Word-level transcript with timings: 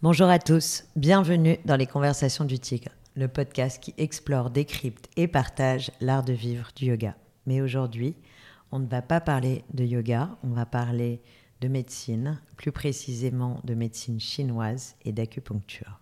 Bonjour 0.00 0.28
à 0.28 0.38
tous, 0.38 0.84
bienvenue 0.94 1.58
dans 1.64 1.74
les 1.74 1.88
Conversations 1.88 2.44
du 2.44 2.60
Tigre, 2.60 2.92
le 3.16 3.26
podcast 3.26 3.82
qui 3.82 3.94
explore, 3.98 4.48
décrypte 4.48 5.08
et 5.16 5.26
partage 5.26 5.90
l'art 6.00 6.22
de 6.22 6.32
vivre 6.32 6.68
du 6.76 6.84
yoga. 6.84 7.16
Mais 7.46 7.60
aujourd'hui, 7.60 8.14
on 8.70 8.78
ne 8.78 8.86
va 8.86 9.02
pas 9.02 9.20
parler 9.20 9.64
de 9.74 9.82
yoga, 9.82 10.30
on 10.44 10.50
va 10.50 10.66
parler 10.66 11.20
de 11.60 11.66
médecine, 11.66 12.40
plus 12.56 12.70
précisément 12.70 13.60
de 13.64 13.74
médecine 13.74 14.20
chinoise 14.20 14.94
et 15.04 15.10
d'acupuncture. 15.10 15.98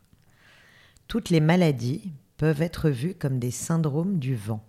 Toutes 1.09 1.31
les 1.31 1.41
maladies 1.41 2.13
peuvent 2.37 2.61
être 2.61 2.91
vues 2.91 3.15
comme 3.15 3.39
des 3.39 3.51
syndromes 3.51 4.19
du 4.19 4.37
vent, 4.37 4.63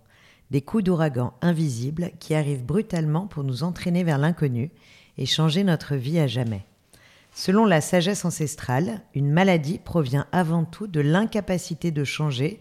des 0.50 0.62
coups 0.62 0.84
d'ouragan 0.84 1.34
invisibles 1.42 2.12
qui 2.18 2.34
arrivent 2.34 2.64
brutalement 2.64 3.26
pour 3.26 3.44
nous 3.44 3.62
entraîner 3.62 4.04
vers 4.04 4.16
l'inconnu 4.16 4.70
et 5.18 5.26
changer 5.26 5.64
notre 5.64 5.96
vie 5.96 6.18
à 6.18 6.26
jamais. 6.26 6.64
Selon 7.40 7.66
la 7.66 7.80
sagesse 7.80 8.24
ancestrale, 8.24 9.00
une 9.14 9.30
maladie 9.30 9.78
provient 9.78 10.26
avant 10.32 10.64
tout 10.64 10.88
de 10.88 10.98
l'incapacité 10.98 11.92
de 11.92 12.02
changer, 12.02 12.58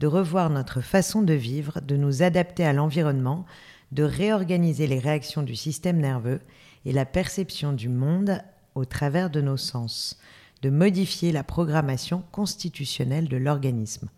de 0.00 0.06
revoir 0.06 0.50
notre 0.50 0.82
façon 0.82 1.22
de 1.22 1.32
vivre, 1.32 1.80
de 1.80 1.96
nous 1.96 2.22
adapter 2.22 2.62
à 2.66 2.74
l'environnement, 2.74 3.46
de 3.90 4.02
réorganiser 4.02 4.86
les 4.86 4.98
réactions 4.98 5.42
du 5.42 5.56
système 5.56 5.96
nerveux 5.96 6.42
et 6.84 6.92
la 6.92 7.06
perception 7.06 7.72
du 7.72 7.88
monde 7.88 8.42
au 8.74 8.84
travers 8.84 9.30
de 9.30 9.40
nos 9.40 9.56
sens, 9.56 10.20
de 10.60 10.68
modifier 10.68 11.32
la 11.32 11.42
programmation 11.42 12.22
constitutionnelle 12.30 13.28
de 13.28 13.38
l'organisme. 13.38 14.10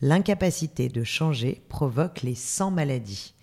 L'incapacité 0.00 0.88
de 0.88 1.04
changer 1.04 1.62
provoque 1.68 2.22
les 2.22 2.34
100 2.34 2.72
maladies. 2.72 3.34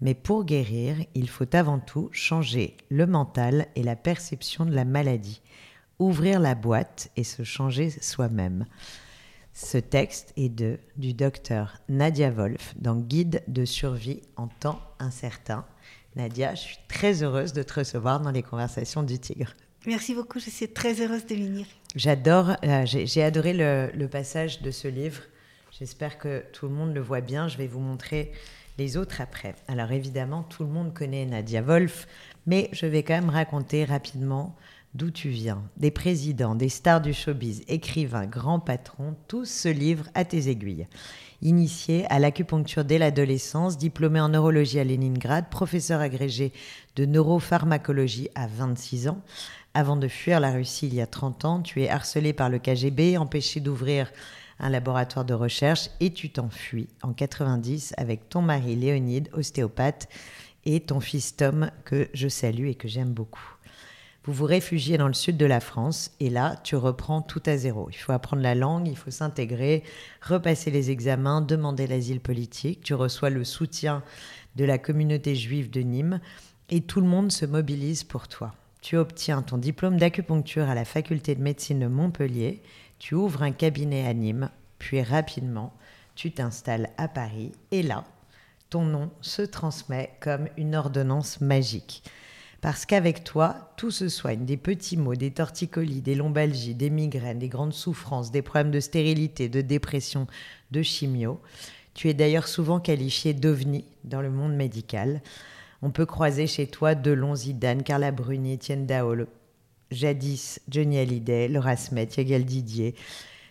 Mais 0.00 0.14
pour 0.14 0.44
guérir, 0.44 0.96
il 1.14 1.28
faut 1.28 1.56
avant 1.56 1.80
tout 1.80 2.08
changer 2.12 2.76
le 2.88 3.06
mental 3.06 3.66
et 3.74 3.82
la 3.82 3.96
perception 3.96 4.64
de 4.64 4.74
la 4.74 4.84
maladie, 4.84 5.40
ouvrir 5.98 6.40
la 6.40 6.54
boîte 6.54 7.10
et 7.16 7.24
se 7.24 7.42
changer 7.42 7.90
soi-même. 7.90 8.66
Ce 9.52 9.78
texte 9.78 10.32
est 10.36 10.50
de 10.50 10.78
du 10.96 11.14
docteur 11.14 11.78
Nadia 11.88 12.30
Wolf 12.30 12.74
dans 12.76 12.96
Guide 12.96 13.42
de 13.48 13.64
survie 13.64 14.20
en 14.36 14.48
temps 14.48 14.80
incertain. 14.98 15.64
Nadia, 16.14 16.54
je 16.54 16.60
suis 16.60 16.78
très 16.88 17.22
heureuse 17.22 17.52
de 17.52 17.62
te 17.62 17.74
recevoir 17.74 18.20
dans 18.20 18.30
les 18.30 18.42
conversations 18.42 19.02
du 19.02 19.18
Tigre. 19.18 19.54
Merci 19.86 20.14
beaucoup, 20.14 20.40
je 20.40 20.50
suis 20.50 20.68
très 20.68 21.00
heureuse 21.00 21.26
de 21.26 21.34
venir. 21.34 21.66
J'adore, 21.94 22.56
euh, 22.64 22.84
j'ai 22.84 23.22
adoré 23.22 23.52
le, 23.52 23.90
le, 23.94 24.08
passage 24.08 24.60
de 24.60 24.70
ce 24.70 24.88
livre. 24.88 25.22
J'espère 25.78 26.18
que 26.18 26.44
tout 26.52 26.66
le 26.66 26.74
monde 26.74 26.94
le 26.94 27.00
voit 27.00 27.20
bien. 27.20 27.48
Je 27.48 27.56
vais 27.56 27.66
vous 27.66 27.80
montrer 27.80 28.32
les 28.78 28.96
autres 28.96 29.20
après. 29.20 29.54
Alors 29.68 29.92
évidemment, 29.92 30.42
tout 30.42 30.64
le 30.64 30.70
monde 30.70 30.92
connaît 30.92 31.24
Nadia 31.24 31.62
Wolf, 31.62 32.06
mais 32.46 32.68
je 32.72 32.86
vais 32.86 33.02
quand 33.02 33.14
même 33.14 33.30
raconter 33.30 33.84
rapidement 33.84 34.56
d'où 34.96 35.10
tu 35.10 35.28
viens. 35.28 35.62
Des 35.76 35.90
présidents, 35.90 36.54
des 36.54 36.68
stars 36.68 37.00
du 37.00 37.12
showbiz, 37.12 37.62
écrivains, 37.68 38.26
grands 38.26 38.60
patrons, 38.60 39.14
tous 39.28 39.44
se 39.44 39.68
livrent 39.68 40.08
à 40.14 40.24
tes 40.24 40.48
aiguilles. 40.48 40.86
Initié 41.42 42.06
à 42.10 42.18
l'acupuncture 42.18 42.84
dès 42.84 42.98
l'adolescence, 42.98 43.76
diplômé 43.76 44.20
en 44.20 44.30
neurologie 44.30 44.80
à 44.80 44.84
Leningrad, 44.84 45.50
professeur 45.50 46.00
agrégé 46.00 46.52
de 46.96 47.04
neuropharmacologie 47.04 48.30
à 48.34 48.46
26 48.46 49.08
ans, 49.08 49.20
avant 49.74 49.96
de 49.96 50.08
fuir 50.08 50.40
la 50.40 50.52
Russie 50.52 50.86
il 50.86 50.94
y 50.94 51.02
a 51.02 51.06
30 51.06 51.44
ans, 51.44 51.60
tu 51.60 51.82
es 51.82 51.90
harcelé 51.90 52.32
par 52.32 52.48
le 52.48 52.58
KGB, 52.58 53.18
empêché 53.18 53.60
d'ouvrir 53.60 54.10
un 54.58 54.70
laboratoire 54.70 55.26
de 55.26 55.34
recherche 55.34 55.90
et 56.00 56.14
tu 56.14 56.30
t'enfuis 56.30 56.88
en 57.02 57.12
90 57.12 57.92
avec 57.98 58.30
ton 58.30 58.40
mari 58.40 58.74
Léonide, 58.74 59.28
ostéopathe, 59.34 60.08
et 60.64 60.80
ton 60.80 61.00
fils 61.00 61.36
Tom, 61.36 61.70
que 61.84 62.08
je 62.14 62.28
salue 62.28 62.68
et 62.68 62.74
que 62.74 62.88
j'aime 62.88 63.12
beaucoup. 63.12 63.55
Vous 64.26 64.32
vous 64.32 64.44
réfugiez 64.44 64.98
dans 64.98 65.06
le 65.06 65.14
sud 65.14 65.36
de 65.36 65.46
la 65.46 65.60
France 65.60 66.10
et 66.18 66.30
là, 66.30 66.56
tu 66.64 66.74
reprends 66.74 67.22
tout 67.22 67.42
à 67.46 67.56
zéro. 67.56 67.88
Il 67.92 67.96
faut 67.96 68.10
apprendre 68.10 68.42
la 68.42 68.56
langue, 68.56 68.88
il 68.88 68.96
faut 68.96 69.12
s'intégrer, 69.12 69.84
repasser 70.20 70.72
les 70.72 70.90
examens, 70.90 71.40
demander 71.40 71.86
l'asile 71.86 72.18
politique. 72.18 72.80
Tu 72.82 72.92
reçois 72.94 73.30
le 73.30 73.44
soutien 73.44 74.02
de 74.56 74.64
la 74.64 74.78
communauté 74.78 75.36
juive 75.36 75.70
de 75.70 75.80
Nîmes 75.80 76.20
et 76.70 76.80
tout 76.80 77.00
le 77.00 77.06
monde 77.06 77.30
se 77.30 77.46
mobilise 77.46 78.02
pour 78.02 78.26
toi. 78.26 78.52
Tu 78.82 78.96
obtiens 78.96 79.42
ton 79.42 79.58
diplôme 79.58 79.96
d'acupuncture 79.96 80.68
à 80.68 80.74
la 80.74 80.84
faculté 80.84 81.36
de 81.36 81.42
médecine 81.42 81.78
de 81.78 81.86
Montpellier, 81.86 82.62
tu 82.98 83.14
ouvres 83.14 83.44
un 83.44 83.52
cabinet 83.52 84.08
à 84.08 84.14
Nîmes, 84.14 84.50
puis 84.80 85.02
rapidement, 85.02 85.72
tu 86.16 86.32
t'installes 86.32 86.90
à 86.98 87.06
Paris 87.06 87.52
et 87.70 87.84
là, 87.84 88.04
ton 88.70 88.82
nom 88.82 89.10
se 89.20 89.42
transmet 89.42 90.10
comme 90.18 90.48
une 90.56 90.74
ordonnance 90.74 91.40
magique. 91.40 92.02
Parce 92.60 92.86
qu'avec 92.86 93.22
toi, 93.22 93.72
tout 93.76 93.90
se 93.90 94.08
soigne. 94.08 94.44
Des 94.44 94.56
petits 94.56 94.96
maux, 94.96 95.14
des 95.14 95.30
torticolis, 95.30 96.00
des 96.00 96.14
lombalgies, 96.14 96.74
des 96.74 96.90
migraines, 96.90 97.38
des 97.38 97.48
grandes 97.48 97.74
souffrances, 97.74 98.30
des 98.30 98.42
problèmes 98.42 98.70
de 98.70 98.80
stérilité, 98.80 99.48
de 99.48 99.60
dépression, 99.60 100.26
de 100.70 100.82
chimio. 100.82 101.40
Tu 101.94 102.08
es 102.08 102.14
d'ailleurs 102.14 102.48
souvent 102.48 102.80
qualifié 102.80 103.34
d'ovni 103.34 103.84
dans 104.04 104.20
le 104.20 104.30
monde 104.30 104.54
médical. 104.54 105.22
On 105.82 105.90
peut 105.90 106.06
croiser 106.06 106.46
chez 106.46 106.66
toi 106.66 106.94
Delon, 106.94 107.34
Zidane, 107.34 107.82
Carla 107.82 108.10
Bruni, 108.10 108.54
Etienne 108.54 108.86
Daol, 108.86 109.28
jadis 109.90 110.60
Johnny 110.68 110.98
Hallyday, 110.98 111.48
Laura 111.48 111.76
Smet, 111.76 112.08
Yagal 112.16 112.44
Didier, 112.44 112.94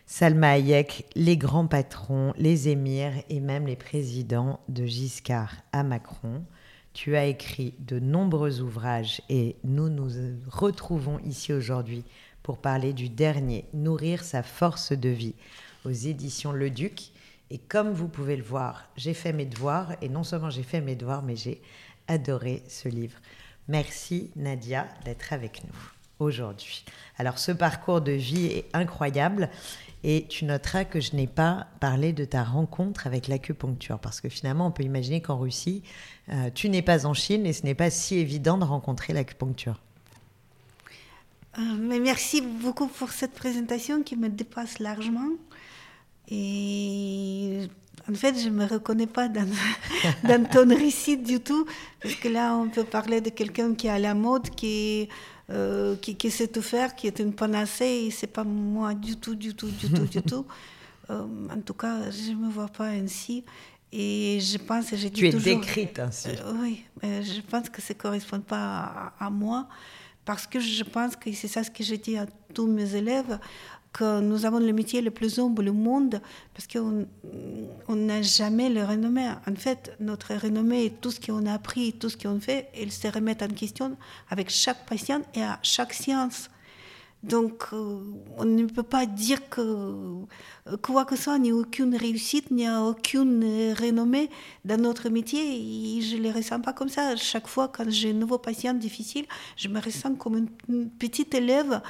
Salma 0.06 0.52
Hayek, 0.52 1.06
les 1.16 1.38
grands 1.38 1.68
patrons, 1.68 2.34
les 2.38 2.70
émirs 2.70 3.14
et 3.30 3.40
même 3.40 3.66
les 3.66 3.76
présidents 3.76 4.60
de 4.70 4.86
Giscard 4.86 5.56
à 5.72 5.84
Macron. 5.84 6.44
Tu 6.96 7.18
as 7.18 7.26
écrit 7.26 7.74
de 7.80 8.00
nombreux 8.00 8.62
ouvrages 8.62 9.22
et 9.28 9.58
nous 9.66 9.90
nous 9.90 10.10
retrouvons 10.50 11.20
ici 11.20 11.52
aujourd'hui 11.52 12.06
pour 12.42 12.58
parler 12.58 12.94
du 12.94 13.10
dernier, 13.10 13.66
Nourrir 13.74 14.24
sa 14.24 14.44
force 14.44 14.94
de 14.94 15.10
vie, 15.10 15.36
aux 15.84 15.92
éditions 15.92 16.54
Le 16.54 16.70
Duc. 16.70 17.12
Et 17.50 17.58
comme 17.58 17.92
vous 17.92 18.08
pouvez 18.08 18.38
le 18.38 18.44
voir, 18.44 18.88
j'ai 18.96 19.14
fait 19.14 19.34
mes 19.34 19.46
devoirs 19.46 19.92
et 20.02 20.08
non 20.08 20.24
seulement 20.24 20.50
j'ai 20.50 20.64
fait 20.64 20.80
mes 20.80 20.96
devoirs, 20.96 21.22
mais 21.22 21.36
j'ai 21.36 21.62
adoré 22.08 22.64
ce 22.70 22.88
livre. 22.88 23.20
Merci 23.68 24.32
Nadia 24.38 24.88
d'être 25.04 25.34
avec 25.34 25.66
nous 25.66 25.92
aujourd'hui. 26.20 26.86
Alors 27.18 27.40
ce 27.40 27.52
parcours 27.52 28.00
de 28.00 28.14
vie 28.14 28.46
est 28.46 28.70
incroyable 28.74 29.50
et 30.08 30.28
tu 30.28 30.46
noteras 30.46 30.86
que 30.86 31.00
je 31.00 31.16
n'ai 31.16 31.26
pas 31.26 31.66
parlé 31.80 32.14
de 32.14 32.26
ta 32.26 32.44
rencontre 32.44 33.08
avec 33.08 33.28
l'acupuncture, 33.28 33.98
parce 33.98 34.22
que 34.22 34.30
finalement, 34.30 34.68
on 34.68 34.72
peut 34.72 34.84
imaginer 34.84 35.20
qu'en 35.20 35.40
Russie, 35.40 35.82
euh, 36.30 36.52
tu 36.54 36.70
n'es 36.70 36.84
pas 36.84 37.08
en 37.08 37.16
Chine 37.16 37.48
et 37.48 37.54
ce 37.54 37.64
n'est 37.64 37.74
pas 37.74 37.90
si 37.90 38.18
évident 38.18 38.60
de 38.60 38.66
rencontrer 38.66 39.14
l'acupuncture. 39.14 39.82
Euh, 41.58 41.62
mais 41.80 42.00
merci 42.00 42.42
beaucoup 42.42 42.86
pour 42.86 43.10
cette 43.10 43.34
présentation 43.34 44.04
qui 44.04 44.16
me 44.16 44.30
dépasse 44.30 44.78
largement. 44.78 45.32
Et 46.30 47.62
en 48.08 48.14
fait, 48.14 48.38
je 48.38 48.50
ne 48.50 48.54
me 48.54 48.66
reconnais 48.66 49.08
pas 49.08 49.28
dans, 49.28 49.50
dans 50.24 50.48
ton 50.48 50.70
récit 50.70 51.18
du 51.18 51.40
tout, 51.40 51.66
parce 52.00 52.14
que 52.14 52.28
là, 52.28 52.56
on 52.56 52.70
peut 52.70 52.84
parler 52.84 53.22
de 53.22 53.32
quelqu'un 53.32 53.74
qui 53.74 53.88
est 53.88 53.90
à 53.90 53.98
la 53.98 54.14
mode, 54.14 54.52
qui 54.52 54.68
est 54.68 55.10
euh, 55.52 55.96
qui, 55.98 56.16
qui, 56.16 56.32
sait 56.32 56.48
tout 56.48 56.62
faire, 56.62 56.96
qui 56.96 57.08
est 57.08 57.20
une 57.20 57.34
panacée, 57.34 58.06
et 58.08 58.12
c'est 58.12 58.28
pas 58.28 58.44
moi 58.44 58.94
du 58.94 59.16
tout, 59.18 59.36
du 59.36 59.54
tout, 59.54 59.70
du 59.70 59.90
tout, 59.90 60.06
du 60.06 60.22
tout. 60.24 60.46
Euh, 61.10 61.24
en 61.56 61.62
tout 61.62 61.76
cas, 61.76 62.10
je 62.10 62.32
ne 62.32 62.48
me 62.48 62.50
vois 62.50 62.68
pas 62.68 62.88
ainsi. 62.88 63.44
Et 63.92 64.40
je 64.42 64.58
pense, 64.58 64.94
j'ai 64.94 65.12
Tu 65.12 65.28
es 65.28 65.32
décrite 65.32 66.00
ainsi. 66.00 66.30
Euh, 66.30 66.54
oui, 66.62 66.84
mais 67.02 67.22
je 67.24 67.42
pense 67.42 67.70
que 67.70 67.82
ça 67.82 67.94
ne 67.94 68.00
correspond 68.00 68.40
pas 68.42 69.14
à, 69.20 69.26
à, 69.26 69.30
moi, 69.30 69.68
parce 70.26 70.48
que 70.48 70.60
je 70.60 70.84
pense 70.84 71.16
que 71.16 71.32
c'est 71.32 71.48
ça 71.48 71.64
ce 71.64 71.70
que 71.70 71.84
j'ai 71.84 71.98
dit 71.98 72.18
à 72.18 72.26
tous 72.54 72.68
mes 72.68 72.96
élèves 72.96 73.40
que 73.96 74.20
nous 74.20 74.46
avons 74.46 74.60
le 74.60 74.74
métier 74.74 75.02
le 75.02 75.10
plus 75.10 75.40
humble 75.40 75.70
au 75.70 75.74
monde 75.74 76.22
parce 76.54 76.68
qu'on 76.68 77.06
n'a 77.96 78.22
jamais 78.22 78.70
le 78.70 78.84
renommée. 78.84 79.30
En 79.48 79.56
fait, 79.56 79.94
notre 80.02 80.36
renommée, 80.36 80.94
tout 81.00 81.12
ce 81.12 81.20
qu'on 81.22 81.46
a 81.46 81.54
appris, 81.54 81.94
tout 81.94 82.10
ce 82.10 82.18
qu'on 82.18 82.40
fait, 82.42 82.70
il 82.78 82.92
se 82.92 83.08
remet 83.08 83.42
en 83.42 83.48
question 83.48 83.96
avec 84.30 84.50
chaque 84.50 84.86
patient 84.86 85.22
et 85.34 85.44
à 85.44 85.60
chaque 85.64 85.94
séance. 85.94 86.50
Donc, 87.26 87.64
euh, 87.74 87.98
on 88.38 88.46
ne 88.46 88.66
peut 88.66 88.84
pas 88.84 89.08
dire 89.08 89.50
que 89.50 89.62
euh, 89.62 90.78
quoi 90.84 91.06
que 91.06 91.16
ce 91.16 91.24
soit, 91.24 91.40
ni 91.40 91.52
aucune 91.52 91.96
réussite, 91.96 92.52
ni 92.52 92.70
aucune 92.70 93.44
renommée 93.74 94.30
dans 94.64 94.80
notre 94.80 95.10
métier. 95.10 95.42
Et 95.42 96.02
je 96.02 96.18
ne 96.18 96.22
les 96.22 96.32
ressens 96.32 96.60
pas 96.60 96.72
comme 96.72 96.90
ça. 96.90 97.16
Chaque 97.16 97.48
fois, 97.48 97.68
quand 97.68 97.90
j'ai 97.90 98.12
un 98.12 98.14
nouveau 98.14 98.38
patient 98.38 98.76
difficile, 98.76 99.26
je 99.58 99.68
me 99.70 99.80
ressens 99.80 100.14
comme 100.16 100.48
une 100.70 100.90
petite 100.92 101.34
élève. 101.34 101.82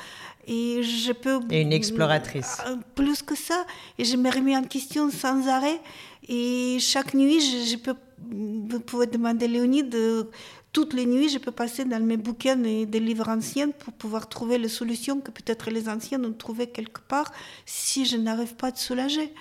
Et 0.48 0.82
je 0.84 1.12
peux. 1.12 1.40
Et 1.50 1.62
une 1.62 1.74
exploratrice. 1.74 2.60
Euh, 2.68 2.78
plus 2.96 3.22
que 3.22 3.36
ça. 3.36 3.66
Et 3.98 4.06
je 4.06 4.16
me 4.16 4.32
remets 4.32 4.56
en 4.56 4.64
question 4.64 5.10
sans 5.10 5.50
arrêt. 5.50 5.82
Et 6.30 6.78
chaque 6.80 7.14
nuit, 7.14 7.42
je, 7.42 7.76
peux. 7.76 7.96
Vous 8.30 8.80
pouvez 8.80 9.08
demander 9.08 9.50
Léonie 9.50 9.84
de 9.84 10.30
toutes 10.76 10.94
les 10.94 11.06
nuits, 11.06 11.30
je 11.30 11.40
peux 11.46 11.54
passer 11.64 11.86
dans 11.86 12.04
mes 12.12 12.18
bouquins 12.18 12.62
et 12.66 12.86
des 12.86 13.00
livres 13.00 13.30
anciens 13.30 13.72
pour 13.72 13.94
pouvoir 13.94 14.28
trouver 14.28 14.58
les 14.58 14.68
solutions 14.80 15.22
que 15.22 15.32
peut-être 15.32 15.72
les 15.72 15.88
anciens 15.88 16.22
ont 16.22 16.34
trouvées 16.34 16.68
quelque 16.68 17.00
part 17.00 17.32
si 17.66 18.04
je 18.04 18.18
n'arrive 18.18 18.56
pas 18.56 18.68
à 18.68 18.72
te 18.74 18.80
soulager. 18.88 19.34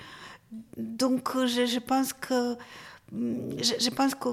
Donc, 0.76 1.22
je, 1.54 1.66
je 1.74 1.80
pense 1.80 2.12
que 2.12 2.54
je, 3.66 3.74
je 3.86 3.90
pense 3.90 4.14
que 4.14 4.28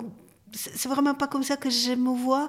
c'est 0.53 0.89
vraiment 0.89 1.15
pas 1.15 1.27
comme 1.27 1.41
ça 1.49 1.57
que 1.57 1.71
je 1.71 1.93
me 2.05 2.13
vois. 2.25 2.47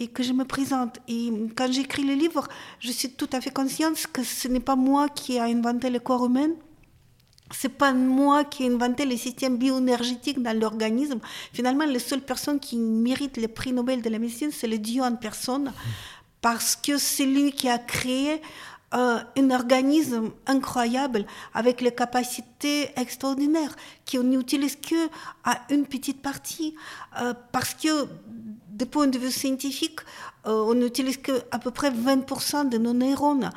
et 0.00 0.08
que 0.08 0.22
je 0.22 0.32
me 0.32 0.44
présente. 0.44 0.94
Et 1.06 1.30
quand 1.56 1.70
j'écris 1.70 2.04
le 2.04 2.14
livre, 2.14 2.48
je 2.80 2.90
suis 2.98 3.10
tout 3.20 3.28
à 3.36 3.40
fait 3.44 3.54
consciente 3.60 3.96
que 4.14 4.22
ce 4.24 4.48
n'est 4.48 4.66
pas 4.70 4.78
moi 4.88 5.08
qui 5.10 5.30
ai 5.36 5.40
inventé 5.40 5.90
le 5.90 6.00
corps 6.08 6.24
humain. 6.24 6.52
C'est 7.52 7.76
pas 7.76 7.92
moi 7.92 8.44
qui 8.44 8.64
ai 8.64 8.72
inventé 8.72 9.04
le 9.04 9.16
système 9.16 9.56
bioénergétique 9.56 10.42
dans 10.42 10.58
l'organisme. 10.58 11.20
Finalement, 11.52 11.84
la 11.84 11.98
seule 11.98 12.22
personne 12.22 12.58
qui 12.58 12.76
mérite 12.76 13.36
le 13.36 13.48
prix 13.48 13.72
Nobel 13.72 14.02
de 14.02 14.10
la 14.10 14.18
médecine, 14.18 14.50
c'est 14.52 14.68
le 14.68 14.78
Dieu 14.78 15.02
en 15.02 15.16
personne, 15.16 15.72
parce 16.40 16.76
que 16.76 16.98
c'est 16.98 17.26
lui 17.26 17.52
qui 17.52 17.68
a 17.68 17.78
créé 17.78 18.40
euh, 18.94 19.20
un 19.38 19.50
organisme 19.50 20.32
incroyable 20.46 21.24
avec 21.54 21.80
les 21.80 21.92
capacités 21.92 22.90
extraordinaires 22.96 23.74
qu'on 24.10 24.22
n'utilise 24.22 24.76
que 24.76 25.08
à 25.44 25.62
une 25.70 25.86
petite 25.86 26.20
partie 26.20 26.74
euh, 27.18 27.32
parce 27.52 27.72
que 27.72 28.06
du 28.68 28.84
point 28.84 29.06
de 29.06 29.18
vue 29.18 29.30
scientifique, 29.30 30.00
euh, 30.46 30.64
on 30.68 30.74
n'utilise 30.74 31.16
que 31.16 31.32
à 31.50 31.58
peu 31.58 31.70
près 31.70 31.90
20% 31.90 32.68
de 32.68 32.76
nos 32.76 32.92
neurones, 32.92 33.50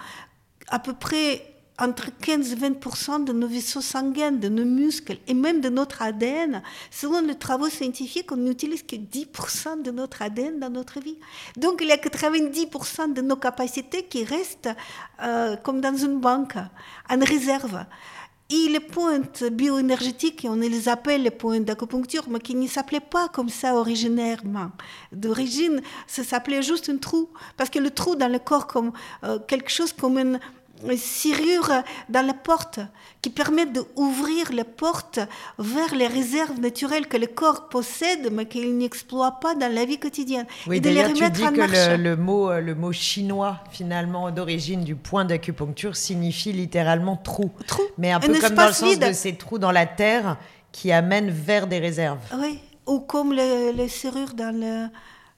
à 0.70 0.80
peu 0.80 0.94
près 0.94 1.55
entre 1.78 2.10
15 2.22 2.54
et 2.54 2.56
20% 2.56 3.26
de 3.26 3.34
nos 3.34 3.48
vaisseaux 3.48 3.82
sanguins, 3.82 4.32
de 4.32 4.48
nos 4.48 4.66
muscles 4.66 5.18
et 5.28 5.34
même 5.34 5.62
de 5.62 5.70
notre 5.70 6.02
ADN. 6.02 6.62
Selon 6.90 7.22
les 7.22 7.36
travaux 7.36 7.70
scientifiques, 7.70 8.32
on 8.32 8.38
n'utilise 8.38 8.84
que 8.84 8.96
10% 8.96 9.82
de 9.82 9.92
notre 9.92 10.22
ADN 10.22 10.60
dans 10.60 10.70
notre 10.70 11.00
vie. 11.00 11.18
Donc 11.58 11.80
il 11.82 11.88
y 11.88 11.92
a 11.92 11.98
90% 11.98 13.14
de 13.14 13.22
nos 13.22 13.36
capacités 13.36 14.04
qui 14.04 14.24
restent 14.24 14.70
euh, 15.22 15.56
comme 15.58 15.82
dans 15.82 15.96
une 15.96 16.20
banque, 16.20 16.56
en 17.10 17.20
réserve. 17.20 17.86
Et 18.52 18.70
les 18.70 18.80
pointes 18.80 19.44
bioénergétiques, 19.44 20.46
on 20.48 20.56
les 20.56 20.88
appelle 20.88 21.24
les 21.24 21.32
points 21.32 21.60
d'acupuncture, 21.60 22.26
mais 22.30 22.40
qui 22.40 22.54
ne 22.54 22.68
s'appelaient 22.68 23.00
pas 23.00 23.28
comme 23.28 23.50
ça 23.50 23.74
originairement. 23.74 24.70
D'origine, 25.12 25.82
ça 26.06 26.24
s'appelait 26.24 26.62
juste 26.62 26.88
un 26.90 26.98
trou, 26.98 27.28
parce 27.58 27.72
que 27.72 27.80
le 27.80 27.90
trou 27.90 28.16
dans 28.16 28.32
le 28.32 28.38
corps, 28.38 28.68
comme 28.68 28.92
euh, 29.24 29.40
quelque 29.48 29.72
chose 29.72 29.94
comme 29.94 30.20
une 30.20 30.40
serrure 30.98 31.72
dans 32.10 32.26
la 32.26 32.34
porte 32.34 32.80
qui 33.22 33.30
permet 33.30 33.66
d'ouvrir 33.66 34.52
la 34.54 34.66
porte 34.66 35.20
vers 35.58 35.96
les 35.96 36.08
réserves 36.08 36.60
naturelles 36.60 37.08
que 37.08 37.18
le 37.18 37.28
corps 37.28 37.70
possède 37.70 38.32
mais 38.32 38.46
qu'il 38.46 38.78
n'exploite 38.78 39.40
pas 39.42 39.56
dans 39.56 39.74
la 39.74 39.86
vie 39.86 39.98
quotidienne. 39.98 40.46
Oui, 40.68 40.80
d'ailleurs, 40.80 41.14
tu 41.14 41.30
dis 41.30 41.42
que 41.42 41.96
le, 41.96 42.16
mot, 42.16 42.52
le 42.60 42.76
mot 42.76 42.92
chinois, 42.92 43.60
finalement, 43.72 44.32
d'origine 44.32 44.84
du 44.84 44.96
point 44.96 45.26
d'acupuncture, 45.26 45.96
signifie 45.96 46.52
littéralement 46.52 47.18
trou. 47.18 47.52
Trou. 47.68 47.82
Mais 47.98 48.12
un, 48.12 48.20
peu 48.20 48.40
comme 48.40 48.56
dans 48.56 48.68
le 48.68 48.74
sens 48.74 49.00
de 49.00 49.12
ces 49.14 49.36
trous 49.36 49.58
dans 49.58 49.72
la 49.72 49.86
terre 49.86 50.38
qui 50.72 50.92
amènent 50.92 51.30
vers 51.30 51.68
des 51.68 51.80
réserves. 51.80 52.20
Oui, 52.38 52.60
ou 52.86 53.00
comme 53.00 53.34
les, 53.34 53.88
serrures 53.88 54.34
dans, 54.34 54.56
le, 54.56 54.88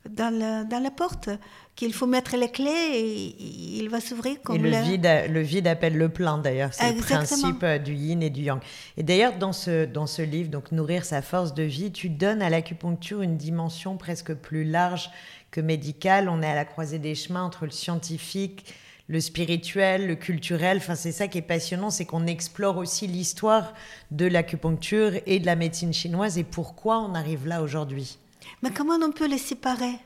dans, 0.09 0.68
dans 0.68 0.83
la 0.83 0.92
porte 0.92 1.30
qu'il 1.77 1.94
faut 1.94 2.07
mettre 2.07 2.36
les 2.36 2.50
clés 2.50 2.92
et 2.94 3.77
il 3.77 3.88
va 3.89 4.01
s'ouvrir 4.01 4.42
comme 4.42 4.65
et 4.65 4.71
le, 4.71 4.81
vide. 4.81 5.07
Le 5.30 5.42
vide 5.42 5.68
appelle 5.68 5.95
le 5.95 6.09
plein 6.09 6.39
d'ailleurs, 6.39 6.74
c'est 6.74 6.92
le 6.92 7.00
principe 7.00 7.63
euh, 7.63 7.77
du 7.77 7.94
yin 7.94 8.21
et 8.24 8.31
du 8.31 8.42
yang. 8.42 8.59
Et 8.98 9.04
d'ailleurs 9.04 9.38
dans 9.38 9.54
ce, 9.54 9.86
dans 9.86 10.07
ce 10.07 10.24
livre, 10.24 10.50
donc 10.50 10.71
Nourrir 10.71 11.06
sa 11.06 11.21
force 11.21 11.54
de 11.54 11.63
vie, 11.63 11.92
tu 11.92 12.09
donnes 12.09 12.42
à 12.42 12.50
l'acupuncture 12.50 13.21
une 13.21 13.38
dimension 13.38 13.95
presque 13.95 14.33
plus 14.33 14.63
large 14.63 15.12
que 15.51 15.62
médicale. 15.62 16.30
On 16.30 16.42
est 16.42 16.50
à 16.50 16.56
la 16.56 16.65
croisée 16.65 17.00
des 17.00 17.13
chemins 17.13 17.44
entre 17.44 17.65
le 17.65 17.71
scientifique, 17.71 18.74
le 19.07 19.21
spirituel, 19.21 20.07
le 20.07 20.15
culturel. 20.15 20.77
Enfin, 20.77 20.95
c'est 20.95 21.12
ça 21.12 21.27
qui 21.27 21.38
est 21.38 21.44
passionnant, 21.44 21.92
c'est 21.92 22.06
qu'on 22.06 22.25
explore 22.25 22.77
aussi 22.77 23.06
l'histoire 23.06 23.74
de 24.09 24.25
l'acupuncture 24.25 25.13
et 25.27 25.39
de 25.39 25.45
la 25.45 25.56
médecine 25.56 25.94
chinoise 25.94 26.39
et 26.39 26.44
pourquoi 26.44 27.00
on 27.00 27.13
arrive 27.13 27.48
là 27.48 27.62
aujourd'hui. 27.62 28.18
Mais 28.62 28.72
comment 28.72 28.98
on 29.02 29.12
peut 29.12 29.28
les 29.28 29.38
séparer 29.38 30.00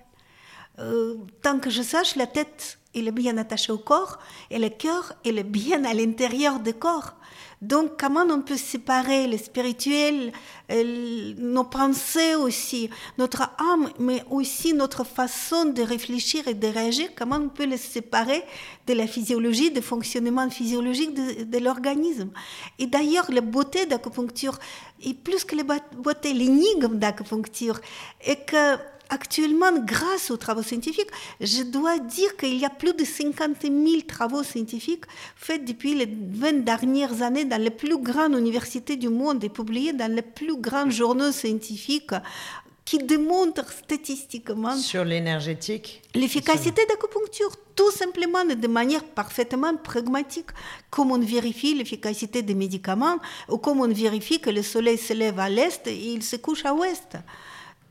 euh, 0.79 1.15
tant 1.41 1.59
que 1.59 1.69
je 1.69 1.81
sache, 1.81 2.15
la 2.15 2.27
tête 2.27 2.79
est 2.93 3.11
bien 3.11 3.37
attachée 3.37 3.71
au 3.71 3.77
corps 3.77 4.19
et 4.49 4.57
le 4.57 4.69
cœur 4.69 5.13
est 5.23 5.43
bien 5.43 5.83
à 5.83 5.93
l'intérieur 5.93 6.59
du 6.59 6.73
corps. 6.73 7.13
Donc, 7.61 7.99
comment 7.99 8.25
on 8.27 8.41
peut 8.41 8.57
séparer 8.57 9.27
le 9.27 9.37
spirituel, 9.37 10.31
euh, 10.71 11.33
nos 11.37 11.63
pensées 11.63 12.33
aussi, 12.33 12.89
notre 13.19 13.43
âme, 13.59 13.91
mais 13.99 14.23
aussi 14.31 14.73
notre 14.73 15.03
façon 15.03 15.65
de 15.65 15.83
réfléchir 15.83 16.47
et 16.47 16.55
de 16.55 16.65
réagir, 16.67 17.09
comment 17.15 17.35
on 17.35 17.49
peut 17.49 17.65
les 17.65 17.77
séparer 17.77 18.43
de 18.87 18.93
la 18.93 19.05
physiologie, 19.05 19.69
du 19.69 19.81
fonctionnement 19.83 20.49
physiologique 20.49 21.13
de, 21.13 21.57
l'organisme? 21.59 22.31
Et 22.79 22.87
d'ailleurs, 22.87 23.31
la 23.31 23.41
beauté 23.41 23.85
d'acupuncture, 23.85 24.57
et 25.03 25.13
plus 25.13 25.43
que 25.45 25.55
la 25.55 25.63
beauté, 25.97 26.33
l'énigme 26.33 26.97
d'acupuncture, 26.97 27.79
est 28.21 28.43
que 28.43 28.77
actuellement, 29.11 29.73
grâce 29.83 30.31
aux 30.31 30.37
travaux 30.37 30.63
scientifiques, 30.63 31.11
je 31.39 31.63
dois 31.63 31.99
dire 31.99 32.35
qu'il 32.37 32.57
y 32.57 32.65
a 32.65 32.69
plus 32.69 32.93
de 32.93 33.05
50 33.05 33.61
000 33.61 33.73
travaux 34.07 34.41
scientifiques 34.41 35.05
faits 35.35 35.63
depuis 35.65 35.93
les 35.93 36.07
20 36.07 36.63
dernières 36.63 37.21
années 37.21 37.45
dans 37.45 37.61
les 37.61 37.69
plus 37.69 37.97
grandes 37.97 38.35
universités 38.35 38.95
du 38.95 39.09
monde 39.09 39.43
et 39.43 39.49
publiés 39.49 39.93
dans 39.93 40.11
les 40.11 40.21
plus 40.21 40.57
grands 40.57 40.89
journaux 40.89 41.31
scientifiques 41.31 42.15
qui 42.85 42.97
démontrent 42.97 43.71
statistiquement 43.71 44.75
sur 44.75 45.05
l'énergétique. 45.05 46.01
l'efficacité 46.15 46.81
d'acupuncture 46.87 47.51
tout 47.75 47.91
simplement 47.91 48.43
de 48.43 48.67
manière 48.67 49.03
parfaitement 49.03 49.75
pragmatique. 49.75 50.49
Comme 50.89 51.11
on 51.11 51.19
vérifie 51.19 51.73
l'efficacité 51.75 52.41
des 52.41 52.55
médicaments 52.55 53.17
ou 53.49 53.57
comme 53.57 53.81
on 53.81 53.87
vérifie 53.87 54.39
que 54.39 54.49
le 54.49 54.63
soleil 54.63 54.97
se 54.97 55.13
lève 55.13 55.39
à 55.39 55.49
l'est 55.49 55.85
et 55.87 56.13
il 56.13 56.23
se 56.23 56.37
couche 56.37 56.65
à 56.65 56.69
l'ouest 56.69 57.17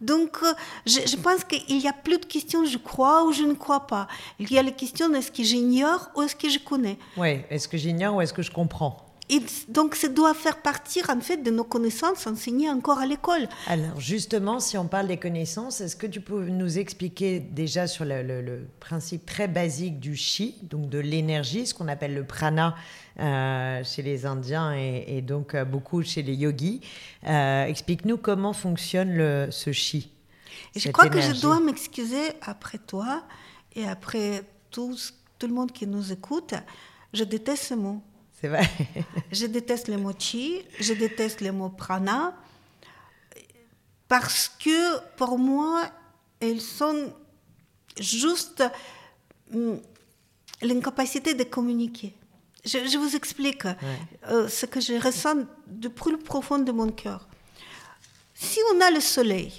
donc, 0.01 0.39
euh, 0.43 0.53
je, 0.87 1.17
pense 1.17 1.45
qu'il 1.45 1.81
y 1.81 1.87
a 1.87 1.93
plus 1.93 2.19
de 2.19 2.25
questions 2.25 2.65
je 2.65 2.79
crois 2.79 3.25
ou 3.25 3.33
je 3.33 3.43
ne 3.43 3.55
crois 3.55 3.87
pas. 3.87 4.09
Il 4.39 4.51
y 4.51 4.59
a 4.59 4.63
la 4.63 4.71
question 4.71 5.13
est-ce 5.15 5.31
que 5.31 5.43
j'ignore 5.43 6.11
ou 6.17 6.23
est-ce 6.23 6.37
que 6.37 6.49
je 6.49 6.59
connais? 6.59 6.99
Oui, 7.17 7.41
est-ce 7.51 7.69
que 7.69 7.77
j'ignore 7.77 8.17
ou 8.17 8.21
est-ce 8.21 8.33
que 8.33 8.43
je 8.43 8.51
comprends? 8.51 9.10
Et 9.33 9.41
donc, 9.69 9.95
ça 9.95 10.09
doit 10.09 10.35
faire 10.35 10.61
partir 10.61 11.09
en 11.09 11.21
fait 11.21 11.37
de 11.37 11.53
nos 11.53 11.63
connaissances 11.63 12.27
enseignées 12.27 12.69
encore 12.69 12.99
à 12.99 13.07
l'école. 13.07 13.49
Alors, 13.69 14.01
justement, 14.01 14.59
si 14.59 14.77
on 14.77 14.89
parle 14.89 15.07
des 15.07 15.19
connaissances, 15.19 15.81
est-ce 15.81 15.95
que 15.95 16.09
tu 16.09 16.21
peux 16.21 16.47
nous 16.47 16.79
expliquer 16.79 17.39
déjà 17.39 17.87
sur 17.87 18.05
le, 18.05 18.67
principe 18.81 19.25
très 19.25 19.47
basique 19.47 20.01
du 20.01 20.17
chi, 20.17 20.57
donc 20.63 20.89
de 20.89 20.99
l'énergie, 20.99 21.65
ce 21.65 21.75
qu'on 21.75 21.87
appelle 21.87 22.13
le 22.13 22.25
prana 22.25 22.75
euh, 23.21 23.85
chez 23.85 24.03
les 24.03 24.27
Indiens 24.27 24.73
et, 24.73 25.23
donc 25.23 25.55
euh, 25.55 25.65
beaucoup 25.65 26.03
chez 26.03 26.23
les 26.23 26.35
yogis 26.35 26.81
euh, 27.29 27.67
Explique-nous 27.67 28.17
comment 28.17 28.53
fonctionne 28.53 29.15
le, 29.15 29.49
ce 29.53 29.71
chi. 29.71 30.11
Et 30.75 30.81
je 30.81 30.91
crois 30.91 31.09
que 31.09 31.21
je 31.21 31.41
dois 31.41 31.61
m'excuser 31.61 32.33
après 32.43 32.79
toi 32.79 33.23
et 33.77 33.87
après 33.87 34.43
tout, 34.73 34.97
tout 35.39 35.47
le 35.47 35.55
monde 35.55 35.71
qui 35.71 35.87
nous 35.87 36.11
écoute. 36.11 36.55
Je 37.13 37.23
déteste 37.23 37.65
ce 37.65 37.75
mot. 37.75 38.03
C'est 38.41 38.49
vrai. 38.49 38.69
je 39.33 39.47
déteste 39.47 39.89
les 39.89 39.97
mots 39.97 40.13
chi, 40.19 40.63
je 40.79 40.95
déteste 40.95 41.41
les 41.41 41.51
mots 41.51 41.69
prana, 41.69 42.35
parce 44.09 44.49
que 44.49 44.99
pour 45.17 45.39
moi, 45.39 45.85
elles 46.41 46.61
sont 46.61 47.13
juste 47.99 48.65
hum, 49.53 49.81
l'incapacité 50.63 51.35
de 51.35 51.45
communiquer. 51.45 52.15
Je, 52.65 52.99
vous 52.99 53.17
explique 53.17 53.65
euh, 54.29 54.49
ce 54.49 54.67
que 54.67 54.81
je 54.81 54.95
ressens 54.95 55.47
du 55.67 55.89
plus 55.89 56.19
profond 56.19 56.59
de 56.59 56.73
mon 56.73 56.91
cœur. 56.91 57.27
Si 58.35 58.59
on 58.75 58.81
a 58.81 58.91
le 58.91 59.01
soleil, 59.01 59.53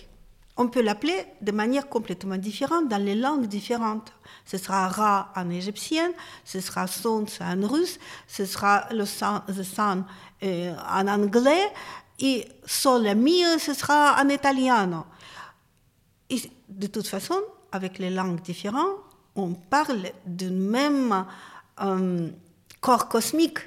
on 0.58 0.68
peut 0.68 0.82
l'appeler 0.82 1.26
de 1.42 1.52
manière 1.52 1.88
complètement 1.88 2.38
différente 2.38 2.90
dans 2.90 3.02
les 3.04 3.16
langues 3.16 3.48
différentes. 3.48 4.14
Ce 4.46 4.58
sera 4.58 4.88
Ra 4.90 5.32
en 5.36 5.50
égyptien, 5.50 6.12
ce 6.46 6.60
sera 6.60 6.88
Sun 6.88 7.26
en 7.40 7.68
russe, 7.68 8.00
ce 8.28 8.46
sera 8.46 8.88
le 8.92 9.06
sun, 9.06 9.42
the 9.48 9.64
sun 9.64 10.04
euh, 10.44 10.76
en 10.90 11.08
anglais 11.08 11.72
et 12.20 12.48
Sole 12.66 13.16
mio 13.16 13.58
ce 13.60 13.74
sera 13.74 14.22
en 14.22 14.30
italien. 14.30 15.06
Et 16.30 16.42
de 16.70 16.88
toute 16.88 17.08
façon, 17.08 17.40
avec 17.72 17.98
les 18.00 18.10
langues 18.10 18.42
différentes, 18.42 18.98
on 19.36 19.54
parle 19.54 20.12
du 20.26 20.50
même 20.50 21.26
euh, 21.82 22.30
corps 22.82 23.08
cosmique 23.08 23.60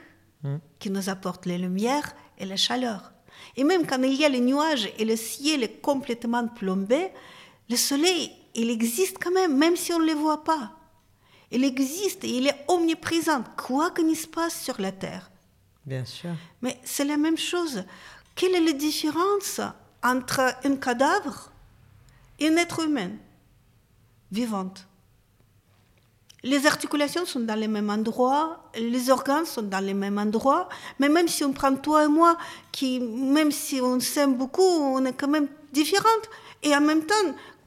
hmm. 0.43 0.57
qui 0.79 0.91
nous 0.91 1.09
apporte 1.09 1.47
les 1.47 1.59
lumières 1.59 2.15
et 2.39 2.45
la 2.45 2.57
chaleur. 2.57 3.14
Et 3.57 3.65
même 3.65 3.87
quand 3.87 4.03
il 4.03 4.15
y 4.15 4.25
a 4.25 4.29
les 4.29 4.41
nuages 4.41 4.91
et 4.99 5.05
le 5.05 5.17
ciel 5.17 5.63
est 5.63 5.81
complètement 5.81 6.47
plombé, 6.49 7.11
le 7.69 7.77
soleil, 7.77 8.33
il 8.55 8.71
existe 8.71 9.19
quand 9.23 9.31
même, 9.31 9.57
même 9.57 9.77
si 9.77 9.93
on 9.93 9.99
ne 9.99 10.07
le 10.07 10.15
voit 10.15 10.45
pas. 10.45 10.73
Il 11.51 11.65
existe 11.65 12.25
et 12.25 12.31
il 12.31 12.47
est 12.47 12.65
omniprésent, 12.69 13.45
quoi 13.57 13.91
qu'il 13.91 14.17
se 14.17 14.27
passe 14.27 14.61
sur 14.63 14.81
la 14.81 14.93
Terre. 14.93 15.31
Bien 15.87 16.05
sûr. 16.05 16.35
Mais 16.63 16.81
c'est 16.85 17.05
la 17.05 17.17
même 17.17 17.37
chose. 17.37 17.85
Quelle 18.35 18.55
est 18.55 18.61
la 18.61 18.73
différence 18.73 19.61
entre 20.03 20.41
un 20.65 20.77
cadavre 20.77 21.53
et 22.41 22.49
un 22.49 22.57
être 22.57 22.85
humain? 22.85 23.11
Vivante 24.33 24.87
les 26.45 26.67
articulations 26.67 27.25
sont 27.25 27.41
dans 27.41 27.59
les 27.59 27.69
mêmes 27.69 27.89
endroits, 27.89 28.61
les 28.77 29.11
organes 29.11 29.47
sont 29.47 29.63
dans 29.63 29.83
les 29.83 29.95
mêmes 29.95 30.19
endroits, 30.19 30.69
mais 30.99 31.09
même 31.09 31.27
si 31.27 31.43
on 31.43 31.55
prend 31.55 31.75
toi 31.75 32.05
et 32.05 32.09
moi, 32.09 32.37
qui, 32.71 33.01
même 33.01 33.51
si 33.51 33.81
on 33.81 33.99
s'aime 33.99 34.35
beaucoup, 34.35 34.63
on 34.63 35.03
est 35.07 35.15
quand 35.15 35.29
même 35.29 35.49
différentes. 35.73 36.29
Et 36.63 36.77
en 36.77 36.83
même 36.83 37.07
temps, 37.07 37.15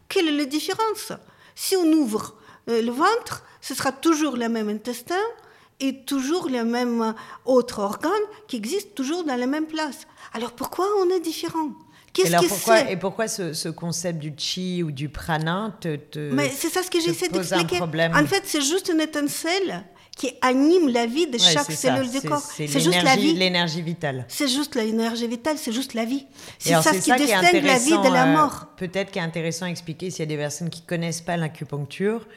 quelle 0.07 0.27
est 0.27 0.37
la 0.37 0.45
différence? 0.45 1.11
Si 1.55 1.75
on 1.75 1.91
ouvre 1.91 2.35
euh, 2.69 2.83
le 2.83 2.91
ventre, 2.91 3.43
ce 3.61 3.73
sera 3.73 3.91
toujours 3.91 4.37
le 4.37 4.47
même 4.47 4.69
intestin 4.69 5.25
et 5.79 6.05
toujours 6.05 6.47
les 6.47 6.63
mêmes 6.63 7.15
autres 7.45 7.79
organes 7.79 8.11
qui 8.47 8.57
existent 8.57 8.91
toujours 8.93 9.23
dans 9.23 9.35
la 9.35 9.47
même 9.47 9.65
place. 9.65 10.05
Alors 10.33 10.51
pourquoi 10.51 10.85
on 10.99 11.09
est 11.09 11.19
différent? 11.19 11.71
Qu'est-ce 12.23 12.47
que 12.47 12.47
c'est 12.47 12.91
Et 12.91 12.97
pourquoi 12.97 13.27
ce, 13.27 13.69
concept 13.69 14.19
du 14.19 14.33
chi 14.35 14.83
ou 14.83 14.91
du 14.91 15.09
prana 15.09 15.77
te, 15.79 15.95
te 15.95 16.31
Mais 16.31 16.49
c'est 16.49 16.69
ça 16.69 16.81
ce 16.83 16.89
que 16.89 16.99
j'essaie 16.99 17.29
d'expliquer. 17.29 17.79
En 17.81 18.25
fait, 18.25 18.43
c'est 18.45 18.61
juste 18.61 18.89
une 18.93 19.01
étincelle 19.01 19.83
qui 20.17 20.33
anime 20.41 20.89
la 20.89 21.05
vie 21.05 21.27
de 21.27 21.37
chaque 21.37 21.71
cellule 21.71 22.09
du 22.09 22.21
corps. 22.21 22.41
C'est 22.41 22.67
juste 22.67 23.03
la 23.03 23.15
vie. 23.15 23.33
L'énergie 23.33 23.83
vitale. 23.83 24.25
C'est 24.27 24.47
juste 24.47 24.75
l'énergie 24.75 25.27
vitale, 25.27 25.57
c'est 25.57 25.71
juste 25.71 25.93
la 25.93 26.05
vie. 26.05 26.25
C'est 26.57 26.73
ça, 26.81 26.93
ce 26.93 26.99
qui 26.99 27.11
distingue 27.13 27.63
la 27.63 27.77
vie 27.77 27.91
de 27.91 28.11
la 28.11 28.23
euh, 28.25 28.33
mort. 28.33 28.65
Peut-être 28.77 29.11
qu'il 29.11 29.21
est 29.21 29.25
intéressant 29.25 29.67
à 29.67 29.69
expliquer 29.69 30.09
s'il 30.09 30.21
y 30.21 30.23
a 30.23 30.25
des 30.25 30.37
personnes 30.37 30.69
qui 30.69 30.81
connaissent 30.81 31.21
pas 31.21 31.37
l'acupuncture 31.37 32.27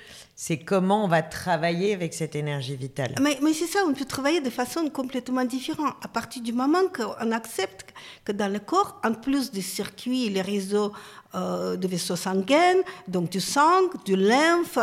c'est 0.42 0.56
comment 0.56 1.04
on 1.04 1.06
va 1.06 1.20
travailler 1.20 1.92
avec 1.92 2.14
cette 2.14 2.34
énergie 2.34 2.74
vitale. 2.74 3.14
Mais, 3.20 3.38
c'est 3.52 3.66
ça, 3.66 3.80
on 3.86 3.92
peut 3.92 4.06
travailler 4.06 4.40
de 4.40 4.48
façon 4.48 4.88
complètement 4.88 5.44
différente. 5.44 5.92
À 6.00 6.08
partir 6.08 6.40
du 6.40 6.54
moment 6.54 6.84
qu'on 6.96 7.30
accepte 7.30 7.92
que 8.24 8.32
dans 8.32 8.50
le 8.50 8.58
corps, 8.58 8.98
en 9.04 9.12
plus 9.12 9.50
des 9.50 9.60
circuits, 9.60 10.30
les 10.30 10.40
réseaux 10.40 10.94
euh, 11.34 11.76
de 11.76 11.86
vaisseaux 11.86 12.16
sanguins, 12.16 12.80
donc 13.06 13.28
du 13.28 13.38
sang, 13.38 13.82
du 14.06 14.16
lymphe 14.16 14.78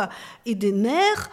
et 0.46 0.54
des 0.54 0.70
nerfs, 0.70 1.28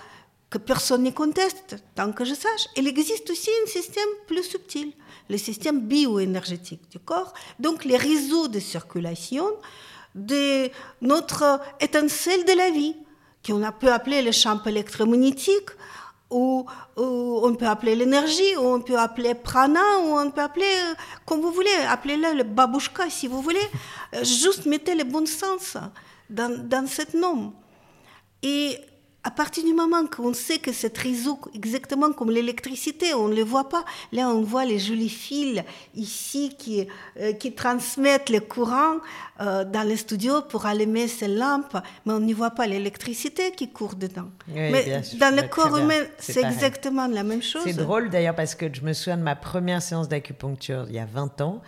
que 0.50 0.58
personne 0.58 1.04
ne 1.04 1.12
conteste, 1.12 1.76
tant 1.94 2.12
que 2.12 2.26
je 2.26 2.34
sache, 2.34 2.66
il 2.76 2.88
existe 2.88 3.30
aussi 3.30 3.52
un 3.64 3.68
système 3.68 4.10
plus 4.26 4.42
subtil, 4.42 4.92
le 5.30 5.38
système 5.38 5.82
bioénergétique 5.82 6.90
du 6.90 6.98
corps, 6.98 7.32
donc 7.60 7.86
les 7.86 7.98
réseaux 7.98 8.48
de 8.48 8.60
circulation 8.60 9.46
de 10.16 10.72
notre 11.02 11.62
étincelle 11.80 12.44
de 12.44 12.58
la 12.58 12.72
vie 12.72 12.96
qu'on 13.46 13.62
peut 13.80 13.92
appeler 13.92 14.22
le 14.22 14.32
champ 14.32 14.62
électromagnétique, 14.64 15.70
ou, 16.30 16.66
on 16.98 17.56
peut 17.56 17.68
appeler 17.68 17.96
l'énergie, 17.96 18.56
ou 18.58 18.66
on 18.74 18.82
peut 18.82 18.98
appeler 18.98 19.36
prana, 19.36 20.00
ou 20.04 20.18
on 20.18 20.32
peut 20.32 20.42
appeler, 20.42 20.66
euh, 20.66 20.94
comme 21.26 21.42
vous 21.42 21.52
voulez, 21.52 21.76
appelez-le 21.88 22.34
le 22.34 22.44
babouchka 22.44 23.10
si 23.10 23.28
vous 23.28 23.42
voulez. 23.42 23.68
Euh, 24.16 24.24
juste 24.24 24.66
mettez 24.66 24.96
le 24.96 25.04
bon 25.04 25.26
sens 25.26 25.78
dans, 26.30 26.68
dans 26.68 26.88
cet 26.88 27.14
nom. 27.14 27.54
Et 28.42 28.78
à 29.26 29.32
partir 29.32 29.64
du 29.64 29.74
moment 29.74 30.06
qu'on 30.06 30.36
sait 30.36 30.60
que 30.60 30.72
ce 30.72 30.86
réseau, 31.02 31.40
exactement 31.56 32.12
comme 32.12 32.30
l'électricité, 32.30 33.16
on 33.16 33.28
ne 33.28 33.36
le 33.36 33.42
voit 33.42 33.70
pas. 33.70 33.84
Là, 34.12 34.30
on 34.30 34.44
voit 34.44 34.66
les 34.66 34.78
jolis 34.78 35.10
fils 35.10 35.64
ici 35.96 36.56
qui, 36.60 36.88
euh, 37.20 37.34
qui 37.34 37.52
transmettent 37.54 38.30
le 38.30 38.40
courant 38.40 38.98
euh, 39.42 39.66
dans 39.66 39.82
le 39.82 39.96
studio 39.96 40.44
pour 40.44 40.68
allumer 40.68 41.08
ces 41.08 41.28
lampes, 41.28 41.76
mais 42.06 42.14
on 42.14 42.20
n'y 42.20 42.34
voit 42.34 42.52
pas 42.52 42.68
l'électricité 42.68 43.52
qui 43.52 43.72
court 43.72 43.96
dedans. 43.96 44.30
mais 44.48 45.02
dans 45.20 45.36
le 45.36 45.48
corps 45.48 45.76
humain, 45.76 46.04
c'est 46.20 46.44
exactement 46.44 47.08
la 47.08 47.24
même 47.24 47.42
chose. 47.42 47.64
C'est 47.66 47.74
drôle 47.74 48.12
d'ailleurs 48.12 48.36
parce 48.36 48.54
que 48.54 48.72
je 48.72 48.82
me 48.82 48.94
souviens 48.94 49.18
de 49.18 49.24
ma 49.24 49.36
première 49.36 49.82
séance 49.82 50.08
d'acupuncture 50.08 50.86
il 50.88 50.96
y 50.96 51.00
a 51.00 51.06
20 51.06 51.42
ans. 51.42 51.64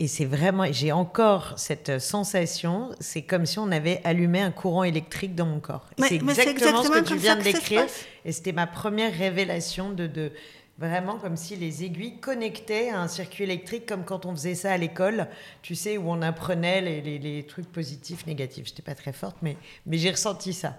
Et 0.00 0.08
c'est 0.08 0.24
vraiment, 0.24 0.64
j'ai 0.72 0.92
encore 0.92 1.52
cette 1.58 1.98
sensation, 1.98 2.90
c'est 3.00 3.20
comme 3.20 3.44
si 3.44 3.58
on 3.58 3.70
avait 3.70 4.00
allumé 4.02 4.40
un 4.40 4.50
courant 4.50 4.82
électrique 4.82 5.34
dans 5.34 5.44
mon 5.44 5.60
corps. 5.60 5.86
C'est 5.98 6.14
exactement, 6.14 6.82
ce 6.82 6.88
que 6.88 7.04
tu 7.06 7.16
viens 7.16 7.36
de 7.36 7.42
décrire. 7.42 7.84
Et 8.24 8.32
c'était 8.32 8.52
ma 8.52 8.66
première 8.66 9.12
révélation 9.12 9.90
de, 9.90 10.06
de, 10.06 10.32
vraiment 10.78 11.18
comme 11.18 11.36
si 11.36 11.54
les 11.54 11.84
aiguilles 11.84 12.18
connectaient 12.18 12.88
à 12.88 12.98
un 12.98 13.08
circuit 13.08 13.44
électrique, 13.44 13.84
comme 13.84 14.06
quand 14.06 14.24
on 14.24 14.32
faisait 14.32 14.54
ça 14.54 14.72
à 14.72 14.78
l'école, 14.78 15.28
tu 15.60 15.74
sais, 15.74 15.98
où 15.98 16.10
on 16.10 16.22
apprenait 16.22 16.80
les, 16.80 17.02
les, 17.02 17.18
les 17.18 17.42
trucs 17.42 17.70
positifs, 17.70 18.26
négatifs. 18.26 18.64
Je 18.64 18.70
n'étais 18.70 18.82
pas 18.82 18.94
très 18.94 19.12
forte, 19.12 19.36
mais, 19.42 19.58
mais 19.84 19.98
j'ai 19.98 20.12
ressenti 20.12 20.54
ça. 20.54 20.78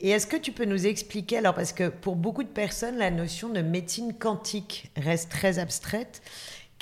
Et 0.00 0.10
est-ce 0.10 0.26
que 0.26 0.36
tu 0.36 0.50
peux 0.50 0.64
nous 0.64 0.88
expliquer, 0.88 1.38
alors 1.38 1.54
parce 1.54 1.72
que 1.72 1.88
pour 1.88 2.16
beaucoup 2.16 2.42
de 2.42 2.48
personnes, 2.48 2.98
la 2.98 3.12
notion 3.12 3.50
de 3.50 3.60
médecine 3.60 4.12
quantique 4.12 4.90
reste 4.96 5.30
très 5.30 5.60
abstraite, 5.60 6.22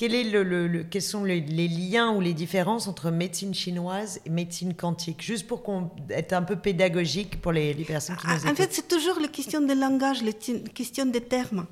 quel 0.01 0.15
est 0.15 0.25
le, 0.25 0.83
quels 0.91 1.03
sont 1.03 1.25
les, 1.25 1.43
liens 1.43 2.11
ou 2.15 2.23
les 2.23 2.33
différences 2.33 2.89
entre 2.89 3.11
médecine 3.11 3.53
chinoise 3.53 4.19
et 4.25 4.31
médecine 4.31 4.73
quantique? 4.73 5.21
Juste 5.21 5.47
pour 5.47 5.63
qu'on 5.63 5.91
être 6.09 6.33
un 6.33 6.41
peu 6.41 6.57
pédagogique 6.57 7.43
pour 7.43 7.53
les, 7.53 7.75
personnes 7.75 8.17
qui 8.17 8.27
nous 8.27 8.33
écoutent. 8.33 8.51
En 8.51 8.55
fait, 8.55 8.73
c'est 8.73 8.89
toujours 8.89 9.21
la 9.21 9.29
question 9.29 9.61
de 9.61 9.75
langage, 9.75 10.23
la 10.23 10.33
question 10.33 11.05
des 11.05 11.21
termes. 11.21 11.67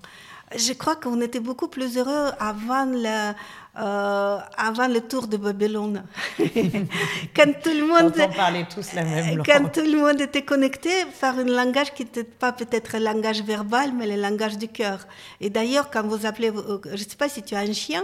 Je 0.54 0.74
crois 0.74 0.96
qu'on 0.96 1.22
était 1.22 1.40
beaucoup 1.40 1.68
plus 1.68 1.96
heureux 1.96 2.28
avant 2.38 2.84
le, 2.84 3.32
euh, 3.76 4.38
avant 4.56 4.88
le 4.88 5.00
tour 5.00 5.28
de 5.28 5.36
Babylone. 5.36 6.04
quand 6.38 7.52
tout 7.62 7.70
le 7.70 7.86
monde 7.86 8.12
quand 8.16 8.28
on 8.28 8.32
parlait 8.32 8.66
tous 8.68 8.92
la 8.94 9.04
même 9.04 9.36
langue. 9.36 9.46
Quand 9.46 9.68
tout 9.72 9.86
le 9.88 9.98
monde 9.98 10.20
était 10.20 10.42
connecté 10.42 10.90
par 11.20 11.38
un 11.38 11.44
langage 11.44 11.94
qui 11.94 12.02
n'était 12.02 12.24
pas 12.24 12.52
peut-être 12.52 12.98
le 12.98 13.04
langage 13.04 13.42
verbal, 13.42 13.92
mais 13.96 14.06
le 14.06 14.20
langage 14.20 14.58
du 14.58 14.68
cœur. 14.68 15.06
Et 15.40 15.50
d'ailleurs, 15.50 15.90
quand 15.90 16.02
vous 16.02 16.26
appelez, 16.26 16.50
euh, 16.50 16.80
je 16.86 16.90
ne 16.92 16.96
sais 16.96 17.16
pas 17.16 17.28
si 17.28 17.42
tu 17.42 17.54
as 17.54 17.60
un 17.60 17.72
chien, 17.72 18.02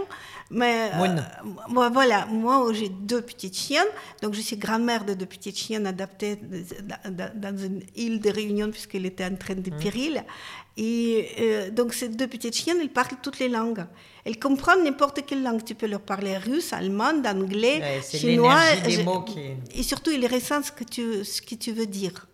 mais 0.49 0.91
euh, 0.93 1.07
moi, 1.67 1.89
voilà, 1.89 2.25
moi 2.27 2.71
j'ai 2.71 2.89
deux 2.89 3.21
petites 3.21 3.57
chiennes, 3.57 3.83
donc 4.21 4.33
je 4.33 4.41
suis 4.41 4.57
grand-mère 4.57 5.03
de 5.03 5.13
deux 5.13 5.25
petites 5.25 5.57
chiennes 5.57 5.87
adaptées 5.87 6.39
dans 7.35 7.57
une 7.57 7.81
île 7.95 8.21
de 8.21 8.29
Réunion 8.29 8.69
puisqu'elle 8.69 9.05
était 9.07 9.25
en 9.25 9.35
train 9.35 9.55
de 9.55 9.71
mmh. 9.71 9.79
Et 10.77 11.29
euh, 11.39 11.69
donc 11.71 11.93
ces 11.93 12.09
deux 12.09 12.27
petites 12.27 12.55
chiennes, 12.55 12.77
elles 12.81 12.89
parlent 12.89 13.17
toutes 13.21 13.39
les 13.39 13.47
langues. 13.47 13.85
Elles 14.25 14.39
comprennent 14.39 14.83
n'importe 14.83 15.25
quelle 15.25 15.43
langue. 15.43 15.63
Tu 15.63 15.75
peux 15.75 15.87
leur 15.87 16.01
parler 16.01 16.37
russe, 16.37 16.73
allemand, 16.73 17.13
anglais, 17.25 18.01
chinois. 18.01 18.59
Des 18.85 19.03
mots 19.03 19.21
qui... 19.21 19.39
Et 19.73 19.83
surtout, 19.83 20.11
ils 20.11 20.27
ressentent 20.27 20.65
ce 20.65 20.71
que 20.71 20.83
tu, 20.83 21.23
ce 21.23 21.41
que 21.41 21.55
tu 21.55 21.71
veux 21.71 21.85
dire. 21.85 22.27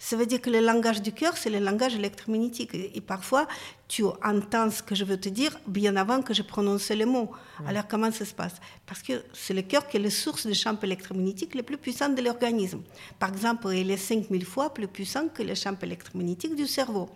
Ça 0.00 0.16
veut 0.16 0.26
dire 0.26 0.40
que 0.40 0.48
le 0.48 0.60
langage 0.60 1.02
du 1.02 1.12
cœur, 1.12 1.36
c'est 1.36 1.50
le 1.50 1.58
langage 1.58 1.96
électromagnétique. 1.96 2.70
Et 2.72 3.00
parfois, 3.00 3.48
tu 3.88 4.04
entends 4.22 4.70
ce 4.70 4.80
que 4.80 4.94
je 4.94 5.04
veux 5.04 5.18
te 5.18 5.28
dire 5.28 5.58
bien 5.66 5.96
avant 5.96 6.22
que 6.22 6.32
je 6.32 6.42
prononce 6.42 6.90
les 6.90 7.04
mots. 7.04 7.32
Alors, 7.66 7.88
comment 7.88 8.12
ça 8.12 8.24
se 8.24 8.32
passe? 8.34 8.54
Parce 8.86 9.02
que 9.02 9.24
c'est 9.32 9.54
le 9.54 9.62
cœur 9.62 9.88
qui 9.88 9.96
est 9.96 10.00
la 10.00 10.10
source 10.10 10.46
du 10.46 10.54
champ 10.54 10.78
électromagnétique 10.80 11.56
le 11.56 11.64
plus 11.64 11.78
puissant 11.78 12.10
de 12.10 12.22
l'organisme. 12.22 12.82
Par 13.18 13.30
exemple, 13.30 13.68
il 13.74 13.90
est 13.90 13.96
5000 13.96 14.44
fois 14.44 14.72
plus 14.72 14.86
puissant 14.86 15.28
que 15.28 15.42
le 15.42 15.56
champ 15.56 15.76
électromagnétique 15.82 16.54
du 16.54 16.68
cerveau. 16.68 17.08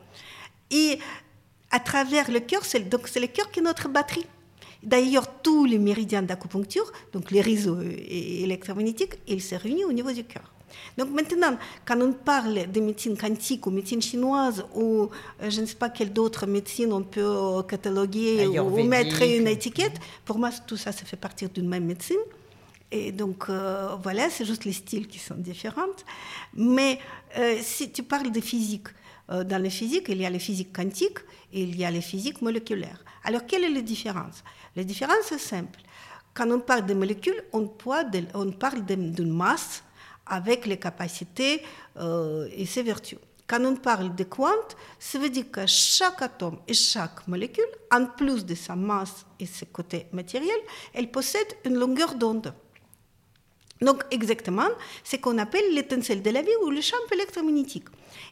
Et 0.72 0.98
à 1.70 1.78
travers 1.78 2.30
le 2.30 2.40
cœur, 2.40 2.64
c'est, 2.64 2.88
donc 2.88 3.06
c'est 3.06 3.20
le 3.20 3.28
cœur 3.28 3.50
qui 3.50 3.60
est 3.60 3.62
notre 3.62 3.88
batterie. 3.88 4.26
D'ailleurs, 4.82 5.26
tous 5.42 5.64
les 5.64 5.78
méridiens 5.78 6.22
d'acupuncture, 6.22 6.90
donc 7.12 7.30
les 7.30 7.40
réseaux 7.40 7.80
électromagnétiques, 7.80 9.14
ils 9.28 9.40
se 9.40 9.54
réunissent 9.54 9.84
au 9.84 9.92
niveau 9.92 10.10
du 10.10 10.24
cœur. 10.24 10.42
Donc 10.98 11.10
maintenant, 11.10 11.56
quand 11.84 12.00
on 12.00 12.12
parle 12.12 12.70
de 12.70 12.80
médecine 12.80 13.16
quantique 13.16 13.66
ou 13.66 13.70
médecine 13.70 14.02
chinoise 14.02 14.64
ou 14.74 15.08
euh, 15.42 15.50
je 15.50 15.60
ne 15.60 15.66
sais 15.66 15.76
pas 15.76 15.90
quelle 15.90 16.12
d'autres 16.12 16.46
médecine 16.46 16.92
on 16.92 17.02
peut 17.02 17.20
euh, 17.20 17.62
cataloguer 17.62 18.46
ou, 18.58 18.82
mettre 18.84 19.22
une 19.22 19.48
étiquette, 19.48 19.98
pour 20.24 20.38
moi 20.38 20.50
tout 20.66 20.78
ça, 20.78 20.90
ça 20.90 21.04
fait 21.04 21.16
partie 21.16 21.46
d'une 21.46 21.68
même 21.68 21.84
médecine. 21.84 22.16
Et 22.90 23.12
donc 23.12 23.44
euh, 23.48 23.96
voilà, 24.02 24.30
c'est 24.30 24.44
juste 24.44 24.64
les 24.64 24.72
styles 24.72 25.06
qui 25.06 25.18
sont 25.18 25.36
différents. 25.36 25.82
Mais 26.54 26.98
si 27.62 27.90
tu 27.90 28.02
parles 28.02 28.30
de 28.30 28.40
physique, 28.40 28.88
euh, 28.88 29.01
dans 29.32 29.62
la 29.62 29.70
physique, 29.70 30.06
il 30.08 30.20
y 30.20 30.26
a 30.26 30.30
la 30.30 30.38
physique 30.38 30.72
quantique 30.74 31.18
et 31.52 31.62
il 31.62 31.76
y 31.76 31.84
a 31.84 31.90
la 31.90 32.00
physique 32.00 32.42
moléculaire. 32.42 33.04
Alors, 33.24 33.46
quelle 33.46 33.64
est 33.64 33.70
la 33.70 33.82
différence? 33.82 34.42
La 34.76 34.84
différence 34.84 35.30
est 35.32 35.38
simple. 35.38 35.80
Quand 36.34 36.50
on 36.50 36.60
parle 36.60 36.86
de 36.86 36.94
molécules, 36.94 37.42
on, 37.52 37.66
parle 37.66 38.10
d'une 38.86 39.32
masse 39.32 39.84
avec 40.26 40.66
les 40.66 40.78
capacités 40.78 41.62
euh, 41.98 42.48
et 42.52 42.64
ses 42.64 42.82
vertus. 42.82 43.18
Quand 43.46 43.62
on 43.66 43.76
parle 43.76 44.14
de 44.14 44.24
quantes, 44.24 44.76
ça 44.98 45.18
veut 45.18 45.28
dire 45.28 45.50
que 45.50 45.66
chaque 45.66 46.22
atome 46.22 46.58
et 46.66 46.72
chaque 46.72 47.28
molécule, 47.28 47.66
en 47.90 48.06
plus 48.06 48.46
de 48.46 48.54
sa 48.54 48.74
masse 48.74 49.26
et 49.38 49.44
ses 49.44 49.66
côtés 49.66 50.06
matériels, 50.12 50.60
elle 50.94 51.10
possède 51.10 51.48
une 51.66 51.74
longueur 51.74 52.14
d'onde. 52.14 52.54
Donc 53.82 54.04
exactement 54.10 54.68
ce 55.04 55.16
qu'on 55.16 55.38
appelle 55.38 55.74
l'étincelle 55.74 56.22
de 56.22 56.30
la 56.30 56.40
vie 56.40 56.56
ou 56.64 56.70
le 56.70 56.80
champ 56.80 56.96
électromagnétique. 57.12 57.86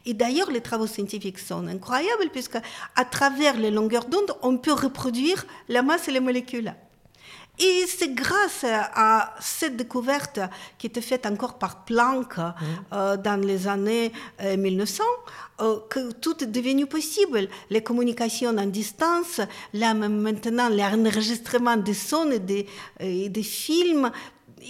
Et 0.05 0.13
d'ailleurs, 0.13 0.49
les 0.49 0.61
travaux 0.61 0.87
scientifiques 0.87 1.39
sont 1.39 1.67
incroyables 1.67 2.29
puisque 2.31 2.57
à 2.95 3.05
travers 3.05 3.57
les 3.57 3.69
longueurs 3.69 4.05
d'onde, 4.05 4.33
on 4.41 4.57
peut 4.57 4.73
reproduire 4.73 5.45
la 5.69 5.83
masse 5.83 6.07
et 6.07 6.11
les 6.11 6.19
molécules. 6.19 6.73
Et 7.59 7.85
c'est 7.85 8.13
grâce 8.13 8.63
à 8.63 9.35
cette 9.39 9.77
découverte 9.77 10.39
qui 10.79 10.87
était 10.87 11.01
faite 11.01 11.25
encore 11.27 11.59
par 11.59 11.83
Planck 11.85 12.37
mmh. 12.37 12.53
euh, 12.93 13.17
dans 13.17 13.39
les 13.39 13.67
années 13.67 14.11
1900 14.43 15.03
euh, 15.59 15.63
euh, 15.65 15.79
que 15.89 16.11
tout 16.13 16.43
est 16.43 16.47
devenu 16.47 16.87
possible. 16.87 17.47
Les 17.69 17.83
communications 17.83 18.57
en 18.57 18.65
distance, 18.65 19.41
là 19.73 19.93
maintenant 19.93 20.69
l'enregistrement 20.69 21.77
des 21.77 21.93
sons 21.93 22.31
et 22.31 22.39
des, 22.39 22.65
et 22.99 23.29
des 23.29 23.43
films, 23.43 24.09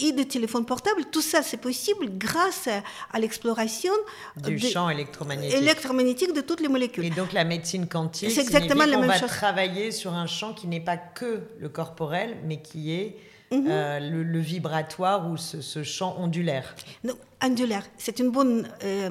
et 0.00 0.12
des 0.12 0.26
téléphones 0.26 0.64
portables, 0.64 1.04
tout 1.10 1.22
ça 1.22 1.42
c'est 1.42 1.56
possible 1.56 2.06
grâce 2.18 2.68
à, 3.12 3.18
l'exploration 3.18 3.92
du 4.36 4.58
champ 4.58 4.88
électromagnétique. 4.88 5.58
électromagnétique 5.58 6.32
de 6.32 6.40
toutes 6.40 6.60
les 6.60 6.68
molécules. 6.68 7.04
Et 7.04 7.10
donc 7.10 7.32
la 7.32 7.44
médecine 7.44 7.86
quantique, 7.86 8.30
c'est 8.30 8.40
exactement 8.40 8.84
la 8.84 8.98
même 8.98 9.08
va 9.08 9.20
travailler 9.20 9.90
sur 9.90 10.12
un 10.12 10.26
champ 10.26 10.54
qui 10.54 10.66
n'est 10.66 10.80
pas 10.80 10.96
que 10.96 11.42
le 11.58 11.68
corporel, 11.68 12.38
mais 12.44 12.60
qui 12.60 12.92
est 12.92 13.16
mhm. 13.50 13.66
euh, 13.68 14.00
le, 14.00 14.40
vibratoire 14.40 15.30
ou 15.30 15.36
ce, 15.36 15.82
champ 15.82 16.16
ondulaire 16.18 16.74
non, 17.04 17.14
Ondulaire, 17.44 17.84
c'est 17.98 18.20
une, 18.20 18.30
bonne, 18.30 18.68
euh, 18.84 19.10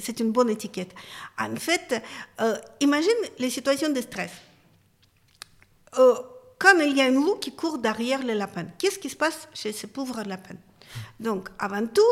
c'est 0.00 0.18
une 0.18 0.32
bonne 0.32 0.50
étiquette. 0.50 0.92
En 1.38 1.54
fait, 1.54 2.02
imagine 2.80 3.12
les 3.38 3.50
situations 3.50 3.90
de 3.90 4.00
stress. 4.00 4.32
Quand 6.58 6.78
il 6.80 6.96
y 6.96 7.00
a 7.00 7.04
un 7.04 7.10
loup 7.10 7.36
qui 7.36 7.52
court 7.52 7.78
derrière 7.78 8.24
le 8.24 8.34
lapin, 8.34 8.64
qu'est-ce 8.78 8.98
qui 8.98 9.08
se 9.08 9.16
passe 9.16 9.48
chez 9.54 9.72
ce 9.72 9.86
pauvre 9.86 10.22
lapin? 10.26 10.56
Donc, 11.20 11.48
avant 11.58 11.86
tout, 11.86 12.02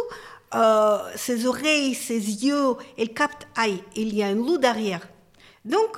ses 1.17 1.47
oreilles, 1.47 1.95
ses 1.95 2.19
yeux, 2.19 2.75
elles 2.97 3.13
captent, 3.13 3.49
aïe, 3.57 3.83
il 3.97 4.15
y 4.15 4.23
a 4.23 4.29
un 4.29 4.35
loup 4.35 4.59
derrière. 4.59 5.07
Donc, 5.65 5.97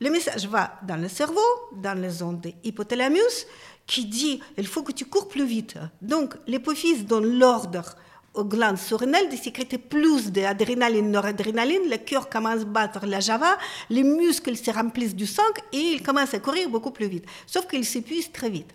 le 0.00 0.10
message 0.10 0.46
va 0.48 0.78
dans 0.82 0.96
le 0.96 1.08
cerveau, 1.08 1.40
dans 1.72 1.96
les 2.00 2.08
de 2.08 2.52
hypothalamus, 2.64 3.46
qui 3.86 4.06
dit 4.06 4.40
il 4.56 4.66
faut 4.66 4.82
que 4.82 4.92
tu 4.92 5.04
cours 5.04 5.28
plus 5.28 5.44
vite. 5.44 5.76
Donc, 6.00 6.36
l'hypophyse 6.46 7.04
donne 7.04 7.38
l'ordre 7.38 7.96
aux 8.34 8.44
glandes 8.44 8.78
surrénales 8.78 9.28
de 9.28 9.36
sécréter 9.36 9.78
plus 9.78 10.30
d'adrénaline, 10.30 11.10
noradrénaline, 11.10 11.90
le 11.90 11.96
cœur 11.96 12.28
commence 12.28 12.62
à 12.62 12.64
battre 12.64 13.06
la 13.06 13.20
java, 13.20 13.58
les 13.88 14.04
muscles 14.04 14.56
se 14.56 14.70
remplissent 14.70 15.16
du 15.16 15.26
sang 15.26 15.42
et 15.72 15.78
il 15.78 16.02
commence 16.02 16.32
à 16.34 16.38
courir 16.38 16.68
beaucoup 16.68 16.92
plus 16.92 17.08
vite. 17.08 17.24
Sauf 17.46 17.66
qu'il 17.66 17.84
s'épuise 17.84 18.30
très 18.30 18.50
vite. 18.50 18.70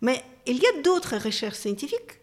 Mais 0.00 0.22
il 0.46 0.58
y 0.58 0.66
a 0.66 0.82
d'autres 0.82 1.16
recherches 1.16 1.58
scientifiques 1.58 2.20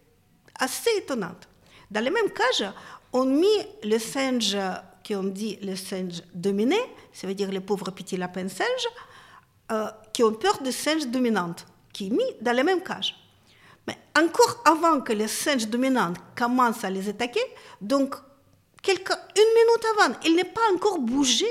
assez 0.60 0.92
étonnantes. 0.98 1.48
Dans 1.90 2.04
le 2.04 2.12
même 2.12 2.30
cas, 2.30 2.74
on 3.12 3.26
mit 3.26 3.48
le 3.84 3.98
singe 3.98 4.58
qui 5.04 5.16
ont 5.16 5.24
dit 5.24 5.58
le 5.62 5.76
singe 5.76 6.22
dominé, 6.34 6.78
ça 7.12 7.28
veut 7.28 7.34
dire 7.34 7.52
les 7.52 7.60
pauvres 7.60 7.92
petits 7.92 8.18
lapins 8.18 8.48
singes, 8.48 8.88
euh, 9.72 9.88
qui 10.14 10.24
ont 10.24 10.34
peur 10.34 10.62
de 10.62 10.70
singes 10.70 11.08
dominantes, 11.08 11.66
qui 11.92 12.10
sont 12.10 12.16
mis 12.16 12.36
dans 12.42 12.56
la 12.56 12.64
même 12.64 12.82
cage. 12.82 13.16
Mais 13.88 13.98
encore 14.18 14.62
avant 14.66 15.02
que 15.02 15.14
les 15.14 15.28
singes 15.28 15.68
dominantes 15.68 16.18
commencent 16.36 16.84
à 16.84 16.90
les 16.90 17.10
attaquer, 17.10 17.44
donc 17.82 18.16
quelques, 18.82 19.12
une 19.12 19.54
minute 19.56 19.86
avant, 19.98 20.16
il 20.26 20.36
n'est 20.36 20.44
pas 20.44 20.62
encore 20.74 21.00
bougé, 21.00 21.48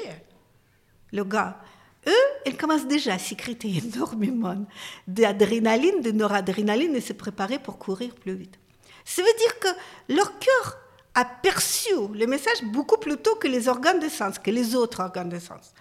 le 1.13 1.25
gars. 1.25 1.61
Eux, 2.07 2.27
ils 2.47 2.57
commencent 2.57 2.87
déjà 2.87 3.15
à 3.15 3.19
sécréter 3.19 3.83
énormément 3.95 4.67
d'adrénaline, 5.07 6.01
de 6.01 6.13
noradrénaline 6.13 6.97
et 6.97 7.01
se 7.01 7.13
préparer 7.13 7.59
pour 7.59 7.79
courir 7.79 8.15
plus 8.15 8.35
vite. 8.35 8.59
Ça 9.05 9.23
veut 9.23 9.39
dire 9.39 9.59
que 9.59 9.69
leur 10.15 10.39
cœur 10.39 10.79
a 11.15 11.25
perçu 11.25 11.91
le 12.15 12.27
message 12.27 12.63
beaucoup 12.73 12.97
plus 12.97 13.17
tôt 13.17 13.35
que 13.35 13.49
les 13.49 13.69
organes 13.69 13.99
de 13.99 14.09
sens, 14.09 14.39
que 14.39 14.51
les 14.51 14.77
autres 14.77 15.01
organes 15.01 15.29
de 15.29 15.39
sens. 15.39 15.75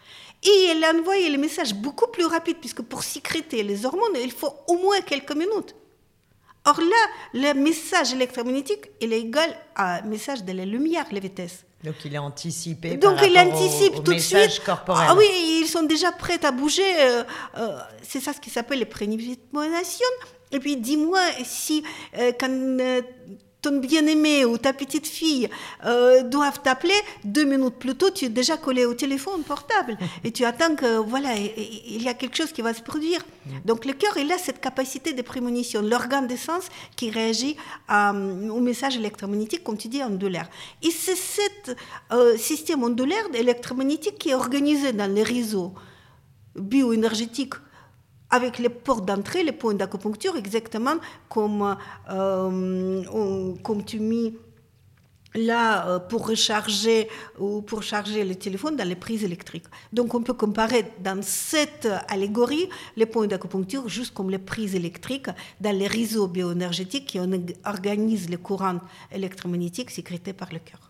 Et 0.44 0.68
elle 0.72 0.84
a 0.84 0.94
envoyé 0.94 1.30
le 1.30 1.38
message 1.38 1.74
beaucoup 1.74 2.08
plus 2.08 2.26
rapide, 2.26 2.58
puisque 2.60 2.82
pour 2.82 3.04
sécréter 3.04 3.62
les 3.64 3.86
hormones, 3.86 4.16
il 4.22 4.32
faut 4.32 4.54
au 4.68 4.78
moins 4.78 5.02
quelques 5.02 5.36
minutes. 5.36 5.76
Or 6.70 6.80
là, 6.80 7.04
le 7.34 7.54
message 7.54 8.14
électromagnétique, 8.14 8.92
il 9.02 9.12
est 9.12 9.22
égal 9.22 9.50
à 9.76 10.04
message 10.04 10.44
de 10.44 10.52
la 10.52 10.66
lumière, 10.66 11.06
la 11.12 11.20
vitesse. 11.20 11.66
Donc 11.84 11.96
il 12.06 12.14
est 12.14 12.20
anticipé. 12.20 12.98
Donc 12.98 13.16
par 13.16 13.26
il 13.26 13.40
anticipe 13.40 14.04
tout 14.04 14.14
de 14.14 14.20
suite. 14.20 14.62
Corporel. 14.64 15.08
Ah 15.10 15.16
oui, 15.16 15.26
ils 15.62 15.68
sont 15.68 15.84
déjà 15.84 16.12
prêts 16.12 16.44
à 16.46 16.52
bouger. 16.52 16.84
Euh, 17.00 17.24
euh, 17.58 17.80
c'est 18.04 18.20
ça 18.20 18.34
ce 18.34 18.40
qui 18.40 18.52
s'appelle 18.52 18.80
les 18.80 18.86
prénipositions. 18.86 20.16
Et 20.52 20.60
puis 20.60 20.78
dis-moi 20.78 21.22
si 21.44 21.84
euh, 22.18 22.34
quand 22.40 22.50
ton 23.62 23.80
bien-aimé 23.80 24.46
ou 24.46 24.58
ta 24.58 24.74
petite 24.74 25.08
fille 25.08 25.50
euh, 25.86 26.24
doivent 26.24 26.62
t'appeler, 26.62 26.94
deux 27.24 27.44
minutes 27.44 27.76
plus 27.76 27.96
tôt, 27.96 28.10
tu 28.10 28.26
es 28.26 28.30
déjà 28.30 28.58
collé 28.58 28.86
au 28.86 28.94
téléphone 28.94 29.44
portable 29.44 29.98
et 30.24 30.32
tu 30.32 30.46
attends 30.46 30.76
que, 30.76 30.98
voilà, 30.98 31.36
il 31.36 32.02
y 32.02 32.08
a 32.08 32.14
quelque 32.14 32.38
chose 32.38 32.52
qui 32.52 32.62
va 32.62 32.74
se 32.74 32.82
produire. 32.82 33.22
Donc 33.66 33.86
le 33.86 33.94
cœur, 33.94 34.16
il 34.18 34.32
a 34.32 34.38
cette 34.38 34.62
capacité 34.62 35.14
de 35.14 35.22
prémonition, 35.22 35.82
l'organe 35.82 36.28
de 36.28 36.36
sens 36.36 36.66
qui 36.96 37.10
réagit 37.10 37.58
euh, 37.92 38.50
au 38.50 38.60
message 38.60 38.96
électromagnétique, 38.96 39.64
comme 39.64 39.78
tu 39.78 39.88
dis, 39.88 40.04
ondulaire. 40.04 40.50
Et 40.82 40.92
c'est 40.92 41.16
ce 41.16 41.42
euh, 42.12 42.38
système 42.38 42.84
ondulaire 42.84 43.26
électromagnétique 43.34 44.18
qui 44.20 44.30
est 44.30 44.36
organisé 44.36 44.94
dans 44.94 45.12
les 45.12 45.24
réseaux 45.24 45.74
bioénergétiques 46.56 47.56
avec 48.30 48.60
les 48.60 48.70
portes 48.70 49.06
d'entrée, 49.06 49.44
les 49.44 49.52
points 49.52 49.74
d'acupuncture, 49.74 50.36
exactement 50.36 50.96
comme, 51.30 51.76
euh, 52.10 53.54
comme 53.64 53.84
tu 53.84 54.00
mis 54.00 54.36
là 55.36 55.88
euh, 55.88 56.00
pour 56.00 56.28
recharger 56.28 57.08
ou 57.40 57.62
pour 57.62 57.84
charger 57.84 58.24
le 58.26 58.36
téléphone 58.36 58.76
dans 58.76 58.88
les 58.88 58.96
prises 58.96 59.24
électriques. 59.24 59.66
Donc 59.94 60.14
on 60.16 60.22
peut 60.24 60.34
comparer 60.34 60.92
dans 61.04 61.22
cette 61.22 61.88
allégorie 62.08 62.68
les 62.96 63.06
points 63.06 63.28
d'acupuncture 63.28 63.88
juste 63.88 64.14
comme 64.14 64.30
les 64.30 64.40
prises 64.40 64.76
électriques 64.76 65.30
dans 65.62 65.76
les 65.76 65.88
réseaux 65.88 66.28
bioénergétiques 66.28 67.06
qui 67.06 67.20
organisent 67.66 68.30
les 68.30 68.38
courants 68.38 68.80
électromagnétiques 69.12 69.92
sécrétés 69.92 70.34
par 70.34 70.52
le 70.52 70.60
cœur. 70.60 70.89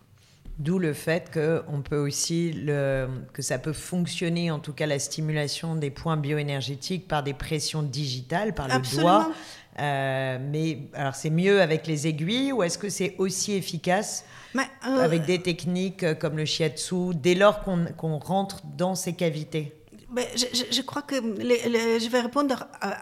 D'où 0.60 0.78
le 0.78 0.92
fait 0.92 1.30
que 1.30 1.62
on 1.68 1.80
peut 1.80 1.96
aussi 1.96 2.52
le, 2.52 3.08
que 3.32 3.40
ça 3.40 3.58
peut 3.58 3.72
fonctionner, 3.72 4.50
en 4.50 4.58
tout 4.58 4.74
cas 4.74 4.84
la 4.84 4.98
stimulation 4.98 5.74
des 5.74 5.90
points 5.90 6.18
bioénergétiques 6.18 7.08
par 7.08 7.22
des 7.22 7.32
pressions 7.32 7.82
digitales, 7.82 8.54
par 8.54 8.68
le 8.68 9.00
doigt. 9.00 9.32
Euh, 9.78 10.38
mais 10.38 10.80
alors 10.92 11.14
c'est 11.14 11.30
mieux 11.30 11.62
avec 11.62 11.86
les 11.86 12.06
aiguilles 12.06 12.52
ou 12.52 12.62
est-ce 12.62 12.76
que 12.76 12.90
c'est 12.90 13.14
aussi 13.16 13.54
efficace 13.54 14.26
euh, 14.54 14.60
avec 15.02 15.24
des 15.24 15.40
techniques 15.40 16.18
comme 16.18 16.36
le 16.36 16.44
shiatsu 16.44 17.14
dès 17.14 17.34
lors 17.34 17.62
qu'on 17.62 18.18
rentre 18.18 18.60
dans 18.76 18.94
ces 18.94 19.14
cavités? 19.14 19.72
Je, 20.34 20.82
crois 20.82 21.02
que 21.02 21.14
je 21.14 22.10
vais 22.10 22.20
répondre 22.20 22.66
à, 22.82 22.96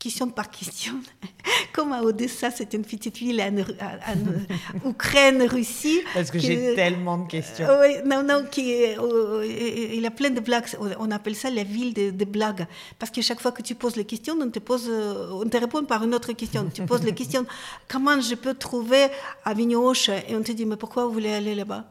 question 0.00 0.28
par 0.28 0.50
question. 0.50 0.94
Comme 1.72 1.92
à 1.92 2.02
Odessa, 2.02 2.50
c'est 2.50 2.72
une 2.74 2.82
petite 2.82 3.18
ville 3.18 3.40
en, 3.40 4.88
Ukraine, 4.88 5.42
Russie. 5.42 6.00
Parce 6.14 6.30
que 6.30 6.38
j'ai 6.38 6.74
tellement 6.74 7.18
de 7.18 7.28
questions. 7.28 7.66
Euh, 7.68 7.82
oui, 7.82 7.94
non, 8.04 8.22
non, 8.24 8.44
qui, 8.50 8.74
euh, 8.98 9.46
il 9.94 10.04
a 10.04 10.10
plein 10.10 10.30
de 10.30 10.40
blagues. 10.40 10.64
On 10.98 11.10
appelle 11.10 11.36
ça 11.36 11.50
la 11.50 11.62
ville 11.62 11.92
des 11.92 12.24
blagues. 12.24 12.66
Parce 12.98 13.12
que 13.12 13.22
chaque 13.22 13.40
fois 13.40 13.52
que 13.52 13.62
tu 13.62 13.74
poses 13.74 13.96
les 13.96 14.04
questions, 14.04 14.36
on 14.40 14.50
te, 14.50 14.58
pose, 14.58 14.88
euh, 14.88 15.30
on 15.32 15.48
te 15.48 15.56
répond 15.56 15.84
par 15.84 16.02
une 16.02 16.14
autre 16.14 16.32
question. 16.32 16.68
Tu 16.72 16.82
poses 16.82 17.04
la 17.04 17.12
question 17.12 17.46
comment 17.86 18.20
je 18.20 18.34
peux 18.34 18.54
trouver 18.54 19.06
à 19.44 19.54
Vignoche 19.54 20.08
Et 20.08 20.34
on 20.34 20.42
te 20.42 20.52
dit 20.52 20.66
mais 20.66 20.76
pourquoi 20.76 21.04
vous 21.06 21.12
voulez 21.12 21.32
aller 21.32 21.54
là-bas? 21.54 21.84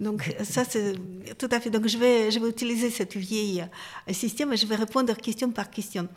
Donc 0.00 0.34
ça, 0.44 0.64
c'est 0.64 0.94
tout 1.36 1.48
à 1.52 1.60
fait. 1.60 1.68
Donc 1.68 1.86
je 1.86 1.98
vais, 1.98 2.30
je 2.30 2.38
vais 2.40 2.48
utiliser 2.48 2.88
ce 2.90 3.02
vieil 3.18 3.60
euh, 3.60 4.12
système 4.14 4.50
et 4.54 4.56
je 4.56 4.66
vais 4.66 4.74
répondre 4.74 5.14
question 5.14 5.50
par 5.50 5.70
question. 5.70 6.08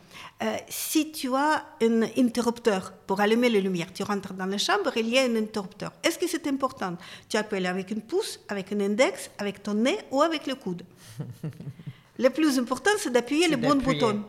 Euh, 0.42 0.56
si 0.70 1.12
tu 1.12 1.36
as 1.36 1.66
un 1.82 2.04
interrupteur 2.18 2.94
pour 3.06 3.20
allumer 3.20 3.50
les 3.50 3.60
lumières, 3.60 3.92
tu 3.94 4.04
rentres 4.04 4.34
dans 4.34 4.46
la 4.46 4.58
chambre, 4.58 4.94
il 4.96 5.10
y 5.10 5.20
a 5.20 5.24
un 5.24 5.36
interrupteur. 5.36 5.92
Est-ce 6.02 6.18
que 6.18 6.28
c'est 6.28 6.48
important? 6.48 6.96
Tu 7.28 7.36
appelles 7.36 7.66
avec 7.66 7.92
une 7.92 8.02
pouce, 8.02 8.40
avec 8.48 8.72
un 8.72 8.80
index, 8.80 9.30
avec 9.38 9.62
ton 9.62 9.74
nez 9.74 9.98
ou 10.12 10.22
avec 10.22 10.48
le 10.48 10.56
coude? 10.56 10.84
le 12.20 12.30
plus 12.30 12.58
important, 12.58 12.92
c'est 12.98 13.12
d'appuyer 13.12 13.50
le 13.50 13.58
bon 13.58 13.76
bouton. 13.76 14.24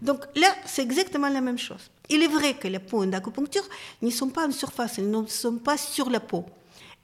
Donc 0.00 0.20
là, 0.36 0.54
c'est 0.66 0.82
exactement 0.82 1.28
la 1.28 1.40
même 1.40 1.58
chose. 1.58 1.90
Il 2.08 2.22
est 2.22 2.28
vrai 2.28 2.54
que 2.54 2.68
les 2.68 2.78
points 2.78 3.08
d'acupuncture 3.08 3.68
ne 4.02 4.10
sont 4.10 4.28
pas 4.28 4.46
en 4.46 4.52
surface, 4.52 4.98
ils 4.98 5.10
ne 5.10 5.26
sont 5.26 5.56
pas 5.56 5.76
sur 5.76 6.08
la 6.10 6.20
peau. 6.20 6.44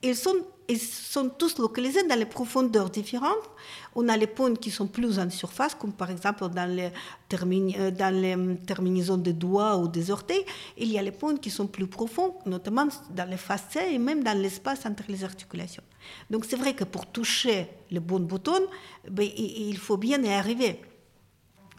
Ils 0.03 0.15
sont 0.15 0.37
ils 0.69 0.81
sont 0.81 1.29
tous 1.29 1.59
localisés 1.59 2.03
dans 2.07 2.19
les 2.19 2.27
profondeurs 2.27 2.91
différentes. 2.91 3.51
On 3.95 4.09
a 4.09 4.17
les 4.17 4.27
points 4.27 4.55
qui 4.55 4.71
sont 4.71 4.87
plus 4.87 5.19
en 5.19 5.31
surface, 5.31 5.75
comme 5.75 5.93
par 5.93 6.11
exemple 6.11 6.49
dans 6.49 6.69
les, 6.69 6.91
euh, 7.33 7.91
dans 7.91 8.15
les 8.15 8.37
terminaisons 8.67 9.17
des 9.17 9.33
doigts 9.33 9.77
ou 9.77 9.89
des 9.89 10.11
orteils. 10.11 10.45
Il 10.77 10.89
y 10.89 10.99
a 10.99 11.03
les 11.03 11.13
points 11.13 11.37
qui 11.37 11.51
sont 11.51 11.67
plus 11.67 11.87
profonds, 11.87 12.35
notamment 12.47 12.89
dans 13.11 13.29
les 13.31 13.37
facets 13.37 13.95
et 13.95 13.99
même 13.99 14.25
dans 14.25 14.37
l'espace 14.37 14.85
entre 14.87 15.05
les 15.09 15.25
articulations. 15.25 15.85
Donc 16.31 16.45
c'est 16.45 16.57
vrai 16.57 16.75
que 16.75 16.85
pour 16.85 17.07
toucher 17.07 17.69
le 17.91 18.01
bon 18.01 18.21
bouton, 18.21 18.61
ben, 19.11 19.29
il 19.37 19.79
faut 19.79 19.97
bien 19.97 20.23
y 20.23 20.33
arriver. 20.33 20.81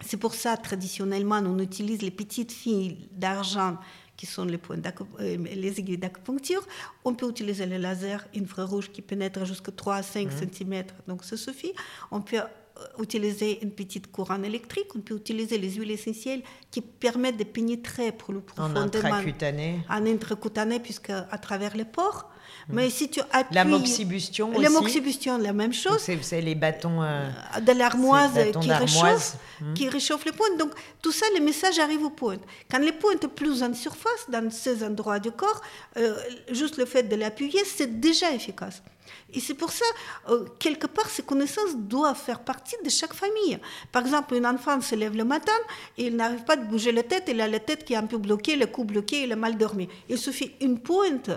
C'est 0.02 0.18
pour 0.18 0.36
ça, 0.36 0.56
traditionnellement, 0.58 1.42
on 1.44 1.58
utilise 1.60 2.02
les 2.02 2.12
petites 2.12 2.52
fils 2.52 2.94
d'argent 3.12 3.78
qui 4.18 4.26
sont 4.26 4.44
les, 4.46 4.58
points 4.58 4.78
euh, 5.20 5.38
les 5.38 5.80
aiguilles 5.80 5.98
d'acupuncture. 5.98 6.66
On 7.06 7.14
peut 7.14 7.30
utiliser 7.30 7.66
le 7.66 7.78
laser 7.78 8.28
infrarouge 8.36 8.92
qui 8.92 9.02
pénètre 9.02 9.46
jusqu'à 9.46 9.72
3 9.72 9.96
à 9.96 10.04
5 10.04 10.30
cm, 10.32 10.84
donc 11.08 11.24
ça 11.24 11.38
suffit. 11.38 11.74
On 12.12 12.22
peut 12.22 12.38
euh, 12.38 13.04
utiliser 13.04 13.64
une 13.64 13.72
petite 13.72 14.12
courant 14.12 14.42
électrique, 14.44 14.88
on 14.96 15.00
peut 15.00 15.16
utiliser 15.16 15.58
les 15.58 15.72
huiles 15.72 15.92
essentielles 15.92 16.42
qui 16.72 16.82
permettent 16.82 17.38
de 17.38 17.44
pénétrer 17.44 18.12
pour 18.12 18.34
le 18.34 18.42
profondément. 18.42 18.82
En 18.82 18.84
intracutané 18.86 19.80
En 19.90 20.06
intracutané, 20.06 20.80
puisque 20.80 21.12
à 21.12 21.38
travers 21.38 21.78
les 21.78 21.86
pores. 21.86 22.30
Mmh. 22.68 22.74
Mais 22.76 22.90
si 22.90 23.10
tu 23.10 23.20
appuies... 23.32 23.56
L'amoxibustion 23.56 24.50
aussi 24.52 24.62
L'amoxibustion, 24.62 25.38
la 25.38 25.54
même 25.54 25.74
chose. 25.74 26.02
C'est 26.22 26.42
les 26.42 26.56
bâtons... 26.56 27.02
Euh, 27.02 27.30
de 27.62 27.72
l'armoise 27.72 28.34
qui 28.62 28.72
réchauffe, 28.72 29.36
mmh. 29.62 29.74
qui 29.74 29.90
réchauffe 29.90 30.26
les 30.26 30.32
pointes. 30.32 30.58
Donc 30.58 30.72
tout 31.02 31.12
ça, 31.12 31.26
le 31.38 31.44
message 31.44 31.80
arrive 31.80 32.04
aux 32.04 32.10
pointes. 32.10 32.42
Quand 32.70 32.80
les 32.80 32.92
pointes 32.92 33.24
sont 33.24 33.30
plus 33.30 33.64
en 33.64 33.74
surface, 33.74 34.30
dans 34.30 34.50
ces 34.52 34.84
endroits 34.84 35.20
du 35.20 35.32
corps, 35.32 35.62
euh, 35.98 36.18
juste 36.52 36.78
le 36.78 36.86
fait 36.86 37.04
de 37.04 37.16
l'appuyer, 37.16 37.64
c'est 37.66 38.00
déjà 38.00 38.32
efficace. 38.32 38.82
Et 39.34 39.40
c'est 39.40 39.54
pour 39.54 39.72
ça, 39.72 39.86
euh, 40.30 40.46
quelque 40.60 40.88
part, 40.88 41.10
ces 41.10 41.24
connaissances 41.24 41.76
doivent 41.76 42.20
faire 42.20 42.40
partie 42.40 42.76
de 42.84 42.90
chaque 42.90 43.14
famille. 43.14 43.60
Par 43.92 44.02
exemple, 44.04 44.36
un 44.36 44.54
enfant 44.54 44.80
se 44.82 44.96
lève 44.96 45.16
le 45.16 45.26
matin 45.26 45.52
et 45.98 46.08
il 46.08 46.16
n'arrive 46.16 46.44
pas 46.44 46.56
de 46.56 46.66
bouger 46.66 46.92
la 46.92 47.04
tête, 47.04 47.26
il 47.28 47.42
a 47.42 47.48
la 47.48 47.60
tête 47.60 47.84
qui 47.86 47.94
est 47.94 47.98
un 47.98 48.06
peu 48.06 48.18
bloquée, 48.18 48.56
le 48.56 48.68
cou 48.68 48.84
bloqué, 48.84 49.24
il 49.24 49.32
a 49.32 49.36
mal 49.36 49.58
dormi. 49.58 49.90
Il 50.10 50.18
suffit 50.18 50.54
une 50.62 50.80
pointe 50.80 51.30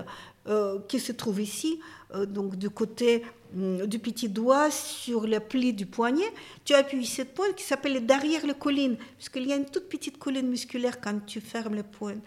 qui 0.89 1.01
se 1.01 1.13
trouve 1.13 1.41
ici, 1.41 1.81
euh, 2.15 2.27
donc 2.27 2.57
du 2.57 2.71
côté 2.71 3.25
hum, 3.55 3.87
du 3.87 3.99
petit 3.99 4.29
doigt 4.29 4.71
sur 4.71 5.27
le 5.27 5.39
pli 5.39 5.73
du 5.73 5.87
poignet, 5.87 6.33
tu 6.65 6.75
appuies 6.75 7.07
cette 7.07 7.35
pointe 7.35 7.55
qui 7.55 7.65
s'appelle 7.65 8.05
derrière 8.05 8.47
la 8.47 8.55
colline, 8.55 8.97
puisqu'il 9.17 9.47
y 9.47 9.53
a 9.53 9.57
une 9.57 9.67
toute 9.67 9.89
petite 9.89 10.19
colline 10.19 10.49
musculaire 10.49 11.01
quand 11.01 11.25
tu 11.27 11.41
fermes 11.41 11.75
la 11.75 11.83
pointe. 11.83 12.23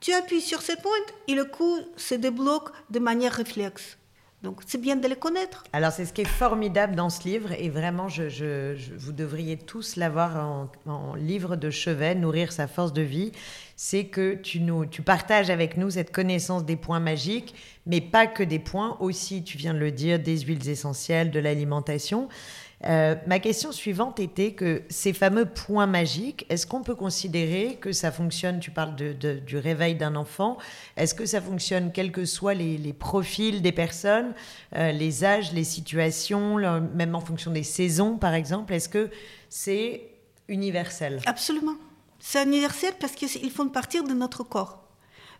Tu 0.00 0.12
appuies 0.12 0.40
sur 0.40 0.62
cette 0.62 0.80
pointe 0.80 1.14
et 1.26 1.34
le 1.34 1.44
cou 1.44 1.78
se 1.96 2.14
débloque 2.14 2.70
de 2.90 3.00
manière 3.00 3.32
réflexe. 3.32 3.98
Donc 4.42 4.60
c'est 4.66 4.80
bien 4.80 4.94
de 4.94 5.08
les 5.08 5.16
connaître. 5.16 5.64
Alors 5.72 5.90
c'est 5.90 6.04
ce 6.04 6.12
qui 6.12 6.20
est 6.20 6.24
formidable 6.24 6.94
dans 6.94 7.10
ce 7.10 7.24
livre 7.24 7.50
et 7.52 7.68
vraiment 7.68 8.06
vous 8.06 9.12
devriez 9.12 9.56
tous 9.56 9.96
l'avoir 9.96 10.68
en, 10.86 11.14
livre 11.16 11.56
de 11.56 11.70
chevet, 11.70 12.14
nourrir 12.14 12.52
sa 12.52 12.68
force 12.68 12.92
de 12.92 13.02
vie. 13.02 13.32
C'est 13.80 14.06
que 14.06 14.34
tu, 14.34 14.58
nous, 14.58 14.86
tu 14.86 15.02
partages 15.02 15.50
avec 15.50 15.76
nous 15.76 15.90
cette 15.90 16.10
connaissance 16.10 16.64
des 16.64 16.74
points 16.74 16.98
magiques, 16.98 17.54
mais 17.86 18.00
pas 18.00 18.26
que 18.26 18.42
des 18.42 18.58
points, 18.58 18.96
aussi, 18.98 19.44
tu 19.44 19.56
viens 19.56 19.72
de 19.72 19.78
le 19.78 19.92
dire, 19.92 20.18
des 20.18 20.40
huiles 20.40 20.68
essentielles, 20.68 21.30
de 21.30 21.38
l'alimentation. 21.38 22.28
Euh, 22.86 23.14
ma 23.28 23.38
question 23.38 23.70
suivante 23.70 24.18
était 24.18 24.50
que 24.50 24.82
ces 24.88 25.12
fameux 25.12 25.44
points 25.44 25.86
magiques, 25.86 26.44
est-ce 26.48 26.66
qu'on 26.66 26.82
peut 26.82 26.96
considérer 26.96 27.76
que 27.80 27.92
ça 27.92 28.10
fonctionne, 28.10 28.58
tu 28.58 28.72
parles 28.72 28.96
du 28.96 29.56
réveil 29.56 29.94
d'un 29.94 30.16
enfant, 30.16 30.58
est-ce 30.96 31.14
que 31.14 31.24
ça 31.24 31.40
fonctionne 31.40 31.92
quels 31.92 32.10
que 32.10 32.24
soient 32.24 32.54
les, 32.54 32.92
profils 32.92 33.62
des 33.62 33.72
personnes, 33.72 34.34
euh, 34.74 34.90
les 34.90 35.24
âges, 35.24 35.52
les 35.52 35.62
situations, 35.62 36.56
même 36.94 37.14
en 37.14 37.20
fonction 37.20 37.52
des 37.52 37.62
saisons 37.62 38.16
par 38.16 38.34
exemple, 38.34 38.72
est-ce 38.72 38.88
que 38.88 39.08
c'est 39.48 40.02
universel? 40.48 41.20
Absolument. 41.26 41.76
C'est 42.30 42.44
universel 42.44 42.92
parce 43.00 43.14
qu'ils 43.14 43.50
font 43.50 43.70
partir 43.70 44.04
de 44.04 44.12
notre 44.12 44.44
corps. 44.44 44.84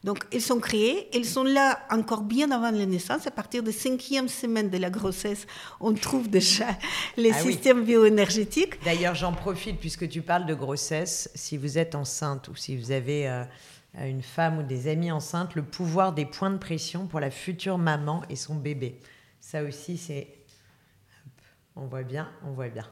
Donc, 0.04 0.24
ils 0.32 0.40
sont 0.40 0.58
créés, 0.58 1.14
ils 1.14 1.26
sont 1.26 1.44
là 1.44 1.80
encore 1.90 2.22
bien 2.22 2.50
avant 2.50 2.70
la 2.70 2.86
naissance. 2.86 3.26
À 3.26 3.30
partir 3.30 3.62
de 3.62 3.70
cinquième 3.70 4.26
semaine 4.26 4.70
de 4.70 4.78
la 4.78 4.88
grossesse, 4.88 5.46
on 5.80 5.92
trouve 5.92 6.30
déjà 6.30 6.68
les 7.18 7.32
ah 7.32 7.40
systèmes 7.40 7.84
bioénergétiques. 7.84 8.82
D'ailleurs, 8.84 9.14
j'en 9.14 9.34
profite 9.34 9.78
puisque 9.78 10.08
tu 10.08 10.22
parles 10.22 10.46
de 10.46 10.54
grossesse. 10.54 11.30
Si 11.34 11.58
vous 11.58 11.76
êtes 11.76 11.94
enceinte 11.94 12.48
ou 12.48 12.56
si 12.56 12.74
vous 12.74 12.90
avez 12.90 13.28
euh, 13.28 13.44
une 14.00 14.22
femme 14.22 14.60
ou 14.60 14.62
des 14.62 14.88
amis 14.88 15.12
enceintes, 15.12 15.56
le 15.56 15.64
pouvoir 15.64 16.14
des 16.14 16.24
points 16.24 16.50
de 16.50 16.56
pression 16.56 17.06
pour 17.06 17.20
la 17.20 17.30
future 17.30 17.76
maman 17.76 18.22
et 18.30 18.36
son 18.36 18.54
bébé. 18.54 18.98
Ça 19.42 19.62
aussi, 19.62 19.98
c'est. 19.98 20.26
On 21.76 21.84
voit 21.84 22.02
bien, 22.02 22.30
on 22.46 22.52
voit 22.52 22.68
bien. 22.68 22.86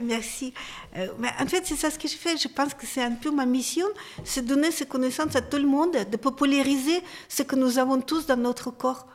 Merci. 0.00 0.52
Euh, 0.96 1.08
en 1.40 1.46
fait, 1.46 1.62
c'est 1.64 1.76
ça 1.76 1.90
ce 1.90 1.98
que 1.98 2.08
je 2.08 2.16
fais. 2.16 2.36
Je 2.36 2.48
pense 2.48 2.74
que 2.74 2.86
c'est 2.86 3.02
un 3.02 3.12
peu 3.12 3.30
ma 3.30 3.46
mission, 3.46 3.86
c'est 4.24 4.44
donner 4.44 4.70
ces 4.70 4.86
connaissances 4.86 5.34
à 5.36 5.42
tout 5.42 5.56
le 5.56 5.66
monde, 5.66 5.96
de 6.10 6.16
populariser 6.16 7.00
ce 7.28 7.42
que 7.42 7.56
nous 7.56 7.78
avons 7.78 8.00
tous 8.00 8.26
dans 8.26 8.36
notre 8.36 8.70
corps. 8.70 9.06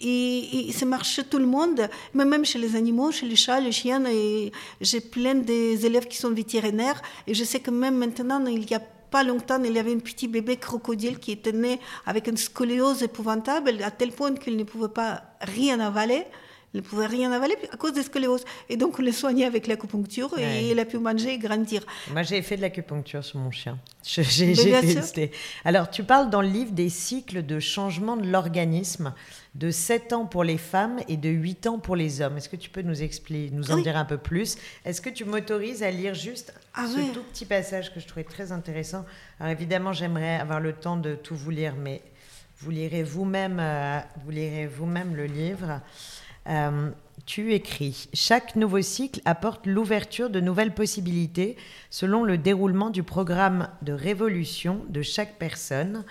Et, 0.00 0.70
ça 0.72 0.86
marche 0.86 1.14
chez 1.14 1.24
tout 1.24 1.38
le 1.38 1.46
monde, 1.46 1.88
mais 2.14 2.24
même 2.24 2.44
chez 2.44 2.58
les 2.58 2.76
animaux, 2.76 3.10
chez 3.10 3.26
les 3.26 3.34
chats, 3.34 3.60
les 3.60 3.72
chiens. 3.72 4.04
Et 4.06 4.52
j'ai 4.80 5.00
plein 5.00 5.34
des 5.34 5.84
élèves 5.86 6.06
qui 6.06 6.16
sont 6.16 6.30
vétérinaires. 6.30 7.00
Et 7.26 7.34
je 7.34 7.42
sais 7.42 7.60
que 7.60 7.70
même 7.70 7.96
maintenant, 7.96 8.44
il 8.46 8.68
y 8.70 8.74
a 8.74 8.80
pas 9.10 9.24
longtemps, 9.24 9.62
il 9.64 9.72
y 9.72 9.78
avait 9.78 9.94
un 9.94 9.98
petit 9.98 10.28
bébé 10.28 10.58
crocodile 10.58 11.18
qui 11.18 11.32
était 11.32 11.52
né 11.52 11.80
avec 12.06 12.28
une 12.28 12.36
scoliose 12.36 13.02
épouvantable, 13.02 13.82
à 13.82 13.90
tel 13.90 14.12
point 14.12 14.34
qu'il 14.34 14.56
ne 14.56 14.64
pouvait 14.64 14.88
pas 14.88 15.22
rien 15.40 15.80
avaler. 15.80 16.26
Il 16.74 16.78
ne 16.78 16.82
pouvait 16.82 17.06
rien 17.06 17.32
avaler 17.32 17.56
à 17.72 17.76
cause 17.78 17.94
des 17.94 18.02
scolioses. 18.02 18.44
Et 18.68 18.76
donc, 18.76 18.98
on 18.98 19.02
l'a 19.02 19.12
soigné 19.12 19.46
avec 19.46 19.66
l'acupuncture 19.66 20.38
et 20.38 20.70
il 20.70 20.78
a 20.78 20.84
pu 20.84 20.98
manger 20.98 21.34
et 21.34 21.38
grandir. 21.38 21.84
Moi, 22.10 22.22
j'ai 22.22 22.42
fait 22.42 22.56
de 22.56 22.62
l'acupuncture 22.62 23.24
sur 23.24 23.38
mon 23.38 23.50
chien. 23.50 23.78
J'ai 24.02 24.52
testé. 24.54 25.30
Alors, 25.64 25.88
tu 25.88 26.04
parles 26.04 26.28
dans 26.28 26.42
le 26.42 26.48
livre 26.48 26.72
des 26.72 26.90
cycles 26.90 27.44
de 27.44 27.58
changement 27.58 28.16
de 28.16 28.28
l'organisme 28.28 29.14
de 29.54 29.70
7 29.70 30.12
ans 30.12 30.26
pour 30.26 30.44
les 30.44 30.58
femmes 30.58 31.00
et 31.08 31.16
de 31.16 31.30
8 31.30 31.66
ans 31.68 31.78
pour 31.78 31.96
les 31.96 32.20
hommes. 32.20 32.36
Est-ce 32.36 32.50
que 32.50 32.56
tu 32.56 32.68
peux 32.68 32.82
nous 32.82 33.02
expliquer, 33.02 33.50
nous 33.50 33.70
en 33.70 33.78
dire 33.78 33.96
un 33.96 34.04
peu 34.04 34.18
plus? 34.18 34.56
Est-ce 34.84 35.00
que 35.00 35.10
tu 35.10 35.24
m'autorises 35.24 35.82
à 35.82 35.90
lire 35.90 36.14
juste 36.14 36.52
ah 36.74 36.86
ce 36.86 37.14
tout 37.14 37.22
petit 37.22 37.46
passage 37.46 37.94
que 37.94 37.98
je 38.00 38.06
trouvais 38.06 38.24
très 38.24 38.52
intéressant? 38.52 39.06
Alors, 39.40 39.52
évidemment, 39.52 39.94
j'aimerais 39.94 40.36
avoir 40.36 40.60
le 40.60 40.74
temps 40.74 40.96
de 40.96 41.14
tout 41.14 41.34
vous 41.34 41.50
lire, 41.50 41.74
mais 41.76 42.02
vous 42.58 42.70
lirez 42.70 43.02
vous-même 43.04 43.58
euh, 43.60 44.00
vous 44.24 44.30
lirez 44.30 44.66
vous-même 44.66 45.14
le 45.14 45.26
livre. 45.26 45.80
Euh, 46.48 46.90
tu 47.26 47.52
écris 47.52 48.08
Chaque 48.14 48.56
nouveau 48.56 48.80
cycle 48.80 49.20
apporte 49.26 49.66
l'ouverture 49.66 50.30
de 50.30 50.40
nouvelles 50.40 50.74
possibilités 50.74 51.56
selon 51.90 52.24
le 52.24 52.38
déroulement 52.38 52.90
du 52.90 53.02
programme 53.02 53.68
de 53.82 53.92
révolution 53.92 54.80
de 54.88 55.02
chaque 55.02 55.38
personne, 55.38 56.04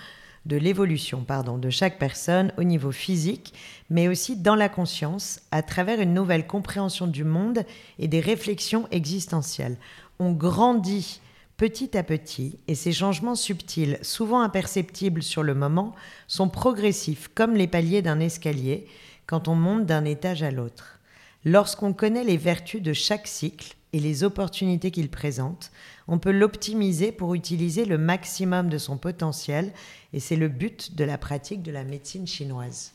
de 0.46 0.58
l'évolution, 0.58 1.24
pardon, 1.24 1.58
de 1.58 1.70
chaque 1.70 1.98
personne 1.98 2.54
au 2.58 2.64
niveau 2.64 2.92
physique, 2.92 3.54
mais 3.90 4.08
aussi 4.08 4.36
dans 4.36 4.56
la 4.56 4.70
conscience, 4.70 5.42
à 5.52 5.64
travers 5.64 6.00
une 6.00 6.14
nouvelle 6.14 6.46
compréhension 6.46 7.08
du 7.08 7.24
monde 7.24 7.66
et 7.98 8.08
des 8.08 8.20
réflexions 8.20 8.88
existentielles. 8.92 9.78
On 10.20 10.32
grandit 10.32 11.20
petit 11.58 11.98
à 11.98 12.04
petit, 12.04 12.60
et 12.68 12.76
ces 12.76 12.92
changements 12.92 13.36
subtils, 13.36 13.98
souvent 14.04 14.42
imperceptibles 14.42 15.24
sur 15.24 15.42
le 15.42 15.56
moment, 15.56 15.96
sont 16.28 16.50
progressifs 16.50 17.30
comme 17.34 17.56
les 17.56 17.68
paliers 17.68 18.04
d'un 18.04 18.20
escalier, 18.20 18.86
quand 19.28 19.48
on 19.48 19.56
monte 19.56 19.86
d'un 19.86 20.06
étage 20.06 20.42
à 20.42 20.52
l'autre. 20.52 21.00
Lorsqu'on 21.46 21.94
connaît 21.94 22.24
les 22.24 22.38
vertus 22.38 22.82
de 22.82 22.94
chaque 22.94 23.28
cycle 23.28 23.76
et 23.94 24.00
les 24.00 24.24
opportunités 24.24 24.92
qu'il 24.92 25.10
présente, 25.10 25.72
on 26.08 26.20
peut 26.20 26.32
l'optimiser 26.32 27.12
pour 27.12 27.36
utiliser 27.36 27.86
le 27.86 27.98
maximum 27.98 28.70
de 28.70 28.78
son 28.78 28.98
potentiel 28.98 29.72
et 30.14 30.20
c'est 30.20 30.36
le 30.36 30.48
but 30.48 30.96
de 30.96 31.04
la 31.04 31.18
pratique 31.18 31.62
de 31.62 31.72
la 31.72 31.84
médecine 31.84 32.28
chinoise. 32.28 32.94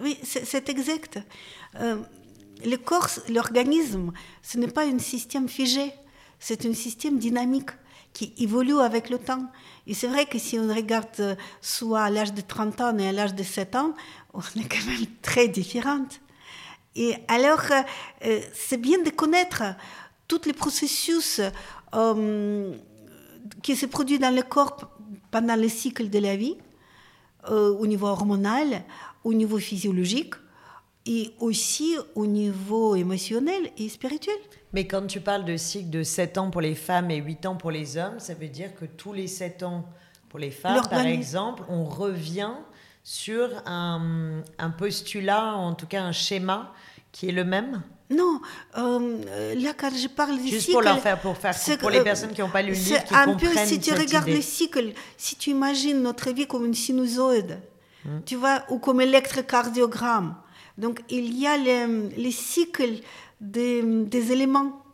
Oui, 0.00 0.18
c'est 0.22 0.68
exact. 0.68 1.18
Euh, 1.80 1.96
le 2.64 2.76
corps, 2.76 3.08
l'organisme, 3.28 4.12
ce 4.42 4.58
n'est 4.58 4.68
pas 4.68 4.86
un 4.86 4.98
système 4.98 5.48
figé, 5.48 5.92
c'est 6.38 6.66
un 6.66 6.74
système 6.74 7.18
dynamique 7.18 7.70
qui 8.12 8.32
évolue 8.38 8.78
avec 8.78 9.10
le 9.10 9.18
temps. 9.18 9.46
Et 9.86 9.94
c'est 9.94 10.08
vrai 10.08 10.26
que 10.26 10.38
si 10.38 10.58
on 10.58 10.68
regarde 10.74 11.06
euh, 11.20 11.34
soit 11.60 12.02
à 12.02 12.10
l'âge 12.10 12.32
de 12.32 12.40
30 12.40 12.80
ans 12.80 12.98
et 12.98 13.08
à 13.08 13.12
l'âge 13.12 13.34
de 13.34 13.42
7 13.42 13.76
ans, 13.76 13.94
on 14.38 14.60
est 14.60 14.68
quand 14.68 14.86
même 14.86 15.06
très 15.22 15.48
différentes. 15.48 16.20
Et 16.96 17.14
alors, 17.28 17.62
euh, 17.70 17.82
euh, 18.26 18.40
c'est 18.52 18.80
bien 18.80 19.02
de 19.02 19.10
connaître 19.10 19.62
tous 20.26 20.42
les 20.46 20.52
processus 20.52 21.40
qui 23.62 23.76
se 23.76 23.86
produisent 23.86 24.20
dans 24.20 24.34
le 24.34 24.42
corps 24.42 24.90
pendant 25.30 25.56
le 25.56 25.68
cycle 25.68 26.10
de 26.10 26.18
la 26.18 26.36
vie, 26.36 26.56
au 27.48 27.86
niveau 27.86 28.08
hormonal, 28.08 28.82
au 29.24 29.32
niveau 29.32 29.58
physiologique, 29.58 30.34
et 31.08 31.32
aussi 31.40 31.96
au 32.14 32.26
niveau 32.26 32.94
émotionnel 32.94 33.70
et 33.78 33.88
spirituel. 33.88 34.36
Mais 34.74 34.86
quand 34.86 35.06
tu 35.06 35.20
parles 35.20 35.46
de 35.46 35.56
cycle 35.56 35.88
de 35.88 36.02
7 36.02 36.36
ans 36.36 36.50
pour 36.50 36.60
les 36.60 36.74
femmes 36.74 37.10
et 37.10 37.16
8 37.16 37.46
ans 37.46 37.56
pour 37.56 37.70
les 37.70 37.96
hommes, 37.96 38.20
ça 38.20 38.34
veut 38.34 38.48
dire 38.48 38.74
que 38.74 38.84
tous 38.84 39.14
les 39.14 39.26
7 39.26 39.62
ans 39.62 39.86
pour 40.28 40.38
les 40.38 40.50
femmes, 40.50 40.82
par 40.90 41.06
exemple, 41.06 41.62
on 41.70 41.84
revient 41.84 42.52
sur 43.10 43.48
un, 43.64 44.42
postulat, 44.76 45.54
en 45.54 45.74
tout 45.74 45.86
cas 45.86 46.02
un 46.02 46.12
schéma 46.12 46.74
qui 47.10 47.28
est 47.28 47.32
le 47.32 47.44
même 47.44 47.82
non, 48.10 48.40
euh, 48.78 49.54
là 49.54 49.74
quand 49.78 49.90
je 49.94 50.08
parle 50.08 50.38
du 50.38 50.48
Juste 50.48 50.72
pour 50.72 50.80
leur 50.80 50.98
faire, 50.98 51.20
pour 51.20 51.36
faire, 51.36 51.54
pour 51.78 51.90
les 51.90 52.02
personnes 52.02 52.32
qui 52.32 52.40
n'ont 52.40 52.48
pas 52.48 52.62
lu 52.62 52.70
le 52.70 52.74
livre, 52.74 53.04
qui 53.04 53.14
un 53.14 53.34
peu, 53.34 53.54
si 53.66 53.78
tu 53.78 53.92
regardes 53.92 54.28
le 54.28 54.40
cycle, 54.40 54.92
si 55.18 55.36
tu 55.36 55.50
imagines 55.50 56.00
notre 56.00 56.30
vie 56.30 56.46
comme 56.46 56.64
une 56.64 56.72
sinusoïde, 56.72 57.60
hmm. 58.06 58.20
tu 58.24 58.36
vois, 58.36 58.64
ou 58.70 58.78
comme 58.78 59.02
électrocardiogramme, 59.02 60.36
donc, 60.78 61.02
il 61.10 61.36
y 61.36 61.46
a 61.46 61.56
les, 61.56 62.30
cycles 62.30 63.00
des, 63.40 64.32
éléments. 64.32 64.84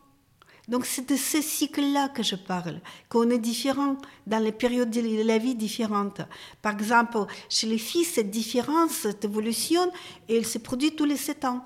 Donc, 0.69 0.87
c'est 0.87 1.09
de 1.09 1.17
ce 1.17 1.43
cycle-là 1.43 2.09
que 2.09 2.23
je 2.23 2.37
parle, 2.37 2.81
qu'on 3.09 3.29
est 3.31 3.39
différent 3.39 3.97
dans 4.27 4.43
les 4.43 4.53
périodes 4.53 4.91
de 4.91 5.23
la 5.23 5.39
vie 5.39 5.55
différentes. 5.55 6.23
Par 6.63 6.73
exemple, 6.73 7.19
chez 7.51 7.67
les 7.67 7.79
filles, 7.79 8.05
cette 8.05 8.31
différence, 8.31 8.93
cette 8.93 9.25
évolution, 9.25 9.91
elle 10.29 10.47
se 10.47 10.59
produit 10.59 10.93
tous 10.97 11.05
les 11.05 11.19
sept 11.19 11.45
ans. 11.45 11.65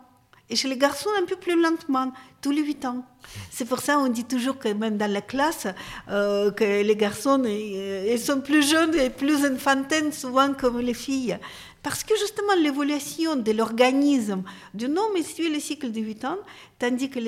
Et 0.51 0.57
chez 0.57 0.69
les 0.69 0.79
garçons, 0.79 1.11
un 1.21 1.27
peu 1.27 1.37
plus 1.37 1.61
lentement, 1.61 2.11
tous 2.41 2.51
les 2.51 2.63
huit 2.63 2.85
ans. 2.87 3.05
C'est 3.51 3.67
pour 3.67 3.81
ça 3.81 3.97
qu'on 3.97 4.09
dit 4.09 4.25
toujours 4.25 4.59
que 4.59 4.69
même 4.69 4.97
dans 4.97 5.11
la 5.11 5.21
classe, 5.21 5.67
euh, 6.09 6.51
que 6.51 6.83
les 6.83 6.97
garçons 6.97 7.43
ils 7.45 8.19
sont 8.19 8.41
plus 8.41 8.67
jeunes 8.67 8.95
et 8.95 9.11
plus 9.11 9.45
enfantins 9.45 10.11
souvent 10.11 10.55
comme 10.55 10.81
les 10.81 10.95
filles. 10.95 11.39
Parce 11.83 12.03
que 12.03 12.17
justement, 12.17 12.55
l'évolution 12.61 13.37
de 13.37 13.53
l'organisme 13.53 14.43
d'un 14.75 14.97
homme 14.97 15.23
suit 15.23 15.53
le 15.53 15.61
cycle 15.61 15.93
de 15.93 16.01
8 16.01 16.25
ans, 16.25 16.39
tandis 16.79 17.09
que 17.09 17.21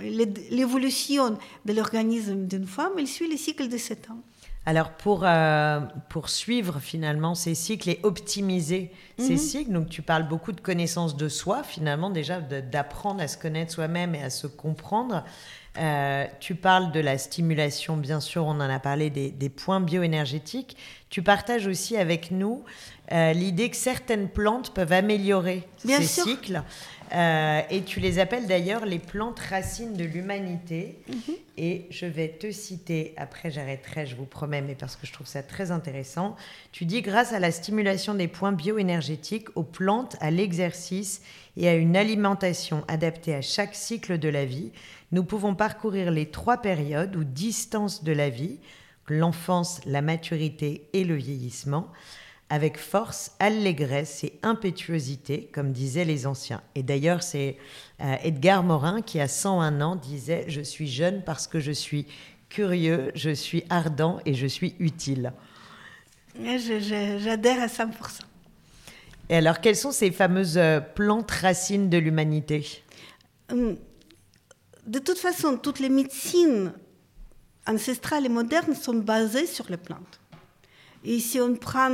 l'évolution 0.00 1.38
de 1.64 1.72
l'organisme 1.72 2.46
d'une 2.46 2.66
femme, 2.66 2.92
elle 2.98 3.06
suit 3.06 3.30
le 3.30 3.36
cycle 3.36 3.68
de 3.68 3.76
7 3.76 4.10
ans. 4.10 4.22
Alors 4.66 4.90
pour, 4.92 5.24
euh, 5.24 5.80
pour 6.08 6.30
suivre 6.30 6.78
finalement 6.80 7.34
ces 7.34 7.54
cycles 7.54 7.90
et 7.90 8.00
optimiser 8.02 8.90
ces 9.18 9.32
mhm. 9.32 9.38
cycles, 9.38 9.72
donc 9.72 9.90
tu 9.90 10.00
parles 10.00 10.26
beaucoup 10.26 10.52
de 10.52 10.60
connaissance 10.60 11.16
de 11.16 11.28
soi 11.28 11.62
finalement 11.62 12.08
déjà 12.08 12.40
d'apprendre 12.40 13.20
à 13.20 13.28
se 13.28 13.36
connaître 13.36 13.72
soi-même 13.72 14.14
et 14.14 14.22
à 14.22 14.30
se 14.30 14.46
comprendre. 14.46 15.22
Euh, 15.76 16.24
tu 16.40 16.54
parles 16.54 16.92
de 16.92 17.00
la 17.00 17.18
stimulation, 17.18 17.96
bien 17.96 18.20
sûr, 18.20 18.46
on 18.46 18.52
en 18.52 18.60
a 18.60 18.78
parlé 18.78 19.10
des, 19.10 19.30
des 19.30 19.48
points 19.48 19.80
bioénergétiques. 19.80 20.76
Tu 21.10 21.20
partages 21.20 21.66
aussi 21.66 21.96
avec 21.96 22.30
nous 22.30 22.64
euh, 23.12 23.32
l'idée 23.34 23.68
que 23.68 23.76
certaines 23.76 24.28
plantes 24.28 24.72
peuvent 24.72 24.92
améliorer 24.92 25.68
ces 25.76 26.02
cycles. 26.02 26.62
Euh, 27.14 27.60
et 27.70 27.82
tu 27.82 28.00
les 28.00 28.18
appelles 28.18 28.46
d'ailleurs 28.46 28.86
les 28.86 28.98
plantes 28.98 29.38
racines 29.38 29.94
de 29.94 30.04
l'humanité. 30.04 30.98
Mhm. 31.08 31.34
Et 31.56 31.86
je 31.90 32.06
vais 32.06 32.28
te 32.28 32.50
citer, 32.50 33.14
après 33.16 33.52
j'arrêterai, 33.52 34.06
je 34.06 34.16
vous 34.16 34.24
promets, 34.24 34.62
mais 34.62 34.74
parce 34.74 34.96
que 34.96 35.06
je 35.06 35.12
trouve 35.12 35.26
ça 35.26 35.42
très 35.42 35.70
intéressant. 35.70 36.34
Tu 36.72 36.84
dis, 36.84 37.02
grâce 37.02 37.32
à 37.32 37.38
la 37.38 37.52
stimulation 37.52 38.14
des 38.14 38.26
points 38.26 38.50
bioénergétiques, 38.50 39.56
aux 39.56 39.62
plantes, 39.62 40.16
à 40.20 40.32
l'exercice 40.32 41.22
et 41.56 41.68
à 41.68 41.74
une 41.74 41.96
alimentation 41.96 42.82
adaptée 42.88 43.34
à 43.34 43.42
chaque 43.42 43.76
cycle 43.76 44.18
de 44.18 44.28
la 44.28 44.44
vie, 44.44 44.72
nous 45.12 45.22
pouvons 45.22 45.54
parcourir 45.54 46.10
les 46.10 46.26
trois 46.26 46.56
périodes 46.56 47.14
ou 47.14 47.22
distances 47.22 48.02
de 48.02 48.12
la 48.12 48.30
vie, 48.30 48.58
l'enfance, 49.06 49.80
la 49.86 50.02
maturité 50.02 50.88
et 50.92 51.04
le 51.04 51.14
vieillissement, 51.14 51.88
avec 52.54 52.78
force, 52.78 53.32
allégresse 53.40 54.22
et 54.22 54.38
impétuosité, 54.44 55.50
comme 55.52 55.72
disaient 55.72 56.04
les 56.04 56.24
anciens. 56.24 56.62
Et 56.76 56.84
d'ailleurs, 56.84 57.24
c'est 57.24 57.56
euh, 58.00 58.14
Edgar 58.22 58.62
Morin 58.62 59.02
qui, 59.02 59.18
à 59.18 59.26
101 59.26 59.80
ans, 59.80 59.96
disait 59.96 60.44
Je 60.46 60.60
suis 60.60 60.86
jeune 60.86 61.24
parce 61.24 61.48
que 61.48 61.58
je 61.58 61.72
suis 61.72 62.06
curieux, 62.50 63.10
je 63.16 63.30
suis 63.30 63.64
ardent 63.70 64.20
et 64.24 64.34
je 64.34 64.46
suis 64.46 64.76
utile. 64.78 65.32
J'adhère 66.38 67.60
à 67.60 67.66
100%. 67.66 68.20
Et 69.30 69.36
alors, 69.36 69.60
quelles 69.60 69.74
sont 69.74 69.90
ces 69.90 70.12
fameuses 70.12 70.56
euh, 70.56 70.78
plantes 70.78 71.32
racines 71.32 71.90
de 71.90 71.98
l'humanité? 71.98 72.84
Hum, 73.50 73.76
De 74.86 75.00
toute 75.00 75.18
façon, 75.18 75.56
toutes 75.56 75.80
les 75.80 75.88
médecines 75.88 76.72
ancestrales 77.66 78.26
et 78.26 78.28
modernes 78.28 78.76
sont 78.76 78.94
basées 78.94 79.46
sur 79.46 79.68
les 79.68 79.76
plantes. 79.76 80.20
Et 81.06 81.20
si 81.20 81.38
on 81.38 81.54
prend 81.54 81.90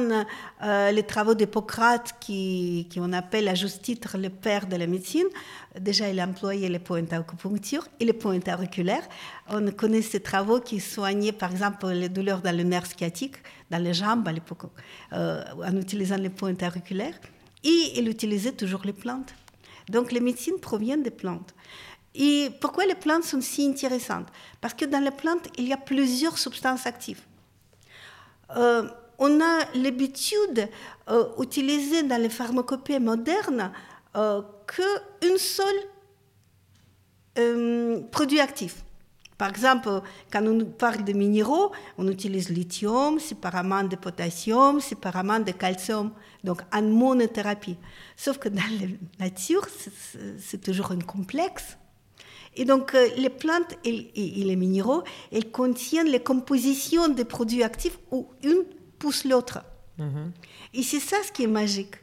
euh, 0.63 0.93
les 0.93 1.03
travaux 1.03 1.35
d'Hippocrate, 1.35 2.15
qui, 2.21 2.87
on 2.97 3.13
appelle 3.13 3.49
à 3.49 3.57
juste 3.57 3.83
titre 3.83 4.17
le 4.17 4.31
père 4.31 4.69
de 4.69 4.77
la 4.77 4.87
médecine, 4.87 5.27
déjà 5.79 6.09
il 6.09 6.21
a 6.21 6.27
employé 6.27 6.69
les 6.69 6.79
pointes 6.79 7.13
acupuncture 7.13 7.89
et 7.99 8.05
les 8.05 8.13
pointes 8.13 8.47
auriculaires. 8.47 9.03
On 9.49 9.69
connaît 9.73 10.03
ces 10.03 10.21
travaux 10.21 10.61
qui 10.61 10.79
soignaient 10.79 11.33
par 11.33 11.51
exemple 11.51 11.89
les 11.89 12.09
douleurs 12.09 12.41
dans 12.41 12.57
le 12.57 12.63
nerf 12.63 12.87
sciatique, 12.87 13.37
dans 13.69 13.83
les 13.83 13.95
jambes 13.95 14.29
à 14.29 14.33
l'époque, 14.33 14.71
euh, 15.13 15.43
en 15.57 15.77
utilisant 15.77 16.17
les 16.17 16.31
pointes 16.31 16.63
auriculaires. 16.63 17.19
Et 17.65 17.93
il 17.97 18.09
utilisait 18.09 18.53
toujours 18.53 18.83
les 18.85 18.93
plantes. 18.93 19.35
Donc 19.89 20.13
les 20.13 20.21
médecines 20.21 20.61
proviennent 20.61 21.03
des 21.03 21.11
plantes. 21.11 21.53
Et 22.15 22.51
pourquoi 22.61 22.87
les 22.87 22.95
plantes 22.95 23.25
sont 23.25 23.41
si 23.41 23.67
intéressantes? 23.67 24.29
Parce 24.61 24.75
que 24.75 24.85
dans 24.85 25.03
les 25.03 25.11
plantes, 25.11 25.49
il 25.59 25.67
y 25.67 25.73
a 25.73 25.77
plusieurs 25.77 26.39
substances 26.39 26.87
actives. 26.87 27.23
Euh, 28.57 28.89
on 29.21 29.41
a 29.41 29.67
l'habitude 29.75 30.69
euh, 31.09 31.25
d'utiliser 31.39 32.03
dans 32.03 32.21
les 32.21 32.31
pharmacopées 32.31 32.99
modernes 32.99 33.71
euh, 34.17 34.43
qu'un 34.67 35.37
seul 35.37 35.75
euh, 37.39 38.01
produit 38.11 38.41
actif. 38.41 38.83
Par 39.37 39.51
exemple, 39.51 40.03
quand 40.31 40.47
on 40.47 40.65
parle 40.65 41.05
de 41.05 41.13
minéraux, 41.13 41.71
on 41.97 42.09
utilise 42.09 42.51
lithium, 42.51 43.19
séparément 43.19 43.85
de 43.85 43.97
potassium, 43.97 44.81
séparément 44.81 45.39
de 45.39 45.53
calcium, 45.53 46.13
donc 46.45 46.61
en 46.73 46.83
monothérapie. 46.83 47.79
Sauf 48.17 48.39
que 48.39 48.51
dans 48.51 48.61
la 48.81 49.27
nature, 49.27 49.67
c'est 50.39 50.61
toujours 50.61 50.93
un 50.93 50.99
complexe. 50.99 51.79
Et 52.57 52.65
donc, 52.65 52.97
les 53.17 53.31
plantes 53.31 53.77
et, 53.85 54.11
les 54.17 54.57
minéraux, 54.57 55.03
elles 55.33 55.51
contiennent 55.51 56.09
les 56.09 56.21
compositions 56.21 57.09
des 57.09 57.25
produits 57.25 57.63
actifs 57.63 57.99
ou 58.11 58.29
une 58.43 58.65
pousse 58.99 59.25
l'autre. 59.25 59.61
Mhm. 59.99 60.33
Et 60.75 60.83
c'est 60.83 61.01
ça 61.01 61.17
ce 61.25 61.33
qui 61.33 61.45
est 61.45 61.49
magique. 61.49 61.95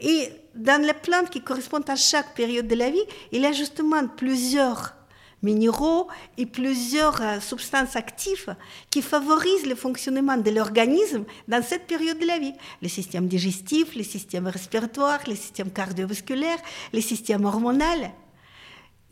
Et 0.00 0.28
dans 0.54 0.84
les 0.84 0.94
plantes 0.94 1.30
qui 1.30 1.42
correspondent 1.42 1.88
à 1.88 1.96
chaque 1.96 2.34
période 2.34 2.66
de 2.66 2.74
la 2.74 2.90
vie, 2.90 3.04
il 3.30 3.42
y 3.42 3.46
a 3.46 3.52
justement 3.52 4.06
plusieurs 4.08 4.94
minéraux 5.42 6.08
et 6.38 6.46
plusieurs 6.46 7.20
euh, 7.20 7.40
substances 7.40 7.96
actives 7.96 8.54
qui 8.90 9.02
favorisent 9.02 9.66
le 9.66 9.74
fonctionnement 9.74 10.36
de 10.36 10.50
l'organisme 10.50 11.24
dans 11.48 11.62
cette 11.62 11.86
période 11.86 12.18
de 12.18 12.26
la 12.26 12.38
vie. 12.38 12.54
Le 12.80 12.88
système 12.88 13.26
digestif, 13.26 13.94
le 13.96 14.04
système 14.04 14.46
respiratoire, 14.46 15.18
le 15.26 15.34
système 15.34 15.70
cardiovasculaire, 15.70 16.58
le 16.92 17.00
système 17.00 17.44
hormonal. 17.44 18.12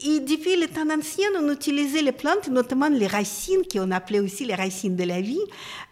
Et 0.02 0.20
depuis 0.20 0.56
les 0.56 0.68
temps 0.68 0.88
anciens, 0.90 1.28
on 1.38 1.52
utilisait 1.52 2.00
les 2.00 2.12
plantes, 2.12 2.48
notamment 2.48 2.88
les 2.88 3.06
racines, 3.06 3.62
qu'on 3.70 3.90
appelait 3.90 4.20
aussi 4.20 4.46
les 4.46 4.54
racines 4.54 4.96
de 4.96 5.04
la 5.04 5.20
vie, 5.20 5.40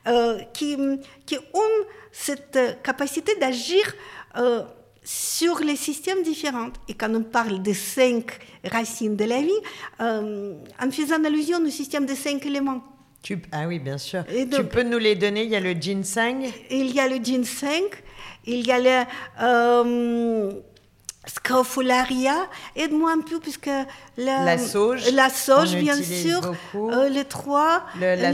euh, 0.07 0.39
qui, 0.55 0.77
qui, 1.27 1.37
ont 1.37 1.85
cette 2.11 2.59
capacité 2.83 3.35
d'agir 3.39 3.83
euh, 4.39 4.63
sur 5.05 5.59
les 5.59 5.77
systèmes 5.77 6.23
différents. 6.23 6.71
Et 6.89 6.95
quand 6.95 7.15
on 7.15 7.23
parle 7.23 7.61
des 7.61 7.75
cinq 7.75 8.39
racines 8.65 9.17
de 9.17 9.25
la 9.25 9.43
vie, 9.43 9.51
euh, 10.01 10.55
en 10.83 10.91
faisant 10.91 11.23
allusion 11.25 11.59
au 11.59 11.69
système 11.69 12.07
des 12.07 12.17
cinq 12.17 12.47
éléments. 12.47 12.83
Tu, 13.23 13.43
ah 13.53 13.67
oui, 13.67 13.79
bien 13.79 13.99
sûr. 13.99 14.25
tu 14.27 14.65
peux 14.65 14.85
nous 14.85 14.99
les 14.99 15.17
donner 15.17 15.43
Il 15.43 15.51
y 15.51 15.57
a 15.57 15.61
le 15.61 15.73
ginseng 15.73 16.47
Il 16.71 16.95
y 16.95 17.01
a 17.01 17.09
le 17.09 17.17
ginseng, 17.17 17.91
il 18.47 18.67
y 18.67 18.73
a 18.73 18.79
le 18.79 20.63
Scrofularia, 21.29 22.49
aide-moi 22.75 23.13
un 23.13 23.21
peu 23.21 23.39
puisque 23.39 23.71
la, 24.17 24.45
la 24.45 24.59
sauge, 24.59 25.11
la 25.13 25.29
sauge 25.29 25.77
bien 25.77 26.03
sûr, 26.03 26.41
euh, 26.75 27.09
les 27.09 27.25
trois. 27.25 27.85
la 28.01 28.33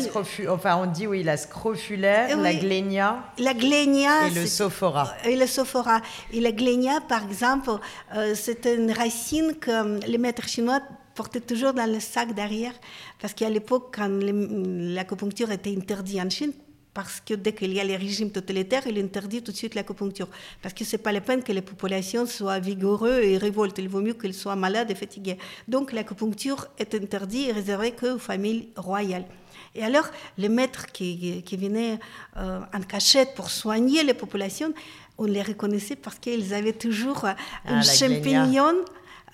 enfin 0.48 0.76
on 0.76 0.86
dit 0.86 1.06
oui 1.06 1.24
la 1.24 1.36
scrofulaire, 1.36 2.36
la 2.38 2.54
glénia, 2.54 3.24
la 3.38 3.52
glénia 3.52 4.28
et 4.28 4.30
le 4.30 4.46
sophora. 4.46 5.12
Et 5.24 5.36
le 5.36 5.46
sophora. 5.46 6.00
Et 6.32 6.40
la 6.40 6.52
glénia 6.52 7.00
par 7.00 7.24
exemple, 7.24 7.70
euh, 8.14 8.34
c'est 8.36 8.64
une 8.66 8.92
racine 8.92 9.56
que 9.60 10.06
les 10.06 10.18
maîtres 10.18 10.48
chinois 10.48 10.80
portaient 11.16 11.40
toujours 11.40 11.72
dans 11.72 11.90
le 11.90 12.00
sac 12.00 12.32
derrière 12.32 12.74
parce 13.20 13.34
qu'à 13.34 13.48
l'époque 13.48 13.94
quand 13.96 14.08
l'acupuncture 14.10 15.50
était 15.50 15.74
interdite 15.76 16.20
en 16.20 16.30
Chine 16.30 16.52
parce 16.94 17.20
que 17.20 17.34
dès 17.34 17.52
qu'il 17.52 17.72
y 17.74 17.80
a 17.80 17.84
les 17.84 17.96
régimes 17.96 18.30
totalitaires, 18.30 18.86
il 18.86 18.98
interdit 18.98 19.42
tout 19.42 19.50
de 19.50 19.56
suite 19.56 19.74
l'acupuncture. 19.74 20.28
Parce 20.62 20.72
que 20.72 20.84
ce 20.84 20.92
n'est 20.92 21.02
pas 21.02 21.10
la 21.12 21.20
peine 21.20 21.42
que 21.42 21.52
les 21.52 21.60
populations 21.60 22.24
soient 22.24 22.60
vigoureuses 22.60 23.24
et 23.24 23.36
révoltent. 23.36 23.78
Il 23.78 23.88
vaut 23.88 24.00
mieux 24.00 24.14
qu'elles 24.14 24.32
soient 24.34 24.54
malades 24.54 24.90
et 24.92 24.94
fatiguées. 24.94 25.36
Donc 25.66 25.92
l'acupuncture 25.92 26.68
est 26.78 26.94
interdite 26.94 27.48
et 27.48 27.52
réservée 27.52 27.92
qu'aux 27.92 28.18
familles 28.18 28.68
royales. 28.76 29.26
Et 29.74 29.82
alors, 29.82 30.06
les 30.38 30.48
maîtres 30.48 30.86
qui, 30.92 31.42
qui 31.42 31.56
venaient 31.56 31.98
euh, 32.36 32.60
en 32.72 32.80
cachette 32.80 33.34
pour 33.34 33.50
soigner 33.50 34.04
les 34.04 34.14
populations, 34.14 34.72
on 35.18 35.24
les 35.24 35.42
reconnaissait 35.42 35.96
parce 35.96 36.18
qu'ils 36.18 36.54
avaient 36.54 36.72
toujours 36.72 37.24
un 37.24 37.36
ah, 37.66 37.82
champignon 37.82 38.74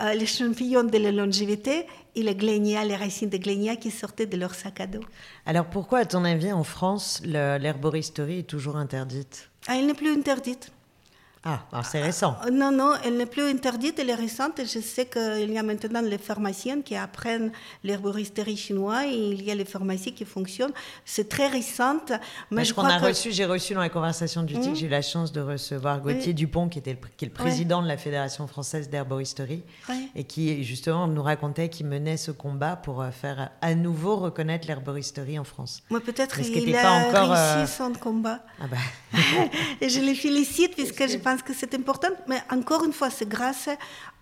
euh, 0.01 0.15
les 0.15 0.27
champignons 0.27 0.85
de 0.85 0.99
la 0.99 1.13
longévité 1.13 1.87
et 2.15 2.23
les 2.23 2.35
glénias, 2.35 2.85
les 2.85 2.97
racines 2.97 3.29
de 3.29 3.37
glénia 3.37 3.77
qui 3.77 3.91
sortaient 3.91 4.27
de 4.27 4.37
leur 4.37 4.55
sac 4.55 4.81
à 4.81 4.87
dos. 4.87 5.01
Alors 5.47 5.67
pourquoi, 5.67 6.01
à 6.01 6.05
ton 6.05 6.25
avis, 6.25 6.53
en 6.53 6.65
France, 6.65 7.23
l'herboristerie 7.25 8.41
est 8.41 8.49
toujours 8.49 8.77
interdite? 8.77 9.51
Ah, 9.67 9.77
Elle 9.79 9.87
n'est 9.87 9.95
plus 9.95 10.13
interdite. 10.13 10.73
Ah, 11.43 11.63
c'est 11.85 12.03
récent. 12.03 12.37
Euh, 12.45 12.51
non, 12.51 12.71
non, 12.71 12.93
elle 13.03 13.17
n'est 13.17 13.25
plus 13.25 13.43
interdite, 13.43 13.99
elle 13.99 14.11
est 14.11 14.15
récente. 14.15 14.61
Je 14.63 14.79
sais 14.79 15.07
qu'il 15.07 15.51
y 15.51 15.57
a 15.57 15.63
maintenant 15.63 16.03
les 16.03 16.19
pharmaciennes 16.19 16.83
qui 16.83 16.97
apprennent 16.97 17.51
l'herboristerie 17.83 18.59
chinoise 18.59 19.07
et 19.07 19.17
il 19.17 19.43
y 19.43 19.51
a 19.51 19.55
les 19.55 19.65
pharmacies 19.65 20.13
qui 20.13 20.27
fonctionnent. 20.27 20.75
C'est 21.07 21.31
très 21.31 21.47
récente. 21.47 22.13
Mais, 22.51 22.67
je, 22.67 22.75
crois 22.75 22.89
a 22.89 22.99
reçu, 22.99 23.33
j'ai 23.33 23.47
reçu 23.47 23.73
dans 23.73 23.81
la 23.81 23.89
conversation 23.89 24.43
du 24.43 24.53
TIC, 24.53 24.73
mmh. 24.73 24.75
j'ai 24.75 24.87
eu 24.87 24.91
la 24.91 25.01
chance 25.01 25.33
de 25.33 25.41
recevoir 25.41 26.03
Gauthier 26.03 26.35
Dupont, 26.35 26.69
qui, 26.69 26.79
était 26.79 26.93
le, 26.93 26.99
qui 27.17 27.25
est 27.25 27.29
le 27.29 27.35
président 27.35 27.81
de 27.81 27.89
la 27.89 27.97
Fédération 27.97 28.47
française 28.47 28.91
d'herboristerie, 28.91 29.63
et 30.15 30.25
qui 30.25 30.63
justement 30.63 31.07
nous 31.07 31.23
racontait 31.23 31.71
qu'il 31.71 31.87
menait 31.87 32.19
ce 32.19 32.33
combat 32.33 32.77
pour 32.77 33.01
euh, 33.01 33.11
faire 33.11 33.51
à 33.63 33.75
nouveau 33.75 34.17
reconnaître 34.17 34.69
l'herboristerie 34.69 35.39
en 35.39 35.45
France. 35.45 35.83
Moi, 35.89 36.01
peut-être 36.01 36.43
qu'il 36.43 36.77
a 36.77 36.83
pas 36.83 36.91
encore, 36.91 37.31
réussi 37.31 37.61
euh, 37.61 37.67
son 37.67 37.93
combat. 37.95 38.41
Ah 38.61 38.67
bah. 38.71 38.77
et 39.81 39.89
je 39.89 40.01
les 40.01 40.15
félicite 40.15 40.75
puisque 40.75 41.09
je 41.09 41.17
pense 41.17 41.30
pense 41.31 41.43
que 41.43 41.55
c'est 41.55 41.75
important, 41.75 42.09
mais 42.27 42.41
encore 42.51 42.85
une 42.85 42.93
fois, 42.93 43.11
c'est 43.11 43.29
grâce 43.29 43.69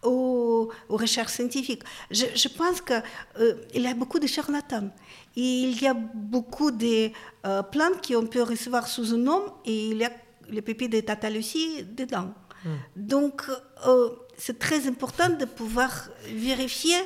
aux, 0.02 0.70
recherches 0.88 1.32
scientifiques. 1.32 1.82
Je, 2.10 2.48
pense 2.48 2.80
qu'il 2.80 3.02
euh, 3.40 3.54
y 3.74 3.86
a 3.86 3.94
beaucoup 3.94 4.18
de 4.18 4.26
charlatans. 4.26 4.88
Il 5.36 5.80
y 5.80 5.86
a 5.86 5.94
beaucoup 5.94 6.70
de 6.70 7.10
euh, 7.46 7.62
plantes 7.62 8.06
qu'on 8.06 8.26
peut 8.26 8.42
recevoir 8.42 8.86
sous 8.86 9.14
un 9.14 9.18
nom 9.18 9.42
et 9.64 9.88
il 9.90 9.98
y 9.98 10.04
a 10.04 10.12
les 10.48 10.62
pépites 10.62 10.92
de 10.92 11.00
Tatalucie 11.00 11.84
dedans. 11.84 12.32
Hmm. 12.64 12.76
Donc, 12.96 13.42
euh, 13.86 14.10
c'est 14.36 14.58
très 14.58 14.86
important 14.88 15.28
de 15.30 15.44
pouvoir 15.44 15.90
vérifier 16.34 16.98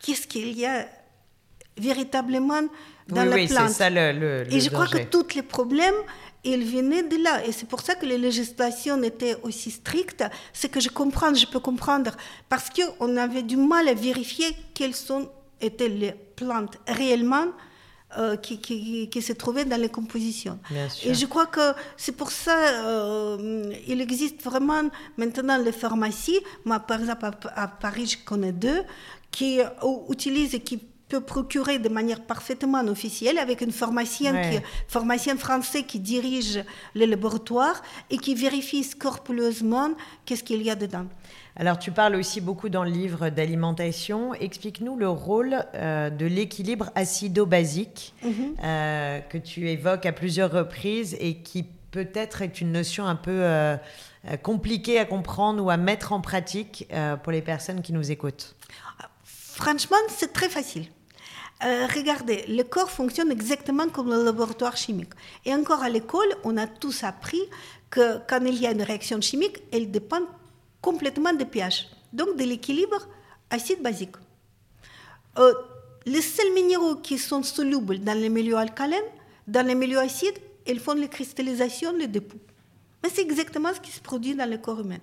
qu'est-ce 0.00 0.26
qu'il 0.26 0.58
y 0.58 0.66
a 0.66 0.86
véritablement 1.78 2.62
dans 3.08 3.24
la 3.24 3.36
oui, 3.36 3.46
plante. 3.46 3.70
Ça, 3.70 3.88
le, 3.90 4.12
le, 4.12 4.54
Et 4.54 4.60
je 4.60 4.70
crois 4.70 4.86
que 4.86 5.02
tous 5.04 5.34
les 5.34 5.42
problèmes, 5.42 5.94
ils 6.46 6.64
venaient 6.64 7.02
de 7.02 7.22
là. 7.22 7.44
Et 7.46 7.52
c'est 7.52 7.66
pour 7.66 7.80
ça 7.80 7.94
que 7.94 8.06
les 8.06 8.18
législations 8.18 9.02
étaient 9.02 9.36
aussi 9.42 9.70
strictes. 9.70 10.24
C'est 10.52 10.68
que 10.68 10.80
je 10.80 10.88
comprends, 10.88 11.34
je 11.34 11.46
peux 11.46 11.60
comprendre. 11.60 12.12
Parce 12.48 12.68
qu'on 12.70 13.16
avait 13.16 13.42
du 13.42 13.56
mal 13.56 13.88
à 13.88 13.94
vérifier 13.94 14.46
quelles 14.74 14.94
sont, 14.94 15.28
étaient 15.60 15.88
les 15.88 16.12
plantes 16.12 16.78
réellement 16.86 17.46
euh, 18.18 18.36
qui, 18.36 18.60
qui, 18.60 19.08
qui, 19.10 19.20
se 19.20 19.32
trouvaient 19.32 19.64
dans 19.64 19.80
les 19.80 19.88
compositions. 19.88 20.58
Et 21.04 21.12
je 21.12 21.26
crois 21.26 21.46
que 21.46 21.72
c'est 21.96 22.16
pour 22.16 22.30
ça 22.30 22.56
euh, 22.84 23.72
il 23.88 24.00
existe 24.00 24.42
vraiment 24.42 24.82
maintenant 25.16 25.58
les 25.58 25.72
pharmacies. 25.72 26.40
Moi, 26.64 26.78
par 26.78 27.00
exemple, 27.00 27.28
à, 27.54 27.68
Paris, 27.68 28.06
je 28.06 28.24
connais 28.24 28.52
deux 28.52 28.82
qui 29.30 29.60
utilisent 30.08 30.54
et 30.54 30.60
qui 30.60 30.80
peut 31.08 31.20
procurer 31.20 31.78
de 31.78 31.88
manière 31.88 32.20
parfaitement 32.22 32.84
officielle 32.86 33.38
avec 33.38 33.60
une 33.60 33.70
pharmacienne, 33.70 34.50
qui, 34.50 34.58
pharmacien 34.88 35.36
français 35.36 35.84
qui 35.84 36.00
dirige 36.00 36.64
le 36.94 37.06
laboratoire 37.06 37.82
et 38.10 38.18
qui 38.18 38.34
vérifie 38.34 38.82
scrupuleusement 38.82 39.90
qu'est-ce 40.24 40.42
qu'il 40.42 40.62
y 40.62 40.70
a 40.70 40.74
dedans. 40.74 41.06
Alors 41.58 41.78
tu 41.78 41.90
parles 41.90 42.16
aussi 42.16 42.40
beaucoup 42.40 42.68
dans 42.68 42.84
le 42.84 42.90
livre 42.90 43.30
d'alimentation. 43.30 44.34
Explique-nous 44.34 44.96
le 44.96 45.08
rôle 45.08 45.64
euh, 45.74 46.10
de 46.10 46.26
l'équilibre 46.26 46.90
acido-basique 46.94 48.12
mhm. 48.22 48.56
euh, 48.62 49.20
que 49.20 49.38
tu 49.38 49.70
évoques 49.70 50.04
à 50.04 50.12
plusieurs 50.12 50.50
reprises 50.50 51.16
et 51.18 51.36
qui 51.36 51.64
peut-être 51.92 52.42
est 52.42 52.60
une 52.60 52.72
notion 52.72 53.06
un 53.06 53.16
peu 53.16 53.30
euh, 53.32 53.76
compliquée 54.42 54.98
à 54.98 55.06
comprendre 55.06 55.64
ou 55.64 55.70
à 55.70 55.78
mettre 55.78 56.12
en 56.12 56.20
pratique 56.20 56.88
pour 57.22 57.32
les 57.32 57.42
personnes 57.42 57.80
qui 57.80 57.92
nous 57.92 58.10
écoutent. 58.10 58.56
Franchement, 59.24 59.96
c'est 60.08 60.32
très 60.32 60.50
facile. 60.50 60.86
Euh, 61.64 61.86
regardez, 61.86 62.44
le 62.48 62.62
corps 62.64 62.90
fonctionne 62.90 63.30
exactement 63.30 63.88
comme 63.88 64.10
le 64.10 64.22
laboratoire 64.22 64.76
chimique. 64.76 65.12
Et 65.44 65.54
encore 65.54 65.82
à 65.82 65.88
l'école, 65.88 66.28
on 66.44 66.56
a 66.58 66.66
tous 66.66 67.02
appris 67.02 67.40
que 67.88 68.18
quand 68.28 68.44
il 68.44 68.60
y 68.60 68.66
a 68.66 68.72
une 68.72 68.82
réaction 68.82 69.20
chimique, 69.20 69.62
elle 69.72 69.90
dépend 69.90 70.20
complètement 70.82 71.32
du 71.32 71.46
pH, 71.46 71.88
donc 72.12 72.36
de 72.36 72.44
l'équilibre 72.44 73.08
acide-basique. 73.48 74.16
Euh, 75.38 75.52
les 76.04 76.20
seuls 76.20 76.52
minéraux 76.52 76.96
qui 76.96 77.18
sont 77.18 77.42
solubles 77.42 78.00
dans 78.00 78.18
les 78.18 78.28
milieux 78.28 78.56
alcalins, 78.56 78.96
dans 79.48 79.66
les 79.66 79.74
milieux 79.74 79.98
acides, 79.98 80.38
ils 80.66 80.80
font 80.80 80.94
les 80.94 81.08
cristallisations, 81.08 81.92
les 81.92 82.06
dépôts. 82.06 82.38
Mais 83.02 83.08
c'est 83.08 83.22
exactement 83.22 83.72
ce 83.72 83.80
qui 83.80 83.90
se 83.90 84.00
produit 84.00 84.34
dans 84.34 84.48
le 84.48 84.58
corps 84.58 84.80
humain. 84.80 84.98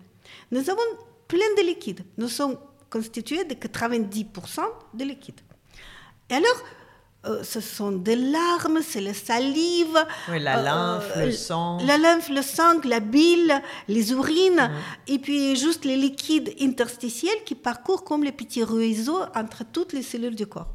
Nous 0.52 0.70
avons 0.70 0.82
plein 1.28 1.54
de 1.58 1.64
liquides. 1.64 2.04
Nous 2.18 2.28
sommes 2.30 2.58
constitués 2.90 3.44
de 3.44 3.56
90% 3.56 4.62
de 4.94 5.04
liquides. 5.04 5.42
Et 6.30 6.36
alors, 6.36 6.64
euh, 7.26 7.42
ce 7.42 7.62
sont 7.62 7.94
des 7.94 8.18
larmes, 8.18 8.82
c'est 8.82 9.00
la 9.00 9.14
salive. 9.14 9.98
Oui, 10.30 10.40
la 10.40 10.60
euh, 10.60 10.64
lymphe, 10.64 11.16
le 11.16 11.32
sang. 11.32 11.78
La 11.86 11.98
lymphe, 11.98 12.28
le 12.28 12.42
sang, 12.42 12.82
la 12.84 13.00
bile, 13.00 13.62
les 13.88 14.12
urines, 14.12 14.56
mm. 14.56 14.72
et 15.08 15.20
puis 15.20 15.56
juste 15.56 15.86
les 15.86 15.96
liquides 15.96 16.54
interstitiels 16.60 17.44
qui 17.46 17.56
parcourent 17.56 18.04
comme 18.04 18.26
les 18.26 18.34
petits 18.34 18.64
ruisseaux 18.64 19.22
entre 19.36 19.64
toutes 19.64 19.94
les 19.94 20.02
cellules 20.02 20.36
du 20.36 20.48
corps. 20.48 20.74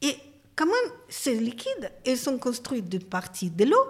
Et 0.00 0.16
comment 0.56 0.72
ces 1.10 1.34
liquides, 1.34 1.92
ils 2.06 2.16
sont 2.16 2.38
construits 2.38 2.80
d'une 2.80 3.04
partie 3.04 3.50
de 3.50 3.66
l'eau, 3.66 3.86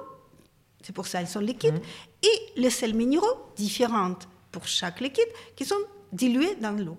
c'est 0.82 0.92
pour 0.92 1.06
ça 1.06 1.20
qu'ils 1.20 1.28
sont 1.28 1.38
liquides, 1.38 1.74
mm. 1.74 2.26
et 2.26 2.60
les 2.60 2.70
sels 2.70 2.94
minéraux, 2.94 3.52
différentes 3.54 4.26
pour 4.50 4.66
chaque 4.66 5.00
liquide, 5.00 5.28
qui 5.54 5.64
sont 5.64 5.80
dilués 6.10 6.56
dans 6.56 6.72
l'eau. 6.72 6.98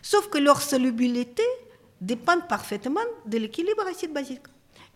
Sauf 0.00 0.30
que 0.30 0.38
leur 0.38 0.62
solubilité 0.62 1.42
dépendent 2.00 2.48
parfaitement 2.48 3.00
de 3.26 3.38
l'équilibre 3.38 3.86
acide-basique. 3.86 4.46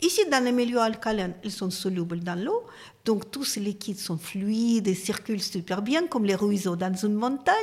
Ici, 0.00 0.26
dans 0.30 0.42
les 0.42 0.52
milieux 0.52 0.80
alcalins, 0.80 1.34
ils 1.44 1.52
sont 1.52 1.70
solubles 1.70 2.20
dans 2.20 2.34
l'eau, 2.42 2.64
donc 3.04 3.30
tous 3.30 3.44
ces 3.44 3.60
liquides 3.60 3.98
sont 3.98 4.18
fluides 4.18 4.88
et 4.88 4.94
circulent 4.94 5.42
super 5.42 5.82
bien, 5.82 6.06
comme 6.06 6.24
les 6.24 6.34
ruisseaux 6.34 6.76
dans 6.76 6.94
une 6.94 7.14
montagne. 7.14 7.54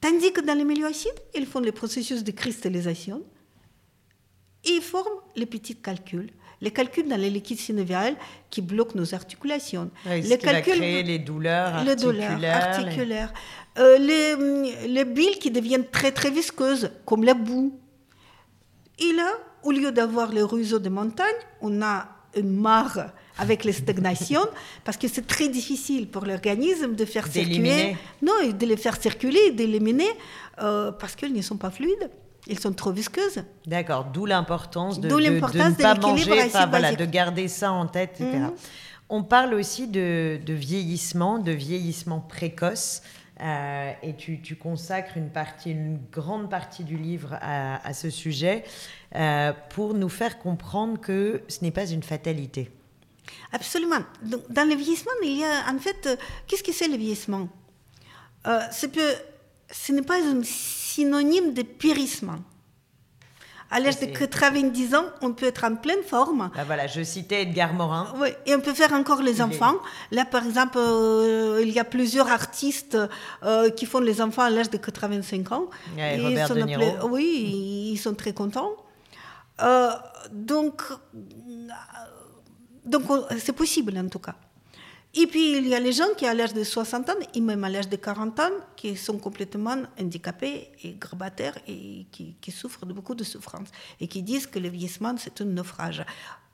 Tandis 0.00 0.32
que 0.32 0.40
dans 0.40 0.56
les 0.56 0.64
milieux 0.64 0.86
acides, 0.86 1.20
ils 1.34 1.46
font 1.46 1.60
les 1.60 1.72
processus 1.72 2.22
de 2.22 2.30
cristallisation 2.30 3.22
et 4.64 4.70
ils 4.70 4.82
forment 4.82 5.20
les 5.34 5.46
petits 5.46 5.76
calculs. 5.76 6.30
Les 6.60 6.70
calculs 6.70 7.06
dans 7.06 7.20
les 7.20 7.30
liquides 7.30 7.60
synoviales 7.60 8.16
qui 8.50 8.60
bloquent 8.62 8.96
nos 8.96 9.14
articulations. 9.14 9.90
les 10.06 10.38
calculs, 10.38 10.80
les 10.80 11.18
douleurs 11.18 11.74
articulaires. 11.74 12.36
Les 12.36 12.36
douleurs 12.36 12.54
articulaires. 12.54 13.32
Euh, 13.78 13.98
les, 13.98 14.88
les 14.88 15.04
billes 15.04 15.38
qui 15.38 15.50
deviennent 15.50 15.86
très 15.86 16.10
très 16.10 16.30
visqueuses, 16.30 16.90
comme 17.04 17.22
la 17.22 17.34
boue. 17.34 17.78
Et 18.98 19.12
là, 19.12 19.30
au 19.62 19.70
lieu 19.70 19.92
d'avoir 19.92 20.32
les 20.32 20.42
ruisseaux 20.42 20.80
de 20.80 20.88
montagne, 20.88 21.26
on 21.60 21.80
a 21.82 22.08
une 22.36 22.50
mare 22.50 23.12
avec 23.38 23.64
les 23.64 23.72
stagnations, 23.72 24.46
parce 24.84 24.96
que 24.96 25.06
c'est 25.06 25.26
très 25.26 25.48
difficile 25.48 26.08
pour 26.08 26.24
l'organisme 26.24 26.94
de 26.94 27.04
faire 27.04 27.26
circuler. 27.26 27.96
Non, 28.20 28.32
de 28.52 28.66
les 28.66 28.76
faire 28.76 29.00
circuler, 29.00 29.52
d'éliminer, 29.52 30.10
euh, 30.60 30.90
parce 30.90 31.14
qu'elles 31.14 31.32
ne 31.32 31.42
sont 31.42 31.56
pas 31.56 31.70
fluides. 31.70 32.10
Elles 32.48 32.58
sont 32.58 32.72
trop 32.72 32.92
visqueuses. 32.92 33.42
D'accord, 33.66 34.06
d'où 34.06 34.24
l'importance 34.24 35.00
de, 35.00 35.08
de, 35.08 35.14
ne 35.14 35.40
pas 35.40 35.94
manger, 35.94 36.48
voilà, 36.70 36.94
de 36.94 37.04
garder 37.04 37.46
ça 37.48 37.72
en 37.72 37.86
tête, 37.86 38.20
etc. 38.20 38.38
Mhm. 38.38 38.52
On 39.10 39.22
parle 39.22 39.54
aussi 39.54 39.86
de, 39.86 40.38
de, 40.44 40.52
vieillissement, 40.52 41.38
de 41.38 41.52
vieillissement 41.52 42.20
précoce. 42.20 43.02
Euh, 43.40 43.92
et 44.02 44.16
tu, 44.16 44.56
consacres 44.60 45.16
une, 45.16 45.30
partie, 45.30 45.70
une 45.70 46.00
grande 46.10 46.50
partie 46.50 46.82
du 46.82 46.96
livre 46.96 47.38
à, 47.40 47.94
ce 47.94 48.10
sujet 48.10 48.64
euh, 49.14 49.52
pour 49.70 49.94
nous 49.94 50.08
faire 50.08 50.40
comprendre 50.40 51.00
que 51.00 51.42
ce 51.46 51.62
n'est 51.62 51.70
pas 51.70 51.86
une 51.86 52.02
fatalité. 52.02 52.70
Absolument. 53.52 54.00
dans 54.22 54.68
le 54.68 54.74
vieillissement, 54.74 55.12
il 55.22 55.38
y 55.38 55.44
a 55.44 55.72
en 55.72 55.78
fait, 55.78 56.06
euh, 56.06 56.16
qu'est-ce 56.46 56.64
que 56.64 56.72
c'est 56.72 56.88
le 56.88 56.96
vieillissement? 56.96 57.48
Ce 58.44 59.92
n'est 59.92 60.02
pas 60.02 60.16
un 60.16 60.42
synonyme 60.98 61.54
de 61.54 61.62
périssement. 61.62 62.40
À 63.70 63.80
l'âge 63.80 64.00
de 64.00 64.06
90 64.06 64.94
ans, 64.94 65.04
on 65.20 65.32
peut 65.32 65.46
être 65.46 65.62
en 65.64 65.76
pleine 65.76 66.02
forme. 66.02 66.50
Ben 66.56 66.64
voilà, 66.64 66.86
je 66.86 67.02
citais 67.02 67.42
Edgar 67.42 67.74
Morin. 67.74 68.14
Oui, 68.16 68.28
et 68.46 68.54
on 68.54 68.60
peut 68.60 68.72
faire 68.72 68.94
encore 68.94 69.20
les 69.20 69.42
enfants. 69.42 69.76
Là, 70.10 70.24
par 70.24 70.44
exemple, 70.46 70.78
euh, 70.78 71.60
il 71.62 71.70
y 71.70 71.78
a 71.78 71.84
plusieurs 71.84 72.28
artistes 72.28 72.96
euh, 73.42 73.68
qui 73.70 73.84
font 73.84 74.00
les 74.00 74.22
enfants 74.22 74.42
à 74.42 74.50
l'âge 74.50 74.70
de 74.70 74.78
85 74.78 75.52
ans. 75.52 75.66
et 75.98 76.20
Robert 76.20 76.54
De 76.54 76.62
Niro. 76.62 77.08
oui, 77.10 77.90
ils 77.92 77.98
sont 77.98 78.14
très 78.14 78.32
contents. 78.32 78.72
Euh, 79.60 79.90
donc, 80.32 80.82
donc 82.86 83.02
c'est 83.38 83.52
possible 83.52 83.98
en 83.98 84.08
tout 84.08 84.20
cas. 84.20 84.34
Et 85.14 85.26
puis, 85.26 85.56
il 85.56 85.68
y 85.68 85.74
a 85.74 85.80
les 85.80 85.92
gens 85.92 86.08
qui, 86.16 86.26
à 86.26 86.34
l'âge 86.34 86.52
de 86.52 86.62
60 86.62 87.08
ans, 87.10 87.14
et 87.34 87.40
même 87.40 87.64
à 87.64 87.68
l'âge 87.68 87.88
de 87.88 87.96
40 87.96 88.38
ans, 88.40 88.50
qui 88.76 88.94
sont 88.96 89.18
complètement 89.18 89.76
handicapés 90.00 90.70
et 90.84 90.92
grabataires 90.92 91.58
et 91.66 92.06
qui, 92.12 92.50
souffrent 92.50 92.84
de 92.84 92.92
beaucoup 92.92 93.14
de 93.14 93.24
souffrances 93.24 93.68
et 94.00 94.06
qui 94.06 94.22
disent 94.22 94.46
que 94.46 94.58
le 94.58 94.68
vieillissement, 94.68 95.14
c'est 95.16 95.40
un 95.40 95.46
naufrage. 95.46 96.04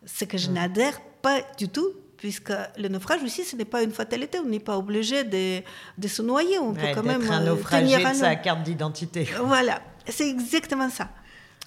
Ce 0.07 0.25
que 0.25 0.39
je 0.39 0.51
mm. 0.51 0.55
n'adhère 0.55 1.01
pas 1.21 1.41
du 1.59 1.69
tout, 1.69 1.89
puisque 2.17 2.53
le 2.79 2.89
naufrage 2.89 3.23
aussi, 3.23 3.45
ce 3.45 3.57
n'est 3.57 3.65
pas 3.65 3.83
une 3.83 3.91
fatalité. 3.91 4.39
On 4.39 4.49
n'est 4.49 4.61
pas 4.61 4.79
obligé 4.79 5.25
de, 5.25 5.61
de, 5.99 6.09
se 6.09 6.23
noyer. 6.23 6.59
On 6.59 6.73
peut 6.73 6.87
quand 6.95 7.03
même 7.03 7.29
un 7.31 7.43
euh, 7.43 7.47
naufragé 7.47 7.97
tenir 7.97 8.09
de 8.09 8.15
sa 8.15 8.37
carte 8.37 8.63
d'identité. 8.63 9.29
Voilà, 9.45 9.83
c'est 10.09 10.29
exactement 10.29 10.89
ça. 10.91 11.11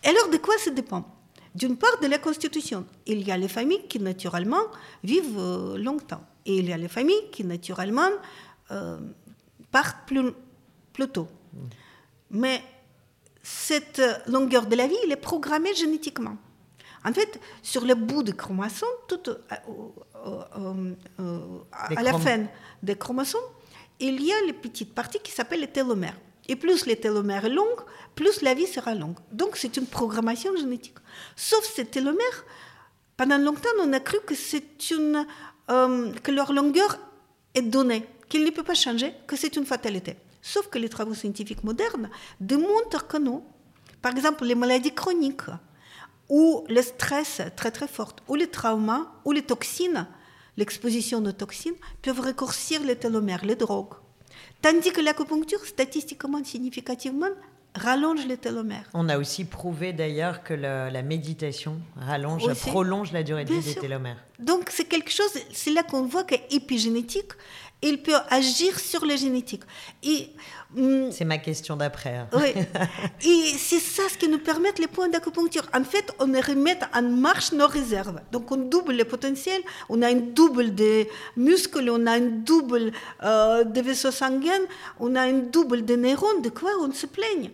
Alors, 0.04 0.30
de 0.30 0.38
quoi 0.38 0.56
ça 0.58 0.71
dépend? 0.71 1.06
D'une 1.54 1.76
part, 1.76 2.00
de 2.02 2.08
la 2.08 2.19
Constitution. 2.19 2.86
Il 3.06 3.28
y 3.28 3.32
a 3.32 3.38
les 3.38 3.47
familles 3.47 3.88
qui, 3.89 4.00
naturellement, 4.00 4.63
vivent 5.04 5.38
euh, 5.38 5.78
longtemps. 5.78 6.23
Et 6.48 6.60
il 6.60 6.70
y 6.70 6.74
a 6.74 6.78
les 6.78 6.88
familles 6.88 7.30
qui, 7.32 7.44
naturellement, 7.44 8.10
euh, 8.72 8.98
partent 9.70 10.08
plus, 10.08 10.32
plus 10.94 11.10
tôt. 11.10 11.28
Mais 12.32 12.64
cette 13.44 14.02
longueur 14.28 14.66
de 14.66 14.76
la 14.76 14.88
vie, 14.88 14.96
elle 15.04 15.12
est 15.12 15.16
programmée 15.18 15.76
génétiquement. 15.76 16.38
En 17.04 17.14
fait, 17.14 17.40
sur 17.62 17.86
le 17.86 17.96
bout 17.96 18.24
des 18.24 18.34
chromosomes, 18.34 18.90
tout, 19.08 19.30
euh, 19.30 20.94
euh, 21.20 21.60
à 21.72 22.02
la 22.02 22.18
fin 22.18 22.46
des 22.82 22.96
chromosomes, 22.96 23.42
il 24.00 24.22
y 24.24 24.32
a 24.32 24.42
les 24.46 24.54
petites 24.54 24.94
parties 24.96 25.20
qui 25.20 25.32
s'appellent 25.32 25.62
les 25.62 25.72
télomères. 25.72 26.18
Et 26.48 26.56
plus 26.56 26.86
les 26.86 26.96
télomères 26.96 27.44
sont 27.44 27.50
longues, 27.50 27.82
plus 28.16 28.42
la 28.42 28.54
vie 28.54 28.68
sera 28.68 28.96
longue. 28.96 29.18
Donc 29.32 29.58
c'est 29.58 29.76
une 29.76 29.86
programmation 29.86 30.56
génétique. 30.56 30.98
Sauf 31.36 31.64
ces 31.76 31.86
télomères, 31.86 32.46
pendant 33.18 33.38
longtemps, 33.38 33.70
on 33.82 33.92
a 33.94 34.00
cru 34.00 34.18
que 34.26 34.36
c'est 34.36 34.92
une 34.92 35.26
euh, 35.70 36.12
que 36.24 36.32
leur 36.32 36.54
longueur 36.54 37.00
est 37.54 37.62
donnée, 37.62 38.06
qu'il 38.30 38.44
ne 38.44 38.50
peut 38.52 38.63
pas 38.63 38.74
changer, 38.74 39.13
que 39.28 39.36
c'est 39.36 39.56
une 39.56 39.65
fatalité. 39.65 40.15
Sauf 40.42 40.70
que 40.70 40.78
les 40.78 40.90
travaux 40.90 41.13
scientifiques 41.13 41.63
modernes 41.63 42.10
démontrent 42.40 43.08
que 43.08 43.18
non. 43.18 43.44
Par 44.02 44.13
exemple, 44.13 44.46
les 44.46 44.56
maladies 44.56 44.94
chroniques, 44.94 45.50
ou 46.30 46.65
le 46.70 46.82
stress 46.82 47.42
très 47.56 47.72
très 47.72 47.88
fort, 47.88 48.15
ou 48.28 48.36
les 48.36 48.48
traumas, 48.48 49.08
ou 49.26 49.32
les 49.32 49.42
toxines, 49.42 50.08
l'exposition 50.56 51.24
aux 51.24 51.32
toxines, 51.32 51.76
peuvent 52.02 52.20
raccourcir 52.20 52.82
les 52.84 52.96
télomères, 52.96 53.46
les 53.46 53.56
drogues. 53.56 53.96
Tandis 54.62 54.92
que 54.92 55.02
l'acupuncture, 55.02 55.65
statistiquement, 55.65 56.44
significativement, 56.44 57.30
rallonge 57.78 58.25
les 58.25 58.38
télomères. 58.38 58.90
On 58.94 59.08
a 59.10 59.17
aussi 59.17 59.46
prouvé 59.46 59.94
d'ailleurs 59.94 60.44
que 60.44 60.54
la 60.54 61.02
méditation 61.02 61.80
rallonge, 61.96 62.54
prolonge 62.62 63.12
la 63.12 63.23
durée 63.23 63.46
de 63.46 63.54
vie 63.54 63.73
des 63.73 63.80
télomères. 63.80 64.17
Donc 64.40 64.69
c'est 64.69 64.86
quelque 64.86 65.12
chose, 65.12 65.32
c'est 65.52 65.71
là 65.71 65.84
qu'on 65.84 66.04
voit 66.06 66.23
qu'épigénétique, 66.23 67.32
il 67.82 68.02
peut 68.02 68.15
agir 68.30 68.80
sur 68.80 69.06
la 69.06 69.15
génétique. 69.15 69.63
Et 70.04 70.30
hum, 70.75 71.12
c'est 71.12 71.25
ma 71.25 71.38
question 71.38 71.75
d'après. 71.75 72.15
Hein. 72.15 72.28
Oui. 72.34 72.54
Et 73.30 73.58
c'est 73.58 73.80
ça 73.80 74.04
ce 74.10 74.17
qui 74.17 74.28
nous 74.28 74.40
permet 74.40 74.71
les 74.80 74.88
points 74.88 75.10
d'acupuncture. 75.10 75.63
En 75.73 75.84
fait, 75.84 76.12
on 76.19 76.25
remet 76.25 76.80
en 76.94 77.04
marche 77.04 77.52
nos 77.52 77.67
réserves. 77.67 78.19
Donc 78.32 78.52
on 78.52 78.58
double 78.58 78.94
le 78.94 79.06
potentiel, 79.06 79.62
on 79.90 80.02
a 80.02 80.10
une 80.10 80.34
double 80.34 80.73
des 80.73 81.10
muscles, 81.36 81.90
on 81.90 82.08
a 82.08 82.17
une 82.17 82.44
double 82.44 82.92
euh, 83.23 83.63
des 83.63 83.82
vaisseaux 83.84 84.12
sanguins, 84.12 84.65
on 85.00 85.15
a 85.15 85.28
une 85.28 85.50
double 85.52 85.86
des 85.86 85.98
neurones. 85.98 86.42
De 86.42 86.50
quoi 86.50 86.71
on 86.82 86.92
se 86.92 87.06
plaigne? 87.06 87.52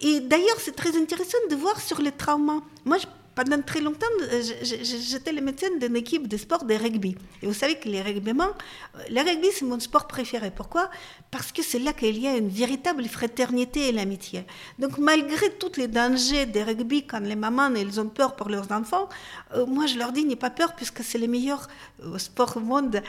Et 0.00 0.20
d'ailleurs, 0.20 0.58
c'est 0.58 0.76
très 0.76 0.96
intéressant 0.96 1.38
de 1.50 1.54
voir 1.54 1.80
sur 1.80 2.00
les 2.00 2.12
traumas. 2.12 2.60
Moi, 2.84 2.98
je 2.98 3.06
pendant 3.36 3.60
très 3.60 3.82
longtemps, 3.82 4.06
euh, 4.22 4.42
j'étais 4.72 5.30
le 5.30 5.42
médecin 5.42 5.68
d'une 5.78 5.94
équipe 5.94 6.26
de 6.26 6.38
sport 6.38 6.64
de 6.64 6.72
rugby. 6.74 7.14
Et 7.42 7.46
vous 7.46 7.52
savez 7.52 7.74
que 7.74 7.86
les 7.86 8.00
rugbyman, 8.00 8.48
euh, 8.48 9.02
le 9.10 9.20
rugby, 9.20 9.48
c'est 9.52 9.66
mon 9.66 9.78
sport 9.78 10.06
préféré. 10.06 10.50
Pourquoi? 10.50 10.90
Parce 11.30 11.52
que 11.52 11.62
c'est 11.62 11.78
là 11.78 11.92
qu'il 11.92 12.18
y 12.18 12.26
a 12.26 12.34
une 12.34 12.48
véritable 12.48 13.04
fraternité 13.04 13.88
et 13.88 13.92
l'amitié. 13.92 14.46
Donc, 14.78 14.96
malgré 14.96 15.50
tous 15.50 15.76
les 15.76 15.86
dangers 15.86 16.46
des 16.46 16.62
rugby, 16.62 17.06
quand 17.06 17.20
les 17.20 17.36
mamans 17.36 17.74
elles 17.74 18.00
ont 18.00 18.08
peur 18.08 18.36
pour 18.36 18.48
leurs 18.48 18.72
enfants, 18.72 19.06
euh, 19.54 19.66
moi, 19.66 19.84
je 19.84 19.98
leur 19.98 20.12
dis, 20.12 20.24
n'ayez 20.24 20.36
pas 20.36 20.48
peur, 20.48 20.74
puisque 20.74 21.02
c'est 21.04 21.18
le 21.18 21.28
meilleur 21.28 21.68
sport 22.16 22.56
au 22.56 22.60
monde 22.60 23.02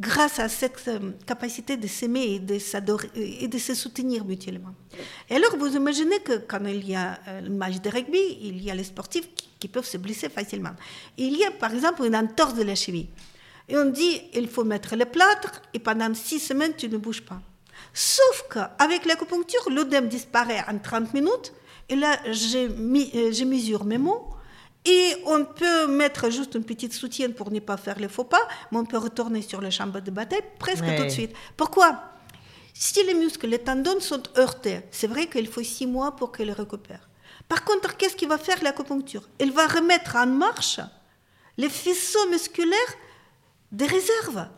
grâce 0.00 0.38
à 0.38 0.48
cette 0.48 0.90
capacité 1.26 1.76
de 1.76 1.88
s'aimer 1.88 2.36
et 2.36 2.38
de 2.38 2.58
s'adorer 2.58 3.10
et 3.14 3.48
de 3.48 3.58
se 3.58 3.74
soutenir 3.74 4.24
mutuellement. 4.24 4.74
Et 5.28 5.34
alors, 5.34 5.56
vous 5.58 5.76
imaginez 5.76 6.20
que 6.20 6.38
quand 6.38 6.64
il 6.64 6.88
y 6.88 6.94
a 6.94 7.18
le 7.42 7.50
match 7.50 7.80
de 7.80 7.90
rugby, 7.90 8.38
il 8.40 8.62
y 8.62 8.70
a 8.70 8.74
les 8.74 8.84
sportifs 8.84 9.28
qui, 9.34 9.47
peuvent 9.66 9.86
se 9.86 9.96
blesser 9.96 10.28
facilement. 10.28 10.74
Il 11.16 11.36
y 11.36 11.44
a 11.44 11.50
par 11.50 11.74
exemple 11.74 12.04
une 12.04 12.14
entorse 12.14 12.54
de 12.54 12.62
la 12.62 12.76
cheville. 12.76 13.08
Et 13.68 13.76
on 13.76 13.86
dit, 13.86 14.22
il 14.34 14.48
faut 14.48 14.64
mettre 14.64 14.94
le 14.94 15.04
plâtre 15.04 15.60
et 15.74 15.80
pendant 15.80 16.14
six 16.14 16.38
semaines, 16.38 16.74
tu 16.76 16.88
ne 16.88 16.96
bouges 16.96 17.22
pas. 17.22 17.40
Sauf 17.92 18.44
qu'avec 18.52 19.04
l'acupuncture, 19.04 19.68
l'œdème 19.70 20.08
disparaît 20.08 20.64
en 20.68 20.78
30 20.78 21.12
minutes. 21.14 21.52
Et 21.88 21.96
là, 21.96 22.18
je, 22.26 22.68
euh, 22.68 23.32
je 23.32 23.44
mesure 23.44 23.84
mes 23.84 23.98
mots 23.98 24.28
et 24.84 25.16
on 25.26 25.44
peut 25.44 25.86
mettre 25.86 26.30
juste 26.30 26.54
une 26.54 26.64
petite 26.64 26.92
soutienne 26.92 27.34
pour 27.34 27.50
ne 27.50 27.60
pas 27.60 27.76
faire 27.76 27.98
les 27.98 28.08
faux 28.08 28.24
pas, 28.24 28.46
mais 28.70 28.78
on 28.78 28.84
peut 28.84 28.98
retourner 28.98 29.42
sur 29.42 29.60
le 29.60 29.70
chambre 29.70 30.00
de 30.00 30.10
bataille 30.10 30.42
presque 30.58 30.84
tout 30.96 31.04
de 31.04 31.08
suite. 31.08 31.34
Pourquoi? 31.56 32.00
Si 32.72 33.02
les 33.04 33.14
muscles, 33.14 33.48
les 33.48 33.58
tendons 33.58 34.00
sont 34.00 34.22
heurtés, 34.36 34.80
c'est 34.90 35.08
vrai 35.08 35.26
qu'il 35.26 35.48
faut 35.48 35.62
six 35.62 35.86
mois 35.86 36.14
pour 36.14 36.30
qu'ils 36.30 36.52
récupèrent. 36.52 37.07
Par 37.48 37.64
contre, 37.64 37.96
qu'est-ce 37.96 38.16
qui 38.16 38.26
va 38.26 38.38
faire 38.38 38.62
l'acupuncture? 38.62 39.28
Elle 39.38 39.52
va 39.52 39.66
remettre 39.66 40.16
en 40.16 40.26
marche 40.26 40.80
les 41.56 41.70
faisceaux 41.70 42.28
musculaires 42.30 42.94
des 43.72 43.86
réserves 43.86 44.48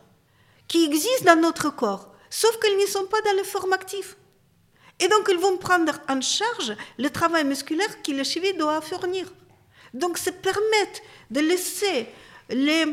qui 0.67 0.85
existent 0.85 1.35
dans 1.35 1.41
notre 1.41 1.69
corps, 1.69 2.13
sauf 2.29 2.59
qu'ils 2.59 2.77
ne 2.77 2.85
sont 2.85 3.05
pas 3.05 3.21
dans 3.21 3.35
les 3.35 3.43
formes 3.43 3.73
actives. 3.73 4.15
Et 4.99 5.07
donc, 5.07 5.27
ils 5.29 5.37
vont 5.37 5.57
prendre 5.57 5.93
en 6.07 6.21
charge 6.21 6.75
le 6.99 7.09
travail 7.09 7.43
musculaire 7.43 8.01
que 8.03 8.11
le 8.11 8.23
cheville 8.23 8.55
doit 8.57 8.81
fournir. 8.81 9.33
Donc, 9.93 10.17
ça 10.17 10.31
permet 10.31 10.91
de 11.31 11.39
laisser 11.39 12.07
mm, 12.49 12.91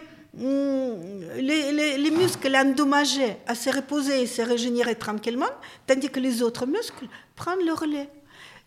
les, 1.37 2.11
muscles 2.11 2.57
endommagés 2.57 3.37
à 3.47 3.55
se 3.55 3.71
reposer 3.71 4.23
et 4.23 4.27
se 4.27 4.43
régénérer 4.43 4.95
tranquillement, 4.95 5.51
tandis 5.87 6.09
que 6.09 6.19
les 6.19 6.43
autres 6.43 6.67
muscles 6.67 7.09
prennent 7.37 7.65
le 7.65 7.75
relais. 7.75 8.09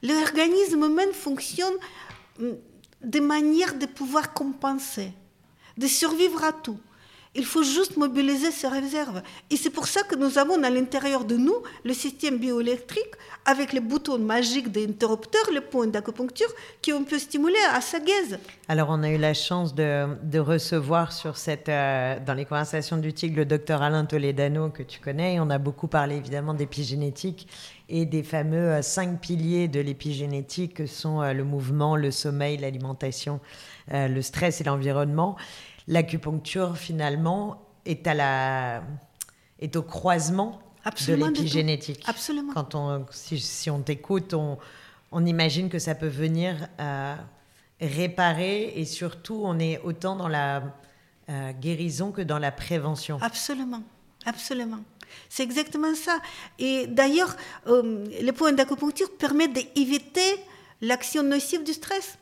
L'organisme 0.03 0.87
même 0.87 1.13
fonctionne 1.13 1.73
mm, 2.39 2.49
de 3.03 3.19
manière 3.19 3.77
de 3.77 3.85
pouvoir 3.85 4.33
compenser, 4.33 5.11
de 5.77 5.87
survivre 5.87 6.43
à 6.43 6.53
tout. 6.53 6.79
Il 7.33 7.45
faut 7.45 7.63
juste 7.63 7.95
mobiliser 7.95 8.51
ses 8.51 8.67
réserves. 8.67 9.21
Et 9.49 9.55
c'est 9.55 9.69
pour 9.69 9.87
ça 9.87 10.03
que 10.03 10.15
nous 10.15 10.37
avons 10.37 10.61
à 10.63 10.69
l'intérieur 10.69 11.23
de 11.23 11.37
nous 11.37 11.55
le 11.85 11.93
système 11.93 12.37
bioélectrique 12.37 13.13
avec 13.45 13.71
les 13.71 13.79
boutons 13.79 14.19
magiques 14.19 14.69
d'interrupteurs, 14.69 15.49
les 15.53 15.61
points 15.61 15.87
d'acupuncture 15.87 16.49
qu'on 16.85 17.05
peut 17.05 17.19
stimuler 17.19 17.55
à 17.73 17.79
sa 17.79 17.99
gaze. 17.99 18.37
Alors, 18.67 18.89
on 18.89 19.01
a 19.03 19.09
eu 19.09 19.17
la 19.17 19.33
chance 19.33 19.73
de, 19.73 20.39
recevoir 20.39 21.13
sur 21.13 21.37
cette, 21.37 21.69
euh, 21.69 22.17
dans 22.19 22.33
les 22.33 22.43
conversations 22.43 22.97
du 22.97 23.13
TIG 23.13 23.37
le 23.37 23.45
docteur 23.45 23.81
Alain 23.81 24.03
Toledano, 24.03 24.69
que 24.69 24.83
tu 24.83 24.99
connais. 24.99 25.35
Et 25.35 25.39
on 25.39 25.49
a 25.49 25.57
beaucoup 25.57 25.87
parlé 25.87 26.17
évidemment 26.17 26.53
d'épigénétique 26.53 27.47
et 27.87 28.05
des 28.05 28.23
fameux 28.23 28.71
euh, 28.71 28.81
cinq 28.81 29.21
piliers 29.21 29.69
de 29.69 29.79
l'épigénétique 29.79 30.73
que 30.73 30.85
sont 30.85 31.21
euh, 31.21 31.31
le 31.31 31.45
mouvement, 31.45 31.95
le 31.95 32.11
sommeil, 32.11 32.57
l'alimentation, 32.57 33.39
le 33.93 34.21
stress 34.21 34.61
et 34.61 34.63
l'environnement 34.63 35.35
l'acupuncture 35.91 36.77
finalement 36.77 37.61
est 37.85 38.07
à 38.07 38.15
la 38.15 38.83
est 39.59 39.75
au 39.75 39.83
croisement 39.83 40.59
de 40.85 41.13
l'épigénétique. 41.13 42.03
Absolument. 42.07 42.53
Quand 42.53 42.73
on, 42.73 43.05
si, 43.11 43.69
on 43.69 43.81
t'écoute, 43.81 44.33
on, 44.33 44.57
on, 45.11 45.23
imagine 45.27 45.69
que 45.69 45.77
ça 45.77 45.93
peut 45.93 46.07
venir 46.07 46.67
euh, 46.79 47.15
réparer 47.79 48.73
et 48.75 48.85
surtout 48.85 49.43
on 49.45 49.59
est 49.59 49.79
autant 49.83 50.15
dans 50.15 50.27
la 50.27 50.63
euh, 51.29 51.51
guérison 51.53 52.11
que 52.11 52.23
dans 52.23 52.39
la 52.39 52.51
prévention. 52.51 53.19
Absolument, 53.21 53.83
absolument. 54.25 54.79
C'est 55.29 55.43
exactement 55.43 55.93
ça. 55.93 56.19
Et 56.57 56.87
d'ailleurs, 56.87 57.35
euh, 57.67 58.07
le 58.21 58.31
point 58.31 58.53
d'acupuncture 58.53 59.15
permet 59.17 59.49
d'éviter 59.49 60.39
l'action 60.81 61.21
nocive 61.21 61.63
du 61.63 61.73
stress. 61.73 62.17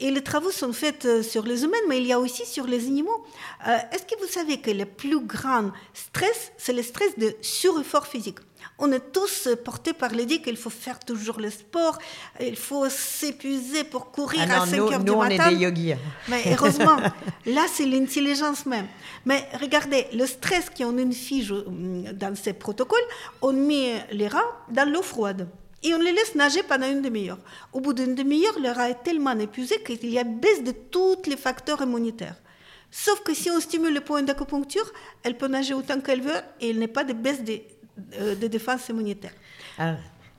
Et 0.00 0.12
les 0.12 0.22
travaux 0.22 0.52
sont 0.52 0.72
faits 0.72 1.06
euh, 1.06 1.22
sur 1.24 1.42
les 1.42 1.64
humains, 1.64 1.84
mais 1.88 1.98
il 1.98 2.06
y 2.06 2.12
a 2.12 2.20
aussi 2.20 2.46
sur 2.46 2.66
les 2.66 2.86
animaux. 2.86 3.24
Euh, 3.66 3.76
est-ce 3.90 4.04
que 4.04 4.20
vous 4.20 4.30
savez 4.30 4.58
que 4.58 4.70
le 4.70 4.84
plus 4.84 5.20
grand 5.20 5.72
stress, 5.92 6.52
c'est 6.56 6.72
le 6.72 6.84
stress 6.84 7.18
de 7.18 7.34
sur-effort 7.42 8.06
physique? 8.06 8.38
On 8.78 8.92
est 8.92 9.12
tous 9.12 9.48
portés 9.64 9.92
par 9.92 10.10
l'idée 10.10 10.40
qu'il 10.40 10.56
faut 10.56 10.70
faire 10.70 11.00
toujours 11.00 11.40
le 11.40 11.50
sport, 11.50 11.98
il 12.40 12.54
faut 12.54 12.88
s'épuiser 12.88 13.82
pour 13.82 14.12
courir 14.12 14.46
ah 14.48 14.62
à 14.62 14.66
5 14.66 14.78
heures 14.78 14.88
du 14.88 14.92
matin. 14.92 15.04
Nous, 15.04 15.12
on 15.14 15.24
est 15.24 15.50
des 15.50 15.56
yogis. 15.56 15.94
Mais 16.28 16.44
heureusement, 16.52 16.96
là, 17.46 17.66
c'est 17.72 17.86
l'intelligence 17.86 18.66
même. 18.66 18.86
Mais 19.24 19.48
regardez, 19.60 20.06
le 20.12 20.26
stress 20.26 20.70
qui 20.70 20.84
en 20.84 20.96
une 20.96 21.12
fige 21.12 21.52
dans 22.14 22.36
ces 22.36 22.52
protocoles, 22.52 22.98
on 23.42 23.52
met 23.52 24.06
les 24.12 24.28
rats 24.28 24.64
dans 24.70 24.88
l'eau 24.88 25.02
froide. 25.02 25.48
Et 25.82 25.94
on 25.94 25.98
les 25.98 26.12
laisse 26.12 26.34
nager 26.34 26.62
pendant 26.62 26.90
une 26.90 27.02
demi-heure. 27.02 27.38
Au 27.72 27.80
bout 27.80 27.92
d'une 27.92 28.14
demi-heure, 28.14 28.58
le 28.60 28.70
rat 28.70 28.90
est 28.90 29.02
tellement 29.04 29.38
épuisé 29.38 29.82
qu'il 29.82 30.10
y 30.10 30.18
a 30.18 30.24
baisse 30.24 30.64
de 30.64 30.72
tous 30.72 31.22
les 31.26 31.36
facteurs 31.36 31.82
immunitaires. 31.82 32.36
Sauf 32.90 33.22
que 33.22 33.34
si 33.34 33.50
on 33.50 33.60
stimule 33.60 33.94
le 33.94 34.00
point 34.00 34.22
d'acupuncture, 34.22 34.90
elle 35.22 35.36
peut 35.36 35.48
nager 35.48 35.74
autant 35.74 36.00
qu'elle 36.00 36.22
veut 36.22 36.40
et 36.60 36.70
il 36.70 36.78
n'y 36.78 36.84
a 36.84 36.88
pas 36.88 37.04
de 37.04 37.12
baisse 37.12 37.44
de, 37.44 37.60
euh, 38.18 38.34
défense 38.34 38.88
immunitaire. 38.88 39.32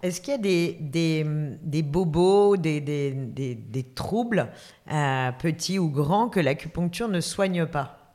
Est-ce 0.01 0.19
qu'il 0.19 0.31
y 0.31 0.35
a 0.35 0.39
des, 0.39 0.77
des, 0.79 1.25
des 1.61 1.83
bobos, 1.83 2.57
des, 2.57 2.79
des 2.81 3.83
troubles, 3.93 4.51
euh, 4.91 5.31
petits 5.33 5.77
ou 5.77 5.89
grands, 5.89 6.29
que 6.29 6.39
l'acupuncture 6.39 7.07
ne 7.07 7.21
soigne 7.21 7.65
pas? 7.65 8.13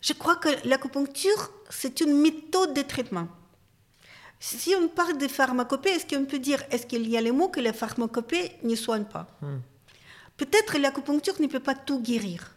Je 0.00 0.12
crois 0.12 0.36
que 0.36 0.50
l'acupuncture, 0.68 1.50
c'est 1.70 2.00
une 2.00 2.20
méthode 2.20 2.74
de 2.74 2.82
traitement. 2.82 3.28
Si 4.46 4.74
on 4.78 4.88
parle 4.88 5.16
de 5.16 5.26
pharmacopée, 5.26 5.88
est-ce 5.88 6.06
qu'on 6.06 6.26
peut 6.26 6.38
dire, 6.38 6.62
est-ce 6.70 6.84
qu'il 6.84 7.08
y 7.08 7.16
a 7.16 7.20
les 7.22 7.32
mots 7.32 7.48
que 7.48 7.60
la 7.60 7.72
pharmacopée 7.72 8.52
ne 8.62 8.74
soigne 8.74 9.04
pas 9.04 9.26
hmm. 9.40 9.60
Peut-être 10.36 10.76
l'acupuncture 10.76 11.40
ne 11.40 11.46
peut 11.46 11.60
pas 11.60 11.74
tout 11.74 11.98
guérir. 12.02 12.54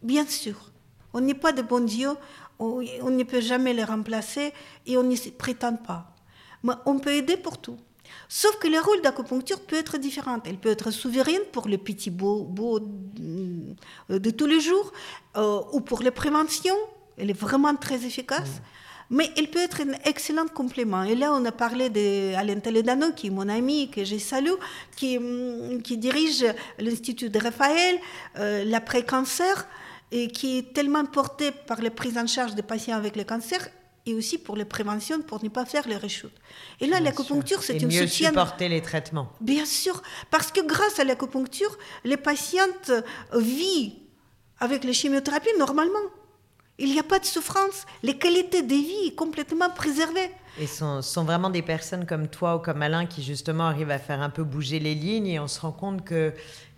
Bien 0.00 0.24
sûr. 0.24 0.70
On 1.12 1.20
n'est 1.20 1.34
pas 1.34 1.50
de 1.50 1.62
bon 1.62 1.84
Dieu, 1.84 2.10
on, 2.60 2.80
ne 2.80 3.24
peut 3.24 3.40
jamais 3.40 3.74
les 3.74 3.82
remplacer 3.82 4.52
et 4.86 4.96
on 4.96 5.02
n'y 5.02 5.16
prétend 5.32 5.74
pas. 5.74 6.14
Mais 6.62 6.74
on 6.86 7.00
peut 7.00 7.12
aider 7.12 7.36
pour 7.36 7.58
tout. 7.58 7.78
Sauf 8.28 8.56
que 8.60 8.68
le 8.68 8.78
rôle 8.78 9.00
d'acupuncture 9.02 9.60
peut 9.62 9.76
être 9.76 9.98
différent. 9.98 10.38
Elle 10.44 10.58
peut 10.58 10.70
être 10.70 10.92
souveraine 10.92 11.42
pour 11.50 11.66
les 11.66 11.78
petits 11.78 12.10
beaux, 12.10 12.48
de 14.08 14.30
tous 14.30 14.46
les 14.46 14.60
jours 14.60 14.92
euh, 15.36 15.62
ou 15.72 15.80
pour 15.80 16.00
les 16.00 16.12
préventions. 16.12 16.78
Elle 17.16 17.30
est 17.30 17.40
vraiment 17.46 17.74
très 17.74 18.06
efficace. 18.06 18.60
Hmm. 18.60 18.77
Mais 19.10 19.30
il 19.36 19.50
peut 19.50 19.60
être 19.60 19.80
un 19.80 19.92
excellent 20.04 20.46
complément. 20.46 21.02
Et 21.02 21.14
là, 21.14 21.32
on 21.32 21.44
a 21.44 21.52
parlé 21.52 21.88
d'Alain 21.88 22.60
Toledano, 22.60 23.12
qui 23.12 23.28
est 23.28 23.30
mon 23.30 23.48
ami, 23.48 23.90
que 23.90 24.04
je 24.04 24.18
salue, 24.18 24.52
qui, 24.96 25.18
mm, 25.18 25.82
qui 25.82 25.96
dirige 25.96 26.44
l'Institut 26.78 27.30
de 27.30 27.38
Raphaël, 27.38 27.96
euh, 28.38 28.64
l'après-cancer, 28.64 29.66
et 30.10 30.28
qui 30.28 30.58
est 30.58 30.72
tellement 30.74 31.04
porté 31.04 31.52
par 31.52 31.80
la 31.80 31.90
prise 31.90 32.16
en 32.18 32.26
charge 32.26 32.54
des 32.54 32.62
patients 32.62 32.96
avec 32.96 33.16
le 33.16 33.24
cancer 33.24 33.68
et 34.06 34.14
aussi 34.14 34.38
pour 34.38 34.56
les 34.56 34.64
préventions, 34.64 35.20
pour 35.20 35.44
ne 35.44 35.50
pas 35.50 35.66
faire 35.66 35.86
les 35.86 35.96
rechutes. 35.96 36.32
Et 36.80 36.86
là, 36.86 36.98
l'acupuncture, 36.98 37.62
c'est 37.62 37.76
une 37.76 37.88
mieux 37.88 38.06
supporter 38.06 38.68
les 38.68 38.80
traitements. 38.80 39.30
Bien 39.40 39.66
sûr, 39.66 40.02
parce 40.30 40.50
que 40.50 40.60
grâce 40.62 40.98
à 40.98 41.04
l'acupuncture, 41.04 41.76
les 42.04 42.16
patientes 42.16 42.90
vivent 43.34 43.92
avec 44.60 44.84
les 44.84 44.94
chimiothérapies 44.94 45.50
normalement. 45.58 46.06
Il 46.80 46.92
n'y 46.92 47.00
a 47.00 47.02
pas 47.02 47.18
de 47.18 47.24
souffrance. 47.24 47.86
Les 48.04 48.16
qualités 48.16 48.62
de 48.62 48.74
vie 48.74 49.08
sont 49.08 49.16
complètement 49.16 49.68
préservées. 49.68 50.30
Et 50.60 50.66
ce 50.68 51.00
sont, 51.02 51.24
vraiment 51.24 51.50
des 51.50 51.62
personnes 51.62 52.06
comme 52.06 52.28
toi 52.28 52.56
ou 52.56 52.58
comme 52.60 52.82
Alain 52.82 53.06
qui 53.06 53.22
justement 53.22 53.64
arrivent 53.64 53.90
à 53.90 53.98
faire 53.98 54.22
un 54.22 54.30
peu 54.30 54.44
bouger 54.44 54.78
les 54.78 54.94
lignes 54.94 55.26
et 55.26 55.40
on 55.40 55.48
se 55.48 55.60
rend 55.60 55.72
compte 55.72 56.04
que 56.04 56.32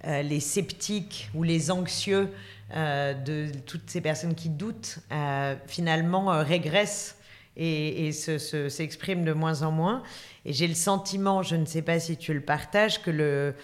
euh, 0.07 0.23
les 0.23 0.41
sceptiques 0.41 1.31
ou 1.35 1.43
les 1.43 1.71
anxieux 1.71 2.29
euh, 2.75 3.13
de 3.13 3.51
toutes 3.67 3.91
ces 3.91 4.01
personnes 4.01 4.35
qui 4.35 4.49
doutent 4.49 5.01
euh, 5.13 5.55
finalement 5.67 6.29
régressent 6.43 7.17
et, 7.57 8.13
s'expriment 8.13 9.25
de 9.25 9.35
moins 9.35 9.63
en 9.63 9.71
moins. 9.71 10.03
Et 10.47 10.55
j'ai 10.55 10.67
le 10.67 10.75
sentiment, 10.75 11.43
je 11.43 11.57
ne 11.57 11.67
sais 11.67 11.83
pas 11.83 12.01
si 12.01 12.17
tu 12.17 12.33
le 12.33 12.41
partages, 12.41 13.03
que 13.03 13.11
le, 13.11 13.55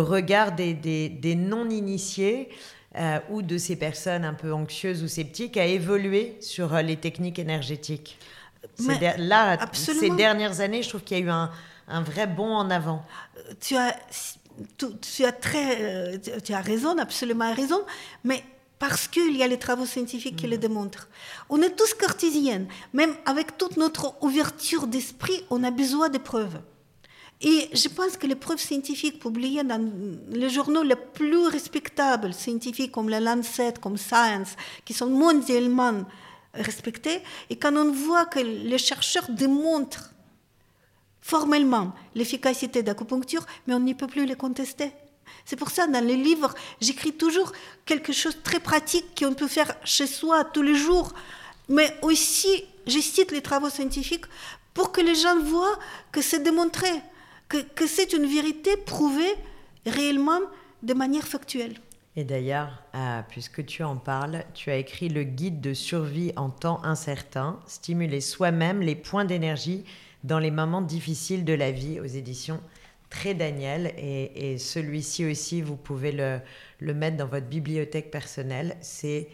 regard 0.00 0.52
des 0.52 1.34
non-initiés 1.36 2.48
euh, 2.96 3.18
ou 3.30 3.42
de 3.42 3.58
ces 3.58 3.76
personnes 3.76 4.24
un 4.24 4.34
peu 4.34 4.52
anxieuses 4.52 5.02
ou 5.02 5.08
sceptiques 5.08 5.56
a 5.56 5.66
évolué 5.66 6.36
sur 6.40 6.74
euh, 6.74 6.82
les 6.82 6.96
techniques 6.96 7.38
énergétiques 7.38 8.18
Là, 9.18 9.58
ces 9.72 10.10
dernières 10.10 10.60
années, 10.60 10.82
je 10.82 10.88
trouve 10.88 11.02
qu'il 11.02 11.18
y 11.18 11.20
a 11.20 11.24
eu 11.24 11.30
un, 11.30 11.50
un, 11.88 12.02
vrai 12.02 12.26
bond 12.26 12.54
en 12.54 12.70
avant. 12.70 13.04
Tu 13.60 13.76
as, 13.76 13.94
tu, 15.00 15.24
as 15.24 15.32
très, 15.32 15.82
euh, 15.82 16.18
tu 16.42 16.52
as 16.52 16.60
raison, 16.60 16.96
absolument 16.98 17.52
raison, 17.54 17.82
mais 18.24 18.42
parce 18.78 19.08
qu'il 19.08 19.36
y 19.36 19.42
a 19.42 19.46
les 19.46 19.58
travaux 19.58 19.86
scientifiques 19.86 20.36
qui 20.36 20.46
le 20.46 20.56
mm. 20.56 20.60
démontrent. 20.60 21.08
On 21.48 21.60
est 21.62 21.76
tous 21.76 21.94
cartésiennes, 21.94 22.66
même 22.92 23.14
avec 23.26 23.56
toute 23.58 23.76
notre 23.76 24.14
ouverture 24.22 24.86
d'esprit, 24.86 25.44
on 25.50 25.62
a 25.64 25.70
besoin 25.70 26.08
de 26.08 26.18
preuves. 26.18 26.58
Et 27.46 27.68
je 27.74 27.88
pense 27.88 28.16
que 28.16 28.26
les 28.26 28.36
preuves 28.36 28.58
scientifiques 28.58 29.18
publiées 29.18 29.62
dans 29.62 29.92
les 30.30 30.48
journaux 30.48 30.82
les 30.82 30.96
plus 30.96 31.46
respectables, 31.46 32.32
scientifiques 32.32 32.90
comme 32.90 33.10
la 33.10 33.20
Lancet, 33.20 33.74
comme 33.82 33.98
Science, 33.98 34.56
qui 34.82 34.94
sont 34.94 35.10
mondialement 35.10 36.06
respectés, 36.54 37.20
et 37.50 37.56
quand 37.56 37.76
on 37.76 37.92
voit 37.92 38.24
que 38.24 38.38
les 38.38 38.78
chercheurs 38.78 39.28
démontrent 39.28 40.10
formellement 41.20 41.92
l'efficacité 42.14 42.82
d'acupuncture, 42.82 43.44
mais 43.66 43.74
on 43.74 43.80
n'y 43.80 43.94
peut 43.94 44.06
plus 44.06 44.24
les 44.24 44.36
contester. 44.36 44.92
C'est 45.44 45.56
pour 45.56 45.70
ça, 45.70 45.86
dans 45.86 46.04
les 46.04 46.16
livres, 46.16 46.54
j'écris 46.80 47.12
toujours 47.12 47.52
quelque 47.84 48.14
chose 48.14 48.36
de 48.36 48.40
très 48.42 48.60
pratique 48.60 49.18
qu'on 49.18 49.34
peut 49.34 49.48
faire 49.48 49.74
chez 49.84 50.06
soi 50.06 50.44
tous 50.44 50.62
les 50.62 50.76
jours. 50.76 51.12
Mais 51.68 51.94
aussi, 52.00 52.64
je 52.86 53.00
cite 53.00 53.32
les 53.32 53.42
travaux 53.42 53.68
scientifiques 53.68 54.26
pour 54.72 54.92
que 54.92 55.02
les 55.02 55.14
gens 55.14 55.38
voient 55.40 55.78
que 56.10 56.22
c'est 56.22 56.42
démontré 56.42 56.88
que, 57.48 57.86
c'est 57.86 58.12
une 58.12 58.26
vérité 58.26 58.76
prouvée 58.76 59.34
réellement 59.86 60.40
de 60.82 60.94
manière 60.94 61.26
factuelle. 61.26 61.74
Et 62.16 62.24
d'ailleurs, 62.24 62.82
ah, 62.92 63.24
puisque 63.28 63.66
tu 63.66 63.82
en 63.82 63.96
parles, 63.96 64.44
tu 64.54 64.70
as 64.70 64.76
écrit 64.76 65.08
le 65.08 65.24
guide 65.24 65.60
de 65.60 65.74
survie 65.74 66.32
en 66.36 66.48
temps 66.48 66.82
incertain, 66.84 67.58
stimuler 67.66 68.20
soi-même 68.20 68.80
les 68.80 68.94
points 68.94 69.24
d'énergie 69.24 69.84
dans 70.22 70.38
les 70.38 70.50
moments 70.50 70.82
difficiles 70.82 71.44
de 71.44 71.52
la 71.52 71.70
vie 71.70 72.00
aux 72.00 72.04
éditions 72.04 72.60
Très 73.10 73.34
Daniel. 73.34 73.94
Et, 73.96 74.58
celui-ci 74.58 75.24
aussi, 75.24 75.62
vous 75.62 75.76
pouvez 75.76 76.12
le, 76.12 76.40
le, 76.80 76.94
mettre 76.94 77.16
dans 77.16 77.26
votre 77.26 77.46
bibliothèque 77.46 78.10
personnelle. 78.10 78.76
C'est 78.80 79.28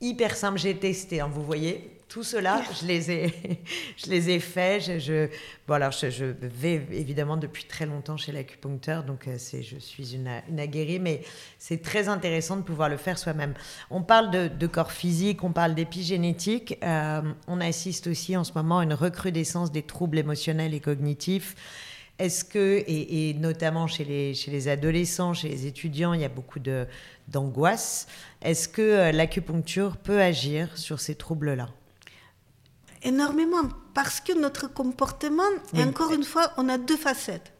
hyper 0.00 0.36
simple, 0.36 0.58
j'ai 0.58 0.76
testé, 0.76 1.20
hein, 1.20 1.30
vous 1.32 1.44
voyez, 1.44 1.94
tout 2.14 2.22
cela, 2.22 2.62
je 2.80 2.86
les 2.86 3.10
ai, 3.10 3.34
je 3.96 4.08
les 4.08 4.30
ai 4.30 4.38
faits. 4.38 4.84
Je, 4.84 4.98
je, 5.00 5.28
bon, 5.66 5.74
alors 5.74 5.90
je, 5.90 6.24
vais 6.24 6.86
évidemment 6.92 7.36
depuis 7.36 7.64
très 7.64 7.86
longtemps 7.86 8.16
chez 8.16 8.30
l'acupuncteur, 8.30 9.02
donc 9.02 9.26
euh, 9.26 9.34
c'est, 9.36 9.62
je 9.64 9.76
suis 9.78 10.14
une, 10.14 10.30
une 10.48 10.60
aguerrie, 10.60 11.00
mais 11.00 11.22
c'est 11.58 11.82
très 11.82 12.08
intéressant 12.08 12.56
de 12.56 12.62
pouvoir 12.62 12.88
le 12.88 12.96
faire 12.98 13.18
soi-même. 13.18 13.54
On 13.90 14.02
parle 14.02 14.30
de, 14.30 14.66
corps 14.68 14.92
physique, 14.92 15.42
on 15.42 15.50
parle 15.50 15.74
d'épigénétique. 15.74 16.78
Euh, 16.84 17.22
on 17.48 17.60
assiste 17.60 18.06
aussi 18.06 18.36
en 18.36 18.44
ce 18.44 18.52
moment 18.54 18.78
à 18.78 18.84
une 18.84 18.94
recrudescence 18.94 19.72
des 19.72 19.82
troubles 19.82 20.18
émotionnels 20.18 20.72
et 20.72 20.80
cognitifs. 20.80 21.56
Est-ce 22.20 22.44
que, 22.44 22.84
et, 22.86 23.34
notamment 23.34 23.88
chez 23.88 24.04
les, 24.04 24.34
chez 24.34 24.52
les 24.52 24.68
adolescents, 24.68 25.34
chez 25.34 25.48
les 25.48 25.66
étudiants, 25.66 26.12
il 26.12 26.20
y 26.20 26.24
a 26.24 26.28
beaucoup 26.28 26.60
de, 26.60 26.86
d'angoisse. 27.28 28.06
Est-ce 28.42 28.68
que 28.68 28.82
euh, 28.82 29.12
l'acupuncture 29.12 29.96
peut 29.96 30.20
agir 30.20 30.76
sur 30.76 31.00
ces 31.00 31.14
troubles-là? 31.14 31.68
Énormément 33.02 33.68
parce 33.92 34.20
que 34.20 34.38
notre 34.38 34.66
comportement, 34.66 35.42
encore 35.76 36.12
une 36.12 36.24
fois, 36.24 36.52
on 36.56 36.68
a 36.68 36.78
deux 36.78 36.96
facettes. 36.96 37.52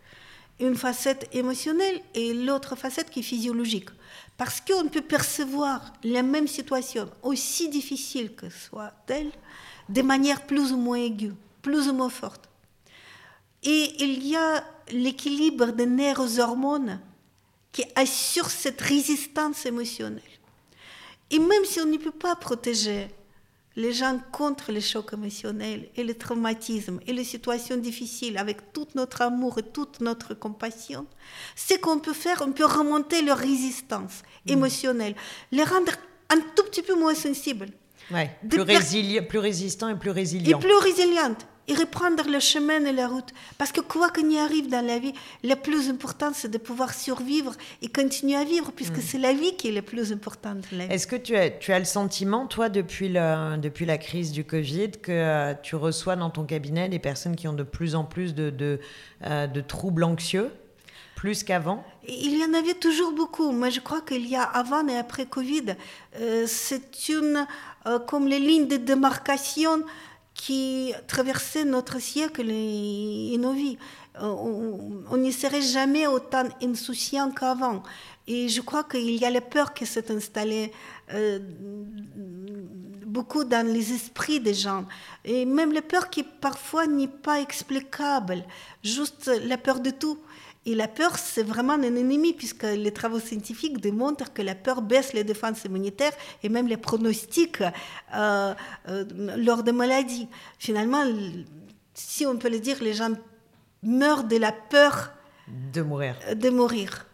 Une 0.61 0.75
facette 0.75 1.29
émotionnelle 1.33 2.01
et 2.15 2.33
l'autre 2.33 2.77
facette 2.77 3.11
qui 3.11 3.21
est 3.21 3.25
physiologique. 3.25 3.91
Parce 4.37 4.61
qu'on 4.61 4.89
peut 4.89 5.01
percevoir 5.01 5.93
la 6.03 6.23
même 6.23 6.49
situation, 6.49 7.09
aussi 7.23 7.69
difficile 7.69 8.35
que 8.35 8.51
soit-elle, 8.51 9.31
de 9.89 10.03
manière 10.03 10.43
plus 10.47 10.73
ou 10.73 10.77
moins 10.77 10.99
aiguë, 10.99 11.35
plus 11.63 11.89
ou 11.89 11.93
moins 11.93 12.09
forte. 12.09 12.49
Et 13.63 14.03
il 14.03 14.27
y 14.27 14.37
a 14.37 14.65
l'équilibre 14.91 15.67
des 15.67 15.87
nerfs 15.87 16.21
aux 16.21 16.41
hormones 16.41 17.01
qui 17.75 17.85
assure 17.97 18.51
cette 18.51 18.81
résistance 18.81 19.67
émotionnelle. 19.67 20.23
Et 21.31 21.41
même 21.41 21.65
si 21.65 21.81
on 21.81 21.87
ne 21.87 21.97
peut 21.97 22.13
pas 22.13 22.37
protéger 22.37 23.09
les 23.75 23.93
gens 23.93 24.21
contre 24.31 24.71
les 24.71 24.81
chocs 24.81 25.13
émotionnels 25.13 25.89
et 25.97 26.05
le 26.05 26.15
traumatisme 26.15 27.01
et 27.09 27.13
les 27.13 27.25
situations 27.25 27.77
difficiles 27.77 28.39
avec 28.39 28.73
tout 28.73 28.87
notre 28.95 29.23
amour 29.23 29.59
et 29.59 29.65
toute 29.65 30.01
notre 30.01 30.35
compassion, 30.35 31.07
ce 31.57 31.75
qu'on 31.75 31.99
peut 31.99 32.13
faire, 32.13 32.45
on 32.47 32.53
peut 32.53 32.65
remonter 32.65 33.23
leur 33.23 33.39
résistance 33.39 34.23
mm. 34.47 34.53
émotionnelle, 34.53 35.17
les 35.51 35.65
rendre 35.65 35.93
un 36.31 36.39
tout 36.55 36.63
petit 36.71 36.83
peu 36.83 36.95
moins 36.95 37.17
sensibles. 37.17 37.71
plus, 38.49 38.65
plus 39.23 39.39
résistant 39.41 39.89
et 39.89 39.99
plus 39.99 40.11
résilient. 40.11 40.59
Et 40.59 40.61
plus 40.61 40.77
résiliente 40.77 41.45
et 41.67 41.75
reprendre 41.75 42.25
le 42.29 42.41
chemin 42.41 42.85
et 42.85 42.93
la 42.93 43.09
route. 43.09 43.31
Parce 43.59 43.73
que 43.73 43.81
quoi 43.81 44.11
qu'il 44.11 44.31
y 44.31 44.39
arrive 44.39 44.69
dans 44.69 44.85
la 44.85 44.99
vie, 44.99 45.15
le 45.43 45.55
plus 45.55 45.89
important, 45.89 46.31
c'est 46.35 46.51
de 46.51 46.59
pouvoir 46.59 46.93
survivre 46.93 47.55
et 47.83 47.89
continuer 47.89 48.37
à 48.37 48.45
vivre, 48.45 48.73
puisque 48.73 48.99
mm. 48.99 49.03
c'est 49.03 49.19
la 49.19 49.33
vie 49.33 49.57
qui 49.57 49.69
est 49.69 49.73
le 49.73 49.83
plus 49.83 50.13
important. 50.13 50.57
Est-ce 50.91 51.07
que 51.07 51.17
tu 51.17 51.37
as, 51.37 51.51
tu 51.51 51.73
as 51.73 51.79
le 51.79 51.85
sentiment, 51.85 52.47
toi, 52.47 52.69
depuis, 52.69 53.09
le, 53.09 53.57
depuis 53.57 53.87
la 53.87 53.99
crise 53.99 54.33
du 54.33 54.45
Covid, 54.45 54.93
que 55.03 55.13
euh, 55.13 55.55
tu 55.63 55.77
reçois 55.77 56.17
dans 56.17 56.31
ton 56.31 56.45
cabinet 56.45 56.89
des 56.89 56.99
personnes 56.99 57.37
qui 57.37 57.49
ont 57.49 57.55
de 57.55 57.63
plus 57.63 57.95
en 57.95 58.05
plus 58.05 58.35
de, 58.35 58.51
de, 58.51 58.81
euh, 59.25 59.47
de 59.47 59.61
troubles 59.61 60.05
anxieux 60.05 60.51
plus 61.15 61.45
qu'avant? 61.45 61.83
Il 62.07 62.39
y 62.39 62.45
en 62.45 62.53
avait 62.53 62.75
toujours 62.75 63.13
beaucoup, 63.13 63.51
mais 63.53 63.71
je 63.71 63.81
crois 63.81 64.03
qu'il 64.03 64.29
y 64.29 64.37
a 64.37 64.43
avant 64.43 64.87
et 64.89 64.97
après 64.99 65.25
Covid, 65.25 65.77
euh, 66.21 66.45
c'est 66.47 67.09
une 67.09 67.47
comme 68.07 68.27
les 68.27 68.39
lignes 68.39 68.67
de 68.67 68.77
démarcation 68.77 69.85
qui 70.35 70.93
traversait 71.07 71.65
notre 71.65 72.01
siècle 72.01 72.51
et, 72.51 73.37
nos 73.39 73.53
vies. 73.53 73.79
Euh, 74.21 74.27
on 75.11 75.17
n'y 75.17 75.33
serait 75.33 75.63
jamais 75.63 76.07
autant 76.07 76.45
insouciant 76.63 77.31
qu'avant. 77.31 77.83
Et 78.27 78.49
je 78.49 78.61
crois 78.63 78.85
qu'il 78.85 79.11
y 79.11 79.25
a 79.25 79.31
la 79.31 79.41
peur 79.41 79.75
qui 79.75 79.85
s'est 79.87 80.11
installée 80.11 80.73
euh, 81.13 81.39
beaucoup 83.07 83.45
dans 83.45 83.67
les 83.67 83.93
esprits 83.93 84.41
des 84.41 84.55
gens. 84.55 84.87
Et 85.25 85.45
même 85.45 85.73
la 85.73 85.83
peur 85.83 86.09
qui 86.09 86.23
parfois 86.23 86.87
n'est 86.87 87.09
pas 87.09 87.41
explicable, 87.41 88.45
juste 88.83 89.31
la 89.45 89.59
peur 89.59 89.81
de 89.81 89.91
tout. 89.91 90.19
Et 90.67 90.75
la 90.75 90.89
peur, 90.89 91.19
c'est 91.19 91.43
vraiment 91.43 91.75
un 91.75 91.83
ennemi, 91.83 92.33
puisque 92.33 92.63
les 92.63 92.93
travaux 92.93 93.21
scientifiques 93.21 93.81
démontrent 93.81 94.33
que 94.33 94.43
la 94.43 94.55
peur 94.55 94.81
baisse 94.81 95.13
les 95.13 95.25
défenses 95.25 95.65
immunitaires 95.65 96.13
et 96.43 96.49
même 96.49 96.69
les 96.69 96.79
pronostics 96.79 97.61
euh, 98.15 98.55
euh, 98.89 99.05
lors 99.37 99.63
des 99.63 99.73
maladies. 99.73 100.29
Finalement, 100.59 101.05
si 101.93 102.25
on 102.25 102.37
peut 102.39 102.49
le 102.49 102.61
dire, 102.61 102.83
les 102.83 102.95
gens 102.95 103.13
meurent 103.83 104.25
de 104.25 104.37
la 104.37 104.53
peur 104.53 105.13
de 105.47 105.83
mourir. 105.83 106.17
De 106.35 106.49
mourir. 106.49 107.07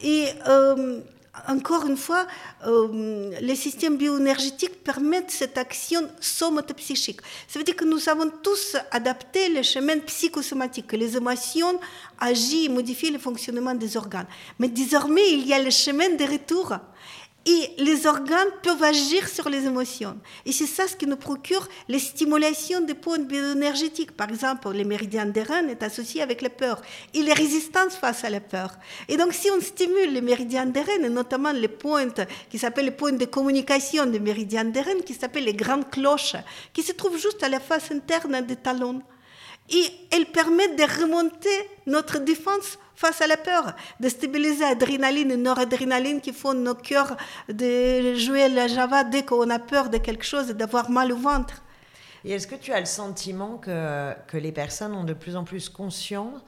Et 0.00 0.28
euh, 0.46 1.00
encore 1.48 1.86
une 1.86 1.96
fois, 1.96 2.26
euh, 2.66 3.32
les 3.40 3.56
systèmes 3.56 3.96
bioénergétiques 3.96 4.82
permettent 4.82 5.30
cette 5.30 5.58
action 5.58 6.08
somatopsychique. 6.20 7.20
Ça 7.46 7.58
veut 7.58 7.64
dire 7.64 7.76
que 7.76 7.84
nous 7.84 8.08
avons 8.08 8.30
tous 8.42 8.76
adapté 8.90 9.48
le 9.48 9.62
chemin 9.62 9.98
psychosomatique, 10.00 10.86
que 10.86 10.96
les 10.96 11.16
émotions 11.16 11.78
agissent 12.18 12.66
et 12.66 12.68
modifient 12.68 13.10
le 13.10 13.18
fonctionnement 13.18 13.74
des 13.74 13.96
organes. 13.96 14.26
Mais 14.58 14.68
désormais, 14.68 15.30
il 15.32 15.46
y 15.46 15.52
a 15.52 15.62
le 15.62 15.70
chemin 15.70 16.10
de 16.10 16.24
retour 16.24 16.76
et 17.46 17.70
les 17.78 18.06
organes 18.06 18.48
peuvent 18.62 18.82
agir 18.82 19.28
sur 19.28 19.48
les 19.48 19.64
émotions. 19.66 20.18
Et 20.44 20.52
c'est 20.52 20.66
ça 20.66 20.88
ce 20.88 20.96
qui 20.96 21.06
nous 21.06 21.16
procure 21.16 21.68
les 21.88 22.00
stimulations 22.00 22.80
des 22.80 22.94
points 22.94 23.20
bioénergétiques. 23.20 24.12
Par 24.12 24.28
exemple, 24.28 24.70
le 24.70 24.84
méridien 24.84 25.26
des 25.26 25.44
reins 25.44 25.68
est 25.68 25.82
associé 25.84 26.22
avec 26.22 26.42
la 26.42 26.50
peur 26.50 26.82
et 27.14 27.22
les 27.22 27.32
résistances 27.32 27.94
face 27.94 28.24
à 28.24 28.30
la 28.30 28.40
peur. 28.40 28.72
Et 29.08 29.16
donc, 29.16 29.32
si 29.32 29.48
on 29.50 29.60
stimule 29.60 30.12
les 30.12 30.20
méridiens 30.20 30.66
des 30.66 30.80
reins, 30.80 31.04
et 31.04 31.08
notamment 31.08 31.52
les 31.52 31.68
points 31.68 32.08
qui 32.50 32.58
s'appellent 32.58 32.86
les 32.86 32.90
points 32.90 33.12
de 33.12 33.24
communication 33.24 34.06
des 34.06 34.20
méridiens 34.20 34.64
des 34.64 34.80
reins, 34.80 35.00
qui 35.04 35.14
s'appellent 35.14 35.44
les 35.44 35.54
grandes 35.54 35.88
cloches, 35.88 36.36
qui 36.72 36.82
se 36.82 36.92
trouvent 36.92 37.18
juste 37.18 37.42
à 37.44 37.48
la 37.48 37.60
face 37.60 37.92
interne 37.92 38.44
des 38.44 38.56
talons, 38.56 39.02
Et 39.70 39.86
elle 40.12 40.26
permet 40.26 40.68
de 40.74 41.02
remonter 41.02 41.48
notre 41.86 42.18
défense 42.18 42.78
face 42.94 43.20
à 43.20 43.26
la 43.26 43.36
peur, 43.36 43.74
de 44.00 44.08
stabiliser 44.08 44.64
l'adrénaline 44.64 45.30
et 45.30 45.36
noradrénaline 45.36 46.20
qui 46.20 46.32
font 46.32 46.54
nos 46.54 46.74
cœurs 46.74 47.16
de 47.48 48.14
jouer 48.14 48.48
la 48.48 48.68
java 48.68 49.04
dès 49.04 49.22
qu'on 49.22 49.50
a 49.50 49.58
peur 49.58 49.90
de 49.90 49.98
quelque 49.98 50.24
chose 50.24 50.50
et 50.50 50.54
d'avoir 50.54 50.90
mal 50.90 51.12
au 51.12 51.16
ventre. 51.16 51.62
Et 52.24 52.32
est-ce 52.32 52.46
que 52.46 52.54
tu 52.54 52.72
as 52.72 52.80
le 52.80 52.86
sentiment 52.86 53.58
que, 53.58 54.12
que 54.26 54.36
les 54.36 54.50
personnes 54.52 54.94
ont 54.94 55.04
de 55.04 55.12
plus 55.12 55.36
en 55.36 55.44
plus 55.44 55.68
conscience 55.68 56.40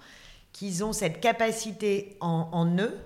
qu'ils 0.52 0.82
ont 0.82 0.92
cette 0.92 1.20
capacité 1.20 2.16
en, 2.20 2.48
en 2.50 2.66
eux 2.78 2.96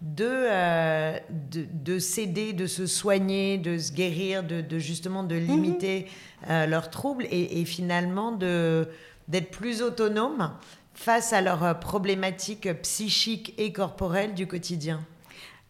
de, 0.00 0.26
euh, 0.26 1.18
de, 1.50 1.66
de 1.72 1.98
s'aider, 1.98 2.52
de 2.52 2.66
se 2.66 2.86
soigner, 2.86 3.58
de 3.58 3.76
se 3.78 3.92
guérir, 3.92 4.42
de, 4.42 4.60
de 4.60 4.78
justement 4.78 5.24
de 5.24 5.34
limiter 5.34 6.06
euh, 6.48 6.66
leurs 6.66 6.88
troubles 6.90 7.26
et, 7.30 7.60
et 7.60 7.64
finalement 7.64 8.32
de, 8.32 8.88
d'être 9.30 9.50
plus 9.50 9.80
autonomes 9.82 10.52
face 10.92 11.32
à 11.32 11.40
leurs 11.40 11.78
problématiques 11.80 12.68
psychiques 12.82 13.54
et 13.56 13.72
corporelles 13.72 14.34
du 14.34 14.46
quotidien 14.46 15.00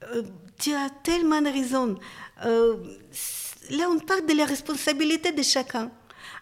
Euh, 0.02 0.22
tu 0.58 0.72
as 0.72 0.88
tellement 1.02 1.42
raison. 1.42 1.98
Euh, 2.46 2.76
là, 3.70 3.84
on 3.90 3.98
parle 3.98 4.24
de 4.26 4.34
la 4.34 4.46
responsabilité 4.46 5.30
de 5.32 5.42
chacun. 5.42 5.90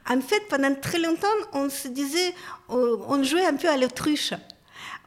En 0.09 0.21
fait, 0.21 0.43
pendant 0.49 0.75
très 0.75 0.99
longtemps, 0.99 1.39
on 1.53 1.69
se 1.69 1.89
disait, 1.89 2.35
euh, 2.71 2.97
on 3.09 3.23
jouait 3.23 3.47
un 3.47 3.57
peu 3.57 3.69
à 3.69 3.77
l'autruche. 3.77 4.33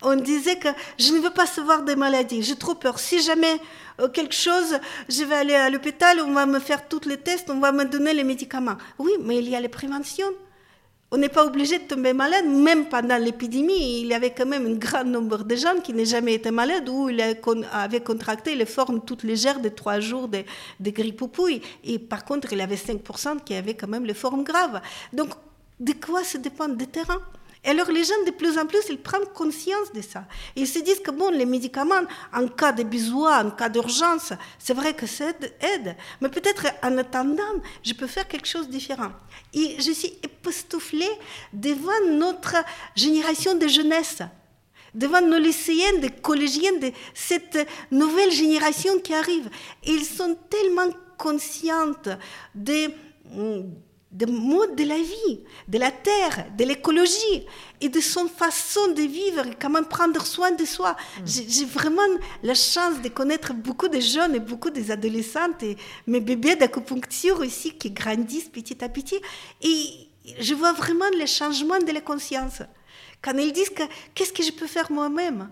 On 0.01 0.15
disait 0.15 0.57
que 0.57 0.67
je 0.99 1.13
ne 1.13 1.19
veux 1.19 1.29
pas 1.29 1.45
savoir 1.45 1.83
des 1.83 1.95
maladies, 1.95 2.43
j'ai 2.43 2.55
trop 2.57 2.75
peur. 2.75 2.99
Si 2.99 3.21
jamais 3.21 3.59
euh, 3.99 4.09
quelque 4.09 4.35
chose, 4.35 4.79
je 5.07 5.23
vais 5.23 5.35
aller 5.35 5.55
à 5.55 5.69
l'hôpital, 5.69 6.19
on 6.21 6.33
va 6.33 6.45
me 6.45 6.59
faire 6.59 6.87
tous 6.87 7.07
les 7.07 7.17
tests, 7.17 7.49
on 7.49 7.59
va 7.59 7.71
me 7.71 7.85
donner 7.85 8.13
les 8.13 8.23
médicaments. 8.23 8.77
Oui, 8.99 9.11
mais 9.21 9.37
il 9.39 9.49
y 9.49 9.55
a 9.55 9.61
les 9.61 9.69
préventions. 9.69 10.31
On 11.13 11.17
n'est 11.17 11.27
pas 11.27 11.45
obligé 11.45 11.77
de 11.77 11.83
tomber 11.83 12.13
malade, 12.13 12.45
même 12.45 12.85
pendant 12.85 13.17
l'épidémie. 13.17 13.99
Il 13.99 14.07
y 14.07 14.13
avait 14.13 14.31
quand 14.31 14.45
même 14.45 14.65
un 14.65 14.75
grand 14.75 15.03
nombre 15.03 15.43
de 15.43 15.57
gens 15.57 15.81
qui 15.83 15.93
n'ont 15.93 16.05
jamais 16.05 16.35
été 16.35 16.51
malades 16.51 16.87
ou 16.87 17.09
ils 17.09 17.21
avaient 17.73 17.99
contracté 17.99 18.55
les 18.55 18.65
formes 18.65 19.01
toutes 19.01 19.23
légères 19.23 19.59
de 19.59 19.67
trois 19.67 19.99
jours 19.99 20.29
de, 20.29 20.45
grippe 20.89 21.21
ou 21.21 21.27
pouille. 21.27 21.61
Et 21.83 21.99
par 21.99 22.23
contre, 22.23 22.53
il 22.53 22.59
y 22.59 22.61
avait 22.61 22.75
5% 22.75 23.43
qui 23.43 23.53
avaient 23.55 23.73
quand 23.73 23.89
même 23.89 24.05
les 24.05 24.13
formes 24.13 24.45
graves. 24.45 24.79
Donc, 25.11 25.31
de 25.81 25.91
quoi 25.91 26.23
ça 26.23 26.37
dépend 26.37 26.69
des 26.69 26.87
terrains? 26.87 27.21
Et 27.63 27.69
alors 27.69 27.91
les 27.91 28.03
gens, 28.03 28.15
de 28.25 28.31
plus 28.31 28.57
en 28.57 28.65
plus, 28.65 28.81
ils 28.89 28.97
prennent 28.97 29.27
conscience 29.35 29.91
de 29.93 30.01
ça. 30.01 30.25
Ils 30.55 30.67
se 30.67 30.79
disent 30.79 30.99
que 30.99 31.11
bon, 31.11 31.29
les 31.29 31.45
médicaments, 31.45 32.01
en 32.33 32.47
cas 32.47 32.71
de 32.71 32.83
besoin, 32.83 33.45
en 33.45 33.51
cas 33.51 33.69
d'urgence, 33.69 34.33
c'est 34.57 34.73
vrai 34.73 34.95
que 34.95 35.05
ça 35.05 35.29
aide, 35.29 35.95
mais 36.21 36.29
peut-être 36.29 36.65
en 36.81 36.97
attendant, 36.97 37.43
je 37.83 37.93
peux 37.93 38.07
faire 38.07 38.27
quelque 38.27 38.47
chose 38.47 38.67
de 38.67 38.71
différent. 38.71 39.11
Et 39.53 39.75
je 39.79 39.91
suis 39.91 40.17
époustouflée 40.23 41.11
devant 41.53 42.07
notre 42.09 42.55
génération 42.95 43.55
de 43.55 43.67
jeunesse, 43.67 44.23
devant 44.95 45.21
nos 45.21 45.37
lycéens, 45.37 45.99
des 45.99 46.09
collégiens, 46.09 46.77
de 46.79 46.91
cette 47.13 47.67
nouvelle 47.91 48.31
génération 48.31 48.99
qui 48.99 49.13
arrive. 49.13 49.51
Ils 49.85 50.05
sont 50.05 50.35
tellement 50.49 50.89
conscientes 51.15 52.09
de 52.55 52.89
de 54.11 54.25
mode 54.25 54.75
de 54.75 54.83
la 54.83 54.97
vie, 54.97 55.39
de 55.67 55.77
la 55.77 55.91
terre, 55.91 56.47
de 56.57 56.65
l'écologie 56.65 57.45
et 57.79 57.87
de 57.87 57.99
son 58.01 58.27
façon 58.27 58.89
de 58.89 59.01
vivre 59.01 59.47
et 59.47 59.55
comment 59.59 59.83
prendre 59.83 60.25
soin 60.25 60.51
de 60.51 60.65
soi. 60.65 60.91
Mm. 60.91 61.23
J'ai 61.25 61.65
vraiment 61.65 62.01
la 62.43 62.53
chance 62.53 63.01
de 63.01 63.09
connaître 63.09 63.53
beaucoup 63.53 63.87
de 63.87 63.99
jeunes 63.99 64.35
et 64.35 64.39
beaucoup 64.39 64.69
des 64.69 64.91
adolescentes 64.91 65.63
et 65.63 65.77
mes 66.07 66.19
bébés 66.19 66.55
d'acupuncture 66.55 67.39
aussi 67.39 67.77
qui 67.77 67.91
grandissent 67.91 68.49
petit 68.49 68.83
à 68.83 68.89
petit. 68.89 69.19
Et 69.61 70.09
je 70.39 70.53
vois 70.53 70.73
vraiment 70.73 71.09
le 71.17 71.25
changement 71.25 71.79
de 71.79 71.91
la 71.91 72.01
conscience. 72.01 72.61
Quand 73.21 73.37
ils 73.37 73.53
disent 73.53 73.69
que 73.69 73.83
qu'est-ce 74.13 74.33
que 74.33 74.43
je 74.43 74.51
peux 74.51 74.67
faire 74.67 74.91
moi-même? 74.91 75.49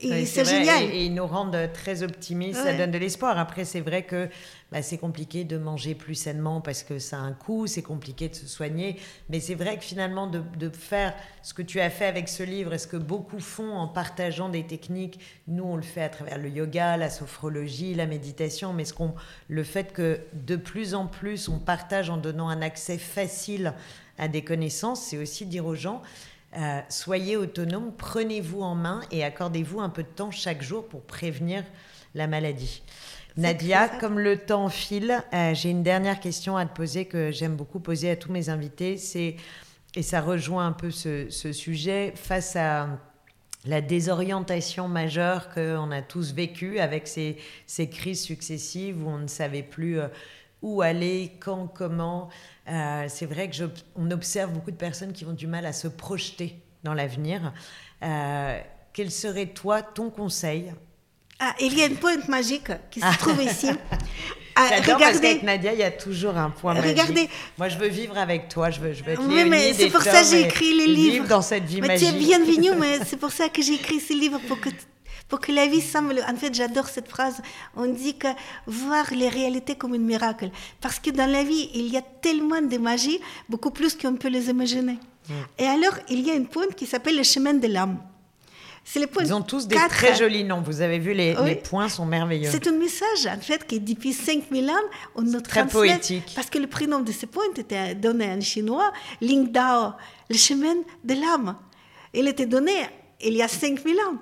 Et 0.00 0.26
c'est 0.26 0.44
génial. 0.44 0.82
Et, 0.84 0.86
et, 0.86 1.04
ils 1.06 1.14
nous 1.14 1.26
rendent 1.26 1.70
très 1.72 2.02
optimistes, 2.02 2.58
ouais. 2.58 2.72
ça 2.72 2.76
donne 2.76 2.90
de 2.90 2.98
l'espoir. 2.98 3.38
Après, 3.38 3.64
c'est 3.64 3.80
vrai 3.80 4.02
que 4.02 4.28
bah, 4.70 4.82
c'est 4.82 4.98
compliqué 4.98 5.44
de 5.44 5.56
manger 5.56 5.94
plus 5.94 6.14
sainement 6.14 6.60
parce 6.60 6.82
que 6.82 6.98
ça 6.98 7.16
a 7.18 7.20
un 7.20 7.32
coût, 7.32 7.66
c'est 7.66 7.82
compliqué 7.82 8.28
de 8.28 8.34
se 8.34 8.46
soigner. 8.46 8.98
Mais 9.30 9.40
c'est 9.40 9.54
vrai 9.54 9.78
que 9.78 9.84
finalement, 9.84 10.26
de, 10.26 10.42
de, 10.58 10.68
faire 10.68 11.14
ce 11.42 11.54
que 11.54 11.62
tu 11.62 11.80
as 11.80 11.88
fait 11.88 12.06
avec 12.06 12.28
ce 12.28 12.42
livre 12.42 12.74
et 12.74 12.78
ce 12.78 12.86
que 12.86 12.96
beaucoup 12.96 13.40
font 13.40 13.72
en 13.72 13.88
partageant 13.88 14.48
des 14.48 14.66
techniques, 14.66 15.20
nous, 15.48 15.64
on 15.64 15.76
le 15.76 15.82
fait 15.82 16.02
à 16.02 16.08
travers 16.08 16.38
le 16.38 16.48
yoga, 16.48 16.96
la 16.96 17.08
sophrologie, 17.08 17.94
la 17.94 18.06
méditation, 18.06 18.72
mais 18.72 18.84
ce 18.84 18.92
qu'on, 18.92 19.14
le 19.48 19.64
fait 19.64 19.92
que 19.92 20.20
de 20.32 20.56
plus 20.56 20.94
en 20.94 21.06
plus, 21.06 21.48
on 21.48 21.58
partage 21.58 22.10
en 22.10 22.16
donnant 22.16 22.48
un 22.48 22.60
accès 22.60 22.98
facile 22.98 23.72
à 24.18 24.28
des 24.28 24.42
connaissances, 24.42 25.02
c'est 25.02 25.18
aussi 25.18 25.46
dire 25.46 25.66
aux 25.66 25.74
gens, 25.74 26.02
euh, 26.56 26.80
soyez 26.88 27.36
autonome, 27.36 27.92
prenez-vous 27.96 28.62
en 28.62 28.74
main 28.74 29.00
et 29.10 29.24
accordez-vous 29.24 29.80
un 29.80 29.88
peu 29.88 30.02
de 30.02 30.08
temps 30.08 30.30
chaque 30.30 30.62
jour 30.62 30.86
pour 30.86 31.02
prévenir 31.02 31.64
la 32.14 32.26
maladie. 32.26 32.82
Nadia, 33.36 33.88
comme 33.88 34.18
le 34.18 34.38
temps 34.38 34.70
file, 34.70 35.22
euh, 35.34 35.52
j'ai 35.52 35.70
une 35.70 35.82
dernière 35.82 36.20
question 36.20 36.56
à 36.56 36.64
te 36.64 36.74
poser 36.74 37.04
que 37.04 37.30
j'aime 37.30 37.54
beaucoup 37.54 37.80
poser 37.80 38.10
à 38.10 38.16
tous 38.16 38.32
mes 38.32 38.48
invités. 38.48 38.96
C'est 38.96 39.36
et 39.94 40.02
ça 40.02 40.20
rejoint 40.20 40.66
un 40.66 40.72
peu 40.72 40.90
ce, 40.90 41.28
ce 41.30 41.52
sujet 41.52 42.12
face 42.16 42.54
à 42.56 42.88
la 43.66 43.80
désorientation 43.80 44.88
majeure 44.88 45.48
qu'on 45.52 45.90
a 45.90 46.02
tous 46.02 46.32
vécue 46.32 46.78
avec 46.78 47.08
ces, 47.08 47.36
ces, 47.66 47.88
crises 47.88 48.22
successives 48.22 49.04
où 49.04 49.08
on 49.08 49.18
ne 49.18 49.26
savait 49.26 49.62
plus 49.62 49.98
euh, 49.98 50.08
où 50.62 50.82
aller, 50.82 51.32
quand, 51.40 51.66
comment. 51.66 52.28
Euh, 52.68 53.06
c'est 53.08 53.26
vrai 53.26 53.48
que 53.48 53.56
on 53.94 54.10
observe 54.10 54.50
beaucoup 54.52 54.70
de 54.70 54.76
personnes 54.76 55.12
qui 55.12 55.24
ont 55.24 55.32
du 55.32 55.46
mal 55.46 55.66
à 55.66 55.72
se 55.72 55.88
projeter 55.88 56.56
dans 56.82 56.94
l'avenir. 56.94 57.52
Euh, 58.02 58.58
quel 58.92 59.10
serait 59.10 59.46
toi 59.46 59.82
ton 59.82 60.10
conseil? 60.10 60.72
Ah, 61.38 61.54
il 61.60 61.76
y 61.78 61.82
a 61.82 61.86
une 61.86 61.96
pointe 61.96 62.28
magique 62.28 62.70
qui 62.90 63.00
se 63.00 63.18
trouve 63.18 63.42
ici. 63.42 63.70
Ah, 64.58 64.68
J'adore 64.70 64.98
parce 64.98 65.20
qu'avec 65.20 65.42
Nadia, 65.42 65.74
il 65.74 65.80
y 65.80 65.82
a 65.82 65.90
toujours 65.90 66.38
un 66.38 66.48
point 66.48 66.72
regardez. 66.72 67.12
magique. 67.12 67.30
Moi, 67.58 67.68
je 67.68 67.76
veux 67.76 67.88
vivre 67.88 68.16
avec 68.16 68.48
toi. 68.48 68.70
Je 68.70 68.80
veux, 68.80 68.94
je 68.94 69.04
veux 69.04 69.12
être 69.12 69.22
oui, 69.22 69.44
mais 69.44 69.74
c'est 69.74 69.90
pour 69.90 70.00
ça 70.00 70.22
que 70.22 70.28
j'ai 70.30 70.46
écrit 70.46 70.72
les 70.74 70.86
livres. 70.86 71.28
dans 71.28 71.42
cette 71.42 71.64
vie 71.64 71.82
mais 71.82 71.88
magique. 71.88 72.08
Tu 72.08 72.14
es 72.14 72.18
bienvenue, 72.18 72.70
mais 72.80 73.00
c'est 73.04 73.18
pour 73.18 73.32
ça 73.32 73.50
que 73.50 73.60
j'ai 73.60 73.74
écrit 73.74 74.00
ces 74.00 74.14
livres 74.14 74.40
pour 74.48 74.58
que 74.58 74.70
pour 75.28 75.40
que 75.40 75.52
la 75.52 75.66
vie 75.66 75.80
semble. 75.80 76.24
En 76.28 76.36
fait, 76.36 76.54
j'adore 76.54 76.88
cette 76.88 77.08
phrase. 77.08 77.40
On 77.76 77.86
dit 77.86 78.16
que 78.16 78.28
voir 78.66 79.06
les 79.12 79.28
réalités 79.28 79.74
comme 79.74 79.94
un 79.94 79.98
miracle. 79.98 80.50
Parce 80.80 80.98
que 80.98 81.10
dans 81.10 81.30
la 81.30 81.42
vie, 81.42 81.70
il 81.74 81.88
y 81.88 81.96
a 81.96 82.02
tellement 82.02 82.62
de 82.62 82.78
magie, 82.78 83.20
beaucoup 83.48 83.70
plus 83.70 83.94
qu'on 83.94 84.14
peut 84.14 84.28
les 84.28 84.48
imaginer. 84.50 84.98
Mm. 85.28 85.32
Et 85.58 85.66
alors, 85.66 85.94
il 86.08 86.20
y 86.26 86.30
a 86.30 86.34
une 86.34 86.46
pointe 86.46 86.74
qui 86.74 86.86
s'appelle 86.86 87.16
le 87.16 87.22
chemin 87.22 87.54
de 87.54 87.66
l'âme. 87.66 87.98
C'est 88.88 89.00
les 89.00 89.08
points 89.08 89.24
Ils 89.24 89.34
ont 89.34 89.42
tous 89.42 89.66
des 89.66 89.74
4. 89.74 89.88
très 89.88 90.14
jolis 90.14 90.44
noms. 90.44 90.60
Vous 90.60 90.80
avez 90.80 91.00
vu, 91.00 91.12
les, 91.12 91.34
oui. 91.36 91.48
les 91.48 91.54
points 91.56 91.88
sont 91.88 92.06
merveilleux. 92.06 92.48
C'est 92.52 92.68
un 92.68 92.78
message, 92.78 93.26
en 93.26 93.40
fait, 93.40 93.66
qui 93.66 93.80
depuis 93.80 94.12
5000 94.12 94.70
ans, 94.70 94.74
on 95.16 95.22
nous 95.22 95.40
Très 95.40 95.66
poétique. 95.66 96.32
Parce 96.36 96.48
que 96.48 96.58
le 96.58 96.68
prénom 96.68 97.00
de 97.00 97.10
ces 97.10 97.26
points 97.26 97.42
était 97.56 97.96
donné 97.96 98.28
en 98.28 98.40
chinois, 98.40 98.92
Ling 99.20 99.50
Dao, 99.50 99.92
le 100.30 100.36
chemin 100.36 100.76
de 101.02 101.14
l'âme. 101.14 101.56
Il 102.14 102.28
était 102.28 102.46
donné 102.46 102.72
il 103.20 103.34
y 103.34 103.42
a 103.42 103.48
5000 103.48 103.96
ans. 103.96 104.18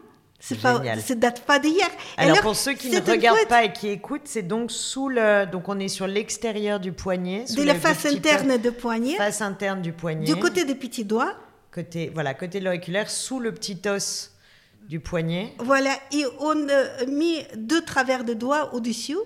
C'est 0.46 0.60
pas, 0.60 0.82
ça 1.00 1.14
date 1.14 1.40
pas 1.46 1.58
d'hier. 1.58 1.88
Alors, 2.18 2.32
Alors, 2.32 2.42
pour 2.42 2.56
ceux 2.56 2.74
qui 2.74 2.90
ne 2.90 3.00
regardent 3.00 3.48
pas 3.48 3.64
et 3.64 3.72
qui 3.72 3.88
écoutent, 3.88 4.26
c'est 4.26 4.42
donc 4.42 4.70
sous 4.70 5.08
le, 5.08 5.46
donc 5.46 5.70
on 5.70 5.78
est 5.78 5.88
sur 5.88 6.06
l'extérieur 6.06 6.80
du 6.80 6.92
poignet, 6.92 7.46
de 7.56 7.62
la 7.62 7.74
face 7.74 8.04
interne 8.04 8.58
du 8.58 8.70
poignet, 8.70 9.16
face 9.16 9.40
interne 9.40 9.80
du 9.80 9.94
poignet, 9.94 10.26
du 10.26 10.36
côté 10.36 10.66
des 10.66 10.74
petits 10.74 11.06
doigts, 11.06 11.34
côté, 11.72 12.10
voilà, 12.12 12.34
côté 12.34 12.60
de 12.60 12.66
l'auriculaire, 12.66 13.10
sous 13.10 13.40
le 13.40 13.52
petit 13.52 13.80
os 13.86 14.32
du 14.86 15.00
poignet. 15.00 15.54
Voilà, 15.60 15.96
et 16.12 16.26
on 16.40 16.68
a 16.68 17.06
mis 17.06 17.38
deux 17.56 17.82
travers 17.82 18.22
de 18.22 18.34
doigts 18.34 18.74
au-dessus. 18.74 19.16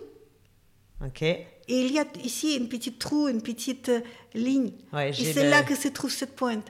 Ok. 1.05 1.25
Et 1.69 1.81
il 1.81 1.93
y 1.93 1.99
a 1.99 2.05
ici 2.25 2.57
une 2.57 2.69
petite 2.69 2.99
trou, 2.99 3.29
une 3.29 3.43
petite 3.43 3.91
ligne. 4.35 4.71
Ouais, 4.93 5.11
et 5.11 5.13
c'est 5.13 5.45
le... 5.45 5.51
là 5.51 5.63
que 5.63 5.75
se 5.75 5.89
trouve 5.89 6.11
cette 6.11 6.35
pointe. 6.35 6.67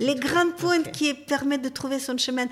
Les 0.00 0.14
grandes 0.14 0.54
pointes 0.56 0.88
okay. 0.88 0.90
qui 0.90 1.14
permettent 1.14 1.62
de 1.62 1.68
trouver 1.68 1.98
son 1.98 2.18
chemin. 2.18 2.46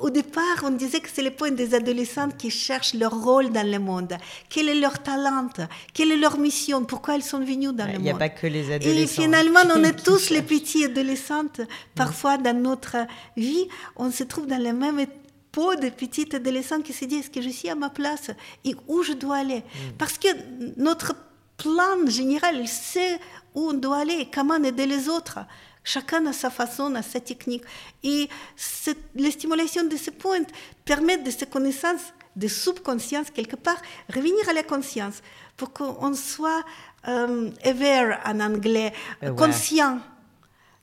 Au 0.00 0.10
départ, 0.10 0.64
on 0.64 0.70
disait 0.70 1.00
que 1.00 1.08
c'est 1.12 1.22
les 1.22 1.30
pointes 1.30 1.54
des 1.54 1.74
adolescentes 1.74 2.36
qui 2.36 2.50
cherchent 2.50 2.94
leur 2.94 3.22
rôle 3.22 3.50
dans 3.50 3.68
le 3.68 3.78
monde. 3.78 4.16
Quel 4.48 4.68
est 4.68 4.74
leur 4.74 5.00
talent? 5.02 5.48
Quelle 5.94 6.12
est 6.12 6.16
leur 6.16 6.38
mission? 6.38 6.84
Pourquoi 6.84 7.14
elles 7.14 7.22
sont 7.22 7.40
venues 7.40 7.72
dans 7.72 7.84
ouais, 7.84 7.92
le 7.92 7.98
monde 7.98 8.00
Il 8.00 8.02
n'y 8.02 8.10
a 8.10 8.14
pas 8.14 8.28
que 8.28 8.46
les 8.46 8.72
adolescents. 8.72 9.00
Et 9.00 9.06
finalement, 9.06 9.60
on 9.74 9.84
est 9.84 10.02
tous 10.04 10.30
les 10.30 10.42
petits 10.42 10.84
adolescentes. 10.84 11.60
Parfois, 11.94 12.38
dans 12.38 12.56
notre 12.56 12.96
vie, 13.36 13.68
on 13.96 14.10
se 14.10 14.24
trouve 14.24 14.46
dans 14.46 14.62
le 14.62 14.72
même 14.72 15.06
peau 15.52 15.74
de 15.74 15.88
petite 15.88 16.34
adolescente 16.34 16.84
qui 16.84 16.92
se 16.92 17.04
dit 17.04 17.16
est-ce 17.16 17.30
que 17.30 17.40
je 17.40 17.48
suis 17.48 17.68
à 17.68 17.74
ma 17.74 17.90
place 17.90 18.30
et 18.64 18.74
où 18.88 19.02
je 19.02 19.12
dois 19.12 19.38
aller 19.38 19.58
mm. 19.58 19.92
Parce 19.98 20.18
que 20.18 20.28
notre 20.76 21.14
plan 21.56 22.06
général, 22.06 22.56
il 22.58 22.68
sait 22.68 23.18
où 23.54 23.70
on 23.70 23.72
doit 23.74 23.98
aller 23.98 24.14
et 24.14 24.30
comment 24.30 24.62
aider 24.62 24.86
les 24.86 25.08
autres. 25.08 25.40
Chacun 25.82 26.26
a 26.26 26.32
sa 26.32 26.50
façon, 26.50 26.94
a 26.94 27.02
sa 27.02 27.20
technique. 27.20 27.64
Et 28.02 28.28
la 29.14 29.30
stimulation 29.30 29.84
de 29.84 29.96
ces 29.96 30.10
points 30.10 30.44
permet 30.84 31.18
de 31.18 31.30
ces 31.30 31.46
connaissances, 31.46 32.12
de 32.36 32.48
subconscience 32.48 33.30
quelque 33.30 33.56
part, 33.56 33.80
revenir 34.12 34.48
à 34.48 34.52
la 34.52 34.62
conscience 34.62 35.22
pour 35.56 35.72
qu'on 35.72 36.14
soit 36.14 36.64
euh, 37.08 37.50
aware 37.64 38.20
en 38.24 38.40
anglais, 38.40 38.92
ouais. 39.22 39.34
conscient 39.34 40.00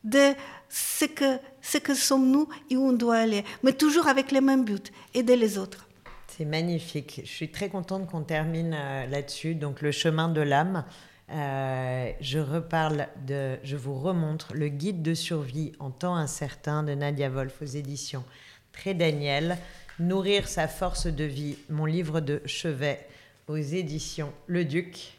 de 0.04 0.34
ce 0.70 1.06
que, 1.06 1.40
ce 1.62 1.78
que 1.78 1.94
sommes-nous 1.94 2.48
et 2.70 2.78
où 2.78 2.90
on 2.90 2.94
doit 2.94 3.18
aller, 3.18 3.44
mais 3.64 3.74
toujours 3.74 4.08
avec 4.08 4.32
le 4.32 4.42
même 4.42 4.66
but, 4.66 4.92
aider 5.14 5.36
les 5.36 5.58
autres. 5.58 5.88
C'est 6.28 6.46
magnifique. 6.46 7.22
Je 7.24 7.32
suis 7.32 7.50
très 7.50 7.70
contente 7.70 8.08
qu'on 8.08 8.22
termine 8.22 8.76
euh, 8.78 9.08
là-dessus. 9.08 9.56
Donc 9.56 9.82
le 9.82 9.92
chemin 9.92 10.30
de 10.30 10.42
l'âme. 10.42 10.86
Euh, 11.30 12.12
je 12.22 12.40
reparle 12.40 13.08
de, 13.26 13.58
je 13.64 13.76
vous 13.76 14.00
remontre 14.00 14.54
le 14.54 14.70
guide 14.70 15.02
de 15.02 15.14
survie 15.14 15.74
en 15.80 15.90
temps 15.90 16.16
incertain 16.16 16.84
de 16.84 16.94
Nadia 16.94 17.30
Wolf 17.30 17.62
aux 17.62 17.66
éditions 17.66 18.24
Très 18.72 18.94
Daniel. 18.94 19.58
Nourrir 20.00 20.48
sa 20.48 20.68
force 20.68 21.08
de 21.08 21.24
vie, 21.24 21.58
mon 21.70 21.86
livre 21.86 22.22
de 22.22 22.42
chevet 22.46 23.06
aux 23.48 23.58
éditions 23.58 24.32
Le 24.46 24.64
Duc. 24.64 25.17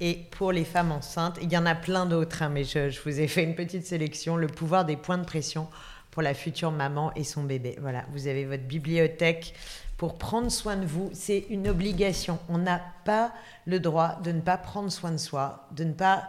Et 0.00 0.26
pour 0.30 0.52
les 0.52 0.64
femmes 0.64 0.92
enceintes, 0.92 1.38
il 1.40 1.50
y 1.50 1.56
en 1.56 1.66
a 1.66 1.74
plein 1.74 2.06
d'autres, 2.06 2.42
hein, 2.42 2.50
mais 2.50 2.64
je, 2.64 2.90
je, 2.90 3.00
vous 3.00 3.20
ai 3.20 3.28
fait 3.28 3.42
une 3.42 3.54
petite 3.54 3.86
sélection. 3.86 4.36
Le 4.36 4.46
pouvoir 4.46 4.84
des 4.84 4.96
points 4.96 5.18
de 5.18 5.24
pression 5.24 5.68
pour 6.10 6.22
la 6.22 6.34
future 6.34 6.70
maman 6.70 7.12
et 7.14 7.24
son 7.24 7.44
bébé. 7.44 7.76
Voilà, 7.80 8.04
vous 8.12 8.26
avez 8.26 8.44
votre 8.44 8.64
bibliothèque 8.64 9.54
pour 9.96 10.18
prendre 10.18 10.50
soin 10.50 10.76
de 10.76 10.86
vous. 10.86 11.10
C'est 11.12 11.46
une 11.50 11.68
obligation. 11.68 12.38
On 12.48 12.58
n'a 12.58 12.80
pas 13.04 13.32
le 13.66 13.80
droit 13.80 14.18
de 14.22 14.32
ne 14.32 14.40
pas 14.40 14.56
prendre 14.56 14.90
soin 14.90 15.12
de 15.12 15.16
soi, 15.16 15.66
de 15.72 15.84
ne 15.84 15.92
pas 15.92 16.24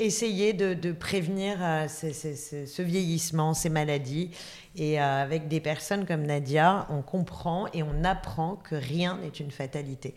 essayer 0.00 0.52
de, 0.52 0.92
prévenir 0.92 1.58
euh, 1.60 1.88
ce, 1.88 2.82
vieillissement, 2.82 3.54
ces 3.54 3.68
maladies. 3.68 4.30
Et 4.76 5.00
euh, 5.00 5.22
avec 5.22 5.48
des 5.48 5.60
personnes 5.60 6.06
comme 6.06 6.22
Nadia, 6.22 6.86
on 6.90 7.02
comprend 7.02 7.66
et 7.72 7.82
on 7.82 8.04
apprend 8.04 8.56
que 8.56 8.74
rien 8.74 9.18
n'est 9.18 9.28
une 9.28 9.50
fatalité. 9.50 10.14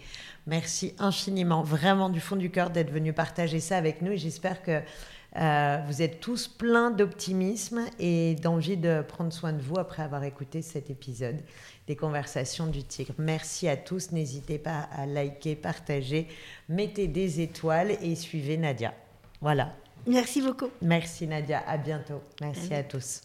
Merci 0.47 0.93
infiniment, 0.99 1.63
vraiment 1.63 2.09
du 2.09 2.19
fond 2.19 2.35
du 2.35 2.49
cœur, 2.49 2.69
d'être 2.69 2.91
venu 2.91 3.13
partager 3.13 3.59
ça 3.59 3.77
avec 3.77 4.01
nous. 4.01 4.15
J'espère 4.15 4.61
que 4.61 4.81
euh, 5.35 5.77
vous 5.87 6.01
êtes 6.01 6.19
tous 6.19 6.47
pleins 6.47 6.91
d'optimisme 6.91 7.81
et 7.99 8.35
d'envie 8.35 8.77
de 8.77 9.01
prendre 9.01 9.33
soin 9.33 9.51
de 9.51 9.61
vous 9.61 9.79
après 9.79 10.03
avoir 10.03 10.23
écouté 10.23 10.61
cet 10.61 10.91
épisode 10.91 11.37
des 11.87 11.95
conversations 11.95 12.67
du 12.67 12.83
tigre. 12.83 13.13
Merci 13.17 13.67
à 13.67 13.75
tous. 13.75 14.11
N'hésitez 14.11 14.59
pas 14.59 14.87
à 14.95 15.05
liker, 15.05 15.55
partager, 15.55 16.27
mettez 16.69 17.07
des 17.07 17.41
étoiles 17.41 17.97
et 18.01 18.15
suivez 18.15 18.57
Nadia. 18.57 18.93
Voilà. 19.43 19.73
Merci 20.07 20.41
beaucoup. 20.41 20.69
Merci 20.81 21.27
Nadia. 21.27 21.63
À 21.67 21.77
bientôt. 21.77 22.21
Merci 22.41 22.73
à 22.73 22.83
tous. 22.83 23.21